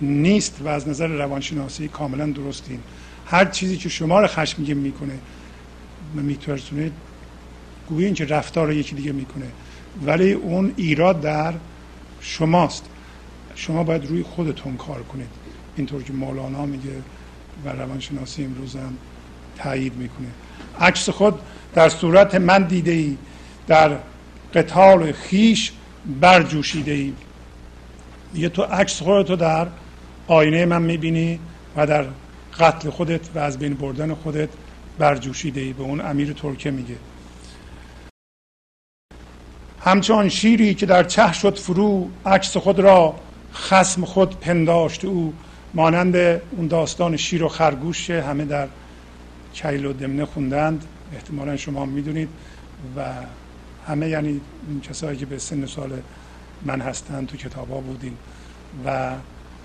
نیست 0.00 0.60
و 0.64 0.68
از 0.68 0.88
نظر 0.88 1.06
روانشناسی 1.06 1.88
کاملا 1.88 2.26
درستین. 2.26 2.80
هر 3.26 3.44
چیزی 3.44 3.76
که 3.76 3.88
شما 3.88 4.20
رو 4.20 4.26
خشمگین 4.26 4.78
می‌کنه 4.78 5.18
میترسونه 6.14 6.90
گویی 7.88 8.06
اینکه 8.06 8.24
رفتار 8.24 8.66
رو 8.66 8.72
یکی 8.72 8.94
دیگه 8.94 9.12
می‌کنه. 9.12 9.46
ولی 10.06 10.32
اون 10.32 10.72
ایراد 10.76 11.20
در 11.20 11.54
شماست. 12.20 12.84
شما 13.54 13.84
باید 13.84 14.06
روی 14.06 14.22
خودتون 14.22 14.76
کار 14.76 15.02
کنید. 15.02 15.28
اینطور 15.76 16.02
که 16.02 16.12
مولانا 16.12 16.66
میگه 16.66 16.96
و 17.64 17.68
روانشناسی 17.68 18.44
امروز 18.44 18.76
هم 18.76 18.96
تایید 19.56 19.96
می‌کنه. 19.96 20.28
عکس 20.80 21.08
خود 21.08 21.34
در 21.74 21.88
صورت 21.88 22.34
من 22.34 22.62
دیده 22.62 22.90
ای 22.90 23.16
در 23.66 23.98
قتال 24.54 25.12
خیش 25.12 25.72
برجوشیده 26.20 26.92
ای 26.92 27.12
یه 28.34 28.48
تو 28.48 28.62
عکس 28.62 29.02
خودتو 29.02 29.36
در 29.36 29.66
آینه 30.26 30.64
من 30.64 30.82
می‌بینی 30.82 31.38
و 31.76 31.86
در 31.86 32.04
قتل 32.60 32.90
خودت 32.90 33.20
و 33.34 33.38
از 33.38 33.58
بین 33.58 33.74
بردن 33.74 34.14
خودت 34.14 34.48
برجوشیده 34.98 35.60
ای 35.60 35.72
به 35.72 35.82
اون 35.82 36.00
امیر 36.00 36.32
ترکه 36.32 36.70
میگه. 36.70 36.96
همچون 39.84 40.28
شیری 40.28 40.74
که 40.74 40.86
در 40.86 41.04
چه 41.04 41.32
شد 41.32 41.58
فرو 41.58 42.08
عکس 42.26 42.56
خود 42.56 42.78
را 42.78 43.14
خسم 43.54 44.04
خود 44.04 44.40
پنداشت 44.40 45.04
او. 45.04 45.34
مانند 45.74 46.16
اون 46.16 46.66
داستان 46.68 47.16
شیر 47.16 47.44
و 47.44 47.48
خرگوش 47.48 48.10
همه 48.10 48.44
در 48.44 48.68
کیل 49.52 49.86
و 49.86 49.92
دمنه 49.92 50.24
خوندند. 50.24 50.84
احتمالا 51.14 51.56
شما 51.56 51.84
می‌دونید 51.86 52.28
و 52.96 53.04
همه 53.86 54.08
یعنی 54.08 54.40
این 54.68 54.80
کسایی 54.80 55.18
که 55.18 55.26
به 55.26 55.38
سن 55.38 55.66
سال 55.66 55.90
من 56.62 56.80
هستند 56.80 57.26
تو 57.26 57.36
کتاب 57.36 57.70
ها 57.70 57.80
بودین. 57.80 58.16
و 58.86 59.12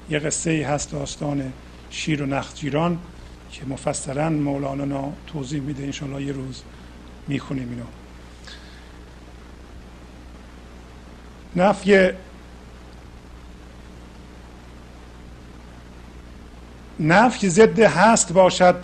یه 0.09 0.19
قصه 0.19 0.51
ای 0.51 0.61
هست 0.61 0.91
داستان 0.91 1.53
شیر 1.89 2.23
و 2.23 2.25
نخجیران 2.25 2.97
که 3.51 3.65
مفصلا 3.65 4.29
مولانا 4.29 5.13
توضیح 5.27 5.61
میده. 5.61 5.83
انشالله 5.83 6.23
یه 6.23 6.31
روز 6.31 6.61
می‌خونیم 7.27 7.69
اینو. 7.69 7.96
نفی 11.55 12.09
نفی 16.99 17.49
ضد 17.49 17.79
هست 17.79 18.33
باشد 18.33 18.75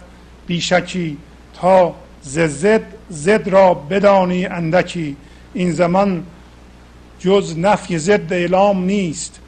بیشکی 0.47 1.17
تا 1.53 1.95
ز 2.21 2.39
زد 2.39 2.83
زد 3.09 3.47
را 3.47 3.73
بدانی 3.73 4.45
اندکی. 4.45 5.15
این 5.53 5.71
زمان 5.71 6.25
جز 7.19 7.57
نفی 7.57 7.97
ضد 7.97 8.33
اعلام 8.33 8.85
نیست. 8.85 9.39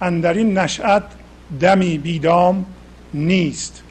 اندرین 0.00 0.58
نشأت 0.58 1.02
دمی 1.60 1.98
بیدام 1.98 2.66
نیست. 3.14 3.82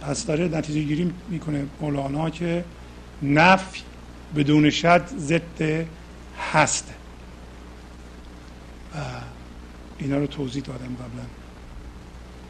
پس 0.00 0.26
داره 0.26 0.48
نتیجه 0.48 0.80
گیری 0.80 1.12
می‌کنه 1.28 1.64
مولانا 1.80 2.30
که 2.30 2.64
نفی 3.22 3.82
بدون 4.36 4.70
شد 4.70 5.02
ضد 5.18 5.86
هست. 6.52 6.94
و 8.94 8.98
اینا 9.98 10.18
رو 10.18 10.26
توضیح 10.26 10.62
دادم 10.62 10.94
قبلا. 10.94 11.24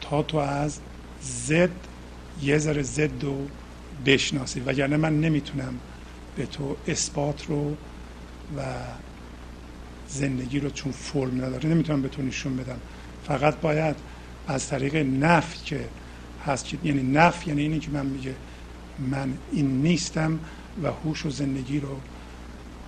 تا 0.01 0.23
تو 0.23 0.37
از 0.37 0.79
زد 1.21 1.69
یه 2.41 2.57
ذره 2.57 2.81
زد 2.81 3.23
و 3.23 3.47
بشناسی. 4.05 4.59
وگرنه 4.59 4.97
من 4.97 5.21
نمی‌تونم 5.21 5.73
به 6.35 6.45
تو 6.45 6.75
اثبات 6.87 7.45
رو 7.45 7.75
و 8.57 8.61
زندگی 10.07 10.59
رو 10.59 10.69
چون 10.69 10.91
فرم 10.91 11.45
نداره 11.45 11.69
نمی‌تونم 11.69 12.01
به 12.01 12.07
تو 12.09 12.21
نشون 12.21 12.55
بدم. 12.55 12.79
فقط 13.27 13.55
باید 13.55 13.95
از 14.47 14.67
طریق 14.67 14.95
نفی 14.95 15.57
که 15.65 15.89
هست 16.45 16.65
که 16.65 16.77
یعنی 16.83 17.03
نفی 17.03 17.49
یعنی 17.49 17.61
اینی 17.61 17.79
که 17.79 17.91
من 17.91 18.05
میگه 18.05 18.35
من 18.99 19.33
این 19.51 19.81
نیستم 19.81 20.39
و 20.83 20.91
هوش 20.91 21.25
و 21.25 21.29
زندگی 21.29 21.79
رو 21.79 21.97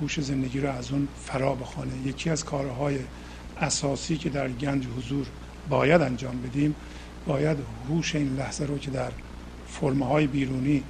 هوش 0.02 0.20
زندگی 0.20 0.60
رو 0.60 0.72
از 0.72 0.92
اون 0.92 1.08
فرا 1.24 1.56
بخوانه 1.56 1.92
یکی 2.06 2.30
از 2.30 2.46
کارهای 2.46 3.00
اساسی 3.62 4.18
که 4.18 4.30
در 4.30 4.50
گنج 4.50 4.88
حضور 4.98 5.26
باید 5.70 6.02
انجام 6.02 6.42
بدیم 6.42 6.76
باید 7.26 7.58
هوش 7.90 8.16
این 8.16 8.36
لحظه 8.36 8.66
رو 8.66 8.78
که 8.78 8.92
در 8.92 9.12
فرمهای 9.68 10.28
بیرونی 10.28 10.84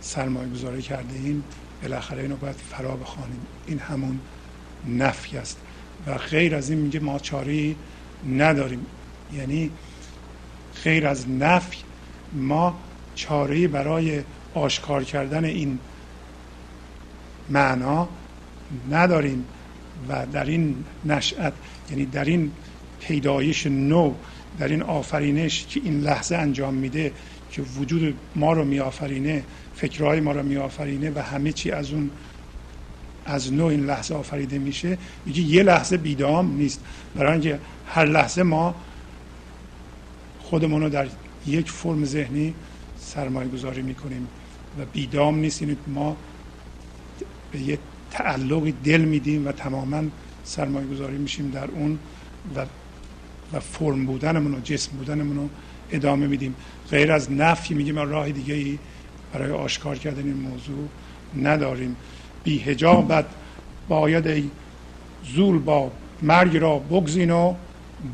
سرمایه 0.00 0.48
گذاری 0.48 0.82
کرده 0.82 1.18
ایم 1.18 1.44
بالاخره 1.82 2.22
اینو 2.22 2.36
باید 2.36 2.56
فرا 2.56 2.96
بخوانیم. 2.96 3.40
این 3.66 3.78
همون 3.78 4.20
نفی 4.88 5.38
است. 5.38 5.58
و 6.06 6.14
غیر 6.14 6.54
از 6.54 6.70
این 6.70 6.78
میگه 6.78 7.00
ما 7.00 7.18
چاری 7.18 7.76
نداریم. 8.36 8.86
یعنی 9.34 9.70
غیر 10.84 11.06
از 11.06 11.28
نفی 11.28 11.78
ما 12.32 12.78
چاره 13.14 13.68
برای 13.68 14.22
آشکار 14.54 15.04
کردن 15.04 15.44
این 15.44 15.78
معنا 17.50 18.08
نداریم. 18.90 19.44
و 20.08 20.26
در 20.32 20.44
این 20.44 20.84
نشأت 21.04 21.52
یعنی 21.90 22.06
در 22.06 22.24
این 22.24 22.50
پیدایش 23.00 23.66
نو 23.66 24.14
در 24.58 24.68
این 24.68 24.82
آفرینش 24.82 25.66
که 25.66 25.80
این 25.84 26.00
لحظه 26.00 26.36
انجام 26.36 26.74
میده 26.74 27.12
که 27.50 27.62
وجود 27.62 28.14
ما 28.36 28.52
رو 28.52 28.64
میآفرینه 28.64 29.44
فکرهای 29.74 30.20
ما 30.20 30.32
رو 30.32 30.42
میآفرینه 30.42 31.10
و 31.10 31.18
همه 31.18 31.52
چی 31.52 31.70
از 31.70 31.92
اون 31.92 32.10
از 33.26 33.52
نو 33.52 33.64
این 33.64 33.86
لحظه 33.86 34.14
آفریده 34.14 34.58
میشه 34.58 34.98
میگه 35.26 35.40
یه 35.40 35.62
لحظه 35.62 35.96
بیدام 35.96 36.56
نیست. 36.56 36.80
برای 37.14 37.32
اینکه 37.32 37.58
هر 37.86 38.04
لحظه 38.04 38.42
ما 38.42 38.74
خودمون 40.40 40.82
رو 40.82 40.88
در 40.88 41.06
یک 41.46 41.70
فرم 41.70 42.04
ذهنی 42.04 42.54
سرمایه 42.98 43.48
گذاری 43.48 43.82
می‌کنیم 43.82 44.28
و 44.78 44.84
بیدام 44.92 45.38
نیست. 45.38 45.62
یعنی 45.62 45.76
ما 45.86 46.16
به 47.52 47.60
یه 47.60 47.78
تعلقی 48.10 48.74
دل 48.84 49.00
میدیم 49.00 49.48
و 49.48 49.52
تماما 49.52 50.02
سرمایه 50.44 50.86
گذاری 50.86 51.16
میشیم 51.16 51.50
در 51.50 51.68
اون 51.70 51.98
و 52.56 52.66
و 53.52 53.60
فرم 53.60 54.06
بودنمون 54.06 54.54
و 54.54 54.60
جسم 54.60 54.96
بودنمون 54.96 55.36
رو 55.36 55.48
ادامه 55.90 56.26
میدیم. 56.26 56.54
غیر 56.90 57.12
از 57.12 57.32
نفی 57.32 57.74
میگیم 57.74 57.98
راه 57.98 58.30
دیگه 58.30 58.54
ای 58.54 58.78
برای 59.32 59.52
آشکار 59.52 59.98
کردن 59.98 60.22
این 60.22 60.36
موضوع 60.36 60.88
نداریم. 61.42 61.96
بی 62.44 62.58
هجابت 62.58 63.24
باید 63.88 64.26
ای 64.26 64.50
زول 65.24 65.58
با 65.58 65.90
مرگ 66.22 66.56
را 66.56 66.78
بگزین 66.78 67.30
و 67.30 67.54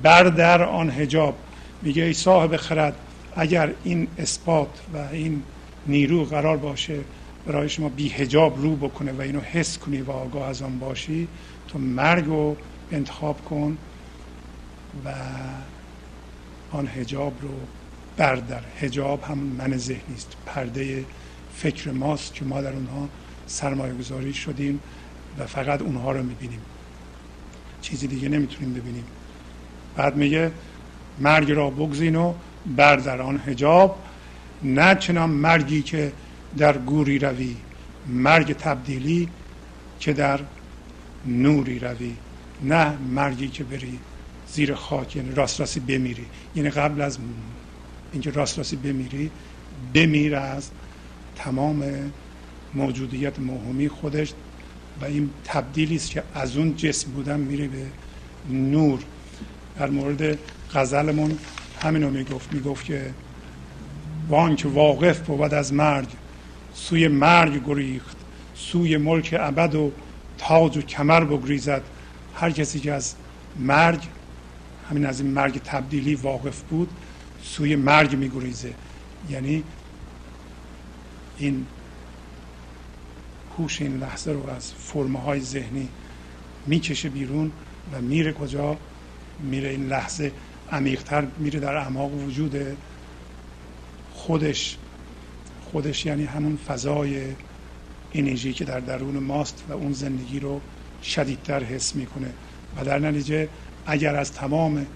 بردر 0.03 0.63
آن 0.63 0.91
هجاب 0.91 1.35
میگه 1.83 2.03
ای 2.03 2.13
صاحب 2.13 2.57
خرد 2.57 2.95
اگر 3.37 3.71
این 3.85 4.09
اثبات 4.19 4.69
و 4.95 4.99
این 5.13 5.43
نیرو 5.87 6.25
قرار 6.25 6.57
باشه 6.57 6.99
برای 7.47 7.69
شما 7.69 7.89
بی 7.89 8.09
هجاب 8.09 8.63
رو 8.63 8.77
بکنه 8.77 9.13
و 9.13 9.21
اینو 9.21 9.41
حس 9.41 9.79
کنی 9.79 10.01
و 10.01 10.11
آگاه 10.11 10.49
از 10.49 10.63
آن 10.63 10.79
باشی 10.79 11.29
تو 11.69 11.79
مرگ 11.79 12.25
رو 12.25 12.57
انتخاب 12.93 13.45
کن 13.45 13.79
و 15.05 15.15
آن 16.71 16.89
هجاب 16.89 17.33
رو 17.43 17.51
بردر 18.17 18.63
هجاب 18.81 19.23
هم 19.23 19.39
من 19.39 19.77
ذهنی 19.77 20.15
است. 20.15 20.37
پرده 20.47 21.05
فکر 21.55 21.91
ماست 21.91 22.35
که 22.35 22.45
ما 22.45 22.61
در 22.63 22.73
اونها 22.73 23.09
سرمایه 23.47 23.95
گذاری 23.95 24.35
شدیم 24.35 24.81
و 25.39 25.47
فقط 25.47 25.83
اونها 25.83 26.13
رو 26.13 26.23
می‌بینیم. 26.23 26.61
چیزی 27.81 28.07
دیگه 28.07 28.29
نمی‌تونیم 28.29 28.75
ببینیم. 28.75 29.05
بعد 29.97 30.17
میگه 30.17 30.53
مرگ 31.19 31.51
را 31.51 31.71
بگزین 31.71 32.17
و 32.17 32.35
بردر 32.77 33.23
آن 33.23 33.41
هجاب 33.47 33.99
نه 34.63 34.95
چنان 34.95 35.31
مرگی 35.31 35.83
که 35.83 36.13
در 36.59 36.79
گوری 36.79 37.19
روی 37.19 37.57
مرگ 38.07 38.53
تبدیلی 38.53 39.29
که 40.01 40.13
در 40.13 40.41
نوری 41.27 41.79
روی. 41.79 42.13
نه 42.63 42.97
مرگی 42.97 43.49
که 43.49 43.65
بری 43.65 43.99
زیر 44.49 44.75
خاک 44.75 45.17
یعنی 45.17 45.35
راست 45.35 45.61
راستی 45.61 45.81
بمیری. 45.81 46.27
یعنی 46.55 46.71
قبل 46.71 47.01
از 47.01 47.19
اینکه 48.13 48.31
راست 48.31 48.59
راستی 48.59 48.77
بمیری 48.77 49.31
بمیر 49.95 50.37
از 50.37 50.71
تمام 51.37 51.85
موجودیت 52.75 53.39
موهومی 53.39 53.89
خودش 53.89 54.33
و 55.01 55.05
این 55.05 55.31
تبدیلی 55.45 55.97
است 55.97 56.11
که 56.11 56.23
از 56.35 56.57
اون 56.57 56.77
جسم 56.77 57.11
بودن 57.11 57.41
میره 57.41 57.69
به 57.69 57.87
نور. 58.51 59.01
در 59.79 59.91
مورد 59.91 60.39
غزلمون 60.75 61.39
همینو 61.83 62.11
می‌گفت 62.11 62.53
می‌گفت 62.53 62.85
که 62.85 63.11
وان 64.29 64.57
که 64.57 64.69
واقف 64.69 65.21
بود 65.21 65.55
از 65.55 65.73
مرگ 65.73 66.09
سوی 66.75 67.09
مرگ 67.09 67.67
گریخت 67.67 68.17
سوی 68.55 68.97
ملک 68.97 69.37
ابد 69.39 69.75
و 69.75 69.93
تاج 70.39 70.77
و 70.77 70.83
کمر 70.83 71.25
بگریزد. 71.25 71.83
هر 72.35 72.51
کسی 72.51 72.81
که 72.81 72.93
از 72.93 73.15
مرگ 73.57 74.01
همین 74.91 75.07
از 75.07 75.21
این 75.21 75.31
مرگ 75.31 75.61
تبدیلی 75.65 76.15
واقف 76.15 76.63
بود 76.63 76.91
سوی 77.43 77.77
مرگ 77.77 78.17
میگریزه. 78.17 78.75
یعنی 79.31 79.65
این 81.39 81.67
هوش 83.59 83.83
این 83.83 83.99
لحظه 83.99 84.33
رو 84.33 84.51
از 84.51 84.73
فرمه 84.73 85.21
های 85.21 85.41
ذهنی 85.41 85.89
می‌کشه 86.67 87.09
بیرون 87.09 87.53
و 87.93 88.01
میره 88.01 88.33
کجا؟ 88.33 88.77
میره 89.41 89.69
این 89.69 89.87
لحظه 89.87 90.33
عمیقتر 90.73 91.27
میره 91.39 91.61
در 91.61 91.75
اعماق 91.75 92.15
وجود 92.15 92.57
خودش. 94.15 94.79
خودش 95.73 96.07
یعنی 96.07 96.25
همون 96.25 96.57
فضای 96.57 97.23
انرژی 98.15 98.53
که 98.53 98.65
در 98.65 98.81
درون 98.81 99.19
ماست 99.19 99.65
و 99.69 99.73
اون 99.73 99.93
زندگی 99.93 100.41
رو 100.41 100.61
شدیدتر 101.03 101.63
حس 101.63 101.97
می‌کنه. 101.97 102.31
و 102.77 102.85
در 102.85 102.99
نتیجه 102.99 103.49
اگر 103.87 104.17
از 104.17 104.33
تمام 104.33 104.87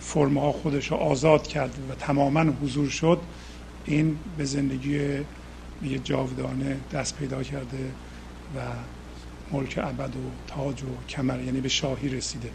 فرمها 0.00 0.52
خودش 0.52 0.90
رو 0.90 0.96
آزاد 0.96 1.46
کرد 1.46 1.78
و 1.90 1.94
تماما 1.94 2.40
حضور 2.40 2.88
شد 2.88 3.18
این 3.84 4.16
به 4.38 4.44
زندگی 4.44 4.98
یه 5.82 5.98
جاودانه 6.04 6.76
دست 6.92 7.16
پیدا 7.16 7.42
کرده 7.42 7.78
و 8.56 8.60
ملک 9.52 9.78
ابد 9.78 10.16
و 10.16 10.52
تاج 10.54 10.82
و 10.82 10.86
کمر 11.08 11.40
یعنی 11.40 11.60
به 11.60 11.68
شاهی 11.68 12.08
رسیده. 12.08 12.50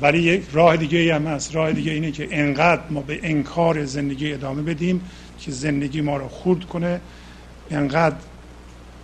ولی 0.00 0.18
یک 0.18 0.42
راه 0.52 0.76
دیگه 0.76 1.14
هم 1.14 1.26
هست. 1.26 1.54
راه 1.54 1.72
دیگه 1.72 1.92
اینه 1.92 2.10
که 2.10 2.28
انقدر 2.30 2.82
ما 2.90 3.00
به 3.00 3.20
انکار 3.22 3.84
زندگی 3.84 4.32
ادامه 4.32 4.62
بدیم 4.62 5.00
که 5.38 5.50
زندگی 5.50 6.00
ما 6.00 6.16
رو 6.16 6.28
خورد 6.28 6.64
کنه 6.64 7.00
انقدر 7.70 8.16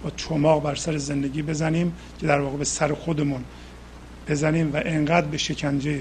با 0.03 0.11
چماق 0.11 0.62
بر 0.62 0.74
سر 0.74 0.97
زندگی 0.97 1.43
بزنیم 1.43 1.93
که 2.20 2.26
در 2.26 2.41
واقع 2.41 2.57
به 2.57 2.64
سر 2.64 2.95
خودمون 2.95 3.45
بزنیم 4.28 4.72
و 4.72 4.83
انقدر 4.85 5.26
به 5.26 5.39
شکنجه 5.39 6.01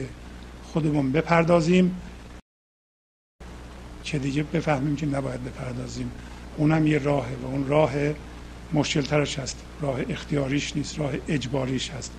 خودمون 0.64 1.12
بپردازیم 1.12 1.98
که 4.04 4.20
دیگه 4.20 4.44
بفهمیم 4.44 4.96
که 4.96 5.06
نباید 5.06 5.44
بپردازیم. 5.44 6.12
اونم 6.58 6.88
یه 6.88 6.98
راهه 6.98 7.36
و 7.44 7.46
اون 7.46 7.68
راه 7.68 7.92
مشکل 8.74 9.02
ترش 9.02 9.40
هست. 9.40 9.58
راه 9.82 10.00
اختیاریش 10.10 10.76
نیست 10.76 11.00
راه 11.00 11.12
اجباریش 11.28 11.90
هست. 11.90 12.12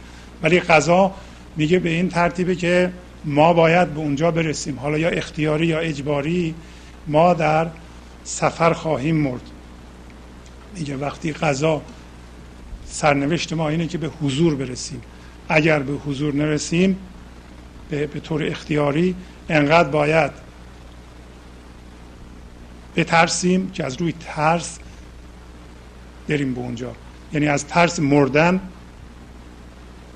ولی 0.43 0.61
قضا 0.61 1.15
میگه 1.57 1.79
به 1.79 1.91
این 1.91 2.09
ترتیبه 2.09 2.55
که 2.55 2.93
ما 3.25 3.53
باید 3.53 3.89
به 3.89 3.99
اونجا 4.01 4.31
برسیم. 4.31 4.79
حالا 4.79 4.99
یا 4.99 5.09
اختیاری 5.09 5.67
یا 5.67 5.79
اجباری 5.79 6.55
ما 7.07 7.35
در 7.35 7.67
سفر 8.25 8.73
خواهیم 8.73 9.17
مرد. 9.17 9.51
میگه 10.75 10.97
وقتی 10.97 11.33
قضا 11.33 11.83
سرنوشت 12.87 13.53
ما 13.53 13.69
اینه 13.69 13.87
که 13.87 13.99
به 13.99 14.09
حضور 14.23 14.55
برسیم. 14.55 15.03
اگر 15.49 15.79
به 15.79 15.93
حضور 15.93 16.35
نرسیم 16.35 16.99
به, 17.91 18.07
به 18.07 18.21
طور 18.21 18.47
اختیاری 18.47 19.15
انقدر 19.49 19.89
باید 19.89 20.33
بترسیم 22.97 23.71
که 23.71 23.85
از 23.85 23.97
روی 24.01 24.15
ترس 24.21 24.79
بریم 26.29 26.55
به 26.55 26.61
اونجا. 26.61 26.93
یعنی 27.33 27.49
از 27.49 27.67
ترس 27.67 28.01
مردن 28.01 28.61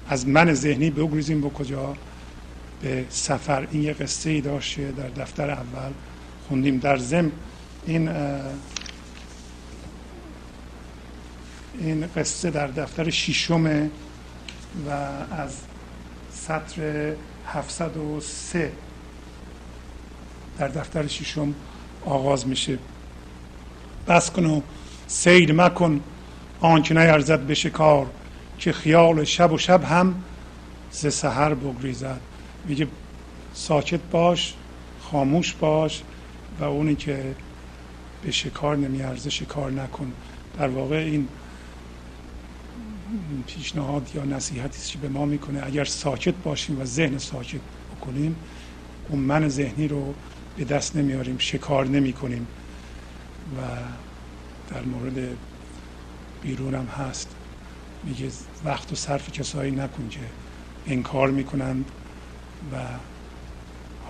از 0.08 0.28
من 0.28 0.54
ذهنی 0.54 0.90
بگریزیم 0.90 1.40
به 1.40 1.50
کجا؟ 1.50 1.96
به 2.82 3.04
سفر. 3.08 3.66
این 3.70 3.82
یه 3.82 3.92
قصه 3.92 4.30
ای 4.30 4.40
داشته 4.40 4.92
در 4.92 5.08
دفتر 5.08 5.50
اول 5.50 5.92
خوندیم. 6.48 6.78
در 6.78 6.96
زم 6.96 7.32
این 7.86 8.10
این 11.78 12.06
قصه 12.16 12.50
در 12.50 12.66
دفتر 12.66 13.10
شیشم 13.10 13.90
و 14.86 14.90
از 15.30 15.56
سطر 16.32 17.14
703 17.46 18.72
در 20.58 20.68
دفتر 20.68 21.06
شیشم 21.06 21.54
آغاز 22.04 22.46
میشه. 22.46 22.78
بس 24.08 24.30
کن 24.30 24.44
و 24.46 24.60
سیر 25.06 25.52
مکن 25.52 26.00
آنکه 26.60 26.94
نیرزد 26.94 27.40
به 27.40 27.54
شکار 27.54 28.06
که 28.58 28.72
خیال 28.72 29.24
شب 29.24 29.52
و 29.52 29.58
شب 29.58 29.84
هم 29.84 30.14
ز 30.90 31.14
سحر 31.14 31.54
بگریزد. 31.54 32.20
میگه 32.64 32.88
ساکت 33.54 34.00
باش 34.10 34.54
خاموش 35.00 35.52
باش 35.52 36.02
و 36.60 36.64
اونی 36.64 36.94
که 36.94 37.34
به 38.22 38.30
شکار 38.30 38.76
نمیارزه 38.76 39.30
شکار 39.30 39.70
نکن. 39.70 40.12
در 40.58 40.68
واقع 40.68 40.96
این 40.96 41.28
پیشنهاد 43.46 44.10
یا 44.14 44.24
نصیحتی 44.24 44.92
که 44.92 44.98
به 44.98 45.08
ما 45.08 45.24
می‌کنه. 45.26 45.66
اگر 45.66 45.84
ساکت 45.84 46.34
باشیم 46.34 46.80
و 46.80 46.84
ذهن 46.84 47.18
ساکت 47.18 47.60
بکنیم 47.96 48.36
اون 49.08 49.20
من 49.20 49.48
ذهنی 49.48 49.88
رو 49.88 50.14
به 50.56 50.64
دست 50.64 50.96
نمیاریم 50.96 51.38
شکار 51.38 51.86
نمی 51.86 52.12
کنیم 52.12 52.46
و 53.56 53.60
در 54.74 54.82
مورد 54.82 55.36
بیرونم 56.42 56.86
هست. 56.86 57.28
میگه 58.04 58.30
وقت 58.64 58.92
و 58.92 58.94
صرف 58.94 59.32
کسایی 59.32 59.70
نکن 59.70 60.08
که 60.08 60.20
انکار 60.86 61.30
می‌کنند 61.30 61.90
و 62.72 62.76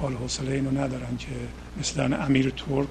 حال 0.00 0.12
حوصله 0.12 0.52
اینو 0.52 0.70
ندارن 0.70 1.16
که 1.16 1.30
مثلا 1.76 2.16
امیر 2.16 2.50
ترک 2.50 2.88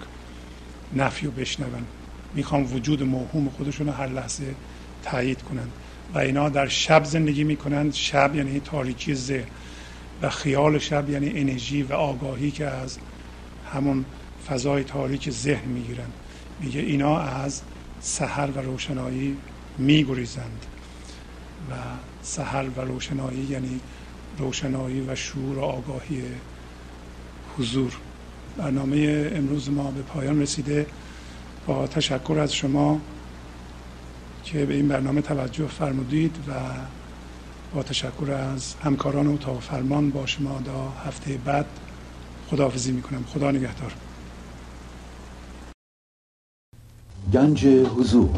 نفی 0.93 1.27
و 1.27 1.31
بشنون. 1.31 1.85
می‌خوام 2.33 2.73
وجود 2.73 3.03
موهوم 3.03 3.49
خودشون 3.49 3.87
رو 3.87 3.93
هر 3.93 4.07
لحظه 4.07 4.55
تایید 5.03 5.41
کنند 5.41 5.71
و 6.13 6.17
اینا 6.17 6.49
در 6.49 6.67
شب 6.67 7.03
زندگی 7.03 7.43
می‌کنند 7.43 7.93
شب 7.93 8.35
یعنی 8.35 8.59
تاریکی 8.59 9.15
ذهن 9.15 9.47
و 10.21 10.29
خیال 10.29 10.79
شب 10.79 11.09
یعنی 11.09 11.39
انرژی 11.39 11.83
و 11.83 11.93
آگاهی 11.93 12.51
که 12.51 12.65
از 12.65 12.97
همون 13.73 14.05
فضای 14.47 14.83
تاریک 14.83 15.29
ذهن 15.29 15.69
می‌گیرند 15.69 16.13
میگه 16.59 16.79
اینا 16.79 17.19
از 17.19 17.61
سحر 18.01 18.49
و 18.55 18.59
روشنایی 18.59 19.37
میگریزند. 19.77 20.65
و 21.71 21.73
سحر 22.21 22.65
و 22.77 22.81
روشنایی 22.81 23.47
یعنی 23.49 23.79
روشنایی 24.37 25.01
و 25.01 25.15
شعور 25.15 25.57
و 25.57 25.61
آگاهی 25.61 26.23
حضور. 27.57 27.97
برنامه 28.57 29.31
امروز 29.35 29.69
ما 29.69 29.91
به 29.91 30.01
پایان 30.01 30.41
رسیده. 30.41 30.85
با 31.67 31.87
تشکر 31.87 32.39
از 32.39 32.53
شما 32.53 32.99
که 34.43 34.65
به 34.65 34.73
این 34.73 34.87
برنامه 34.87 35.21
توجه 35.21 35.67
فرمودید 35.67 36.35
و 36.47 36.51
با 37.75 37.83
تشکر 37.83 38.31
از 38.31 38.75
همکاران 38.83 39.27
اتاق 39.27 39.59
فرمان 39.61 40.09
با 40.09 40.25
شما 40.25 40.61
تا 40.65 40.89
هفته 41.07 41.37
بعد 41.45 41.65
خداحافظی 42.49 42.91
می‌کنم. 42.91 43.23
خدا 43.33 43.51
نگهدار. 43.51 43.93
گنج 47.33 47.65
حضور. 47.65 48.29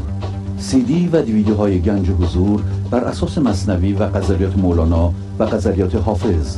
سی 0.59 0.81
دی 0.81 1.07
و 1.07 1.21
دیویدیو 1.21 1.55
های 1.55 1.81
گنج 1.81 2.09
حضور 2.09 2.63
بر 2.91 3.03
اساس 3.03 3.37
مصنوی 3.37 3.93
و 3.93 4.03
قذریات 4.03 4.57
مولانا 4.57 5.13
و 5.39 5.43
قذریات 5.43 5.95
حافظ 5.95 6.57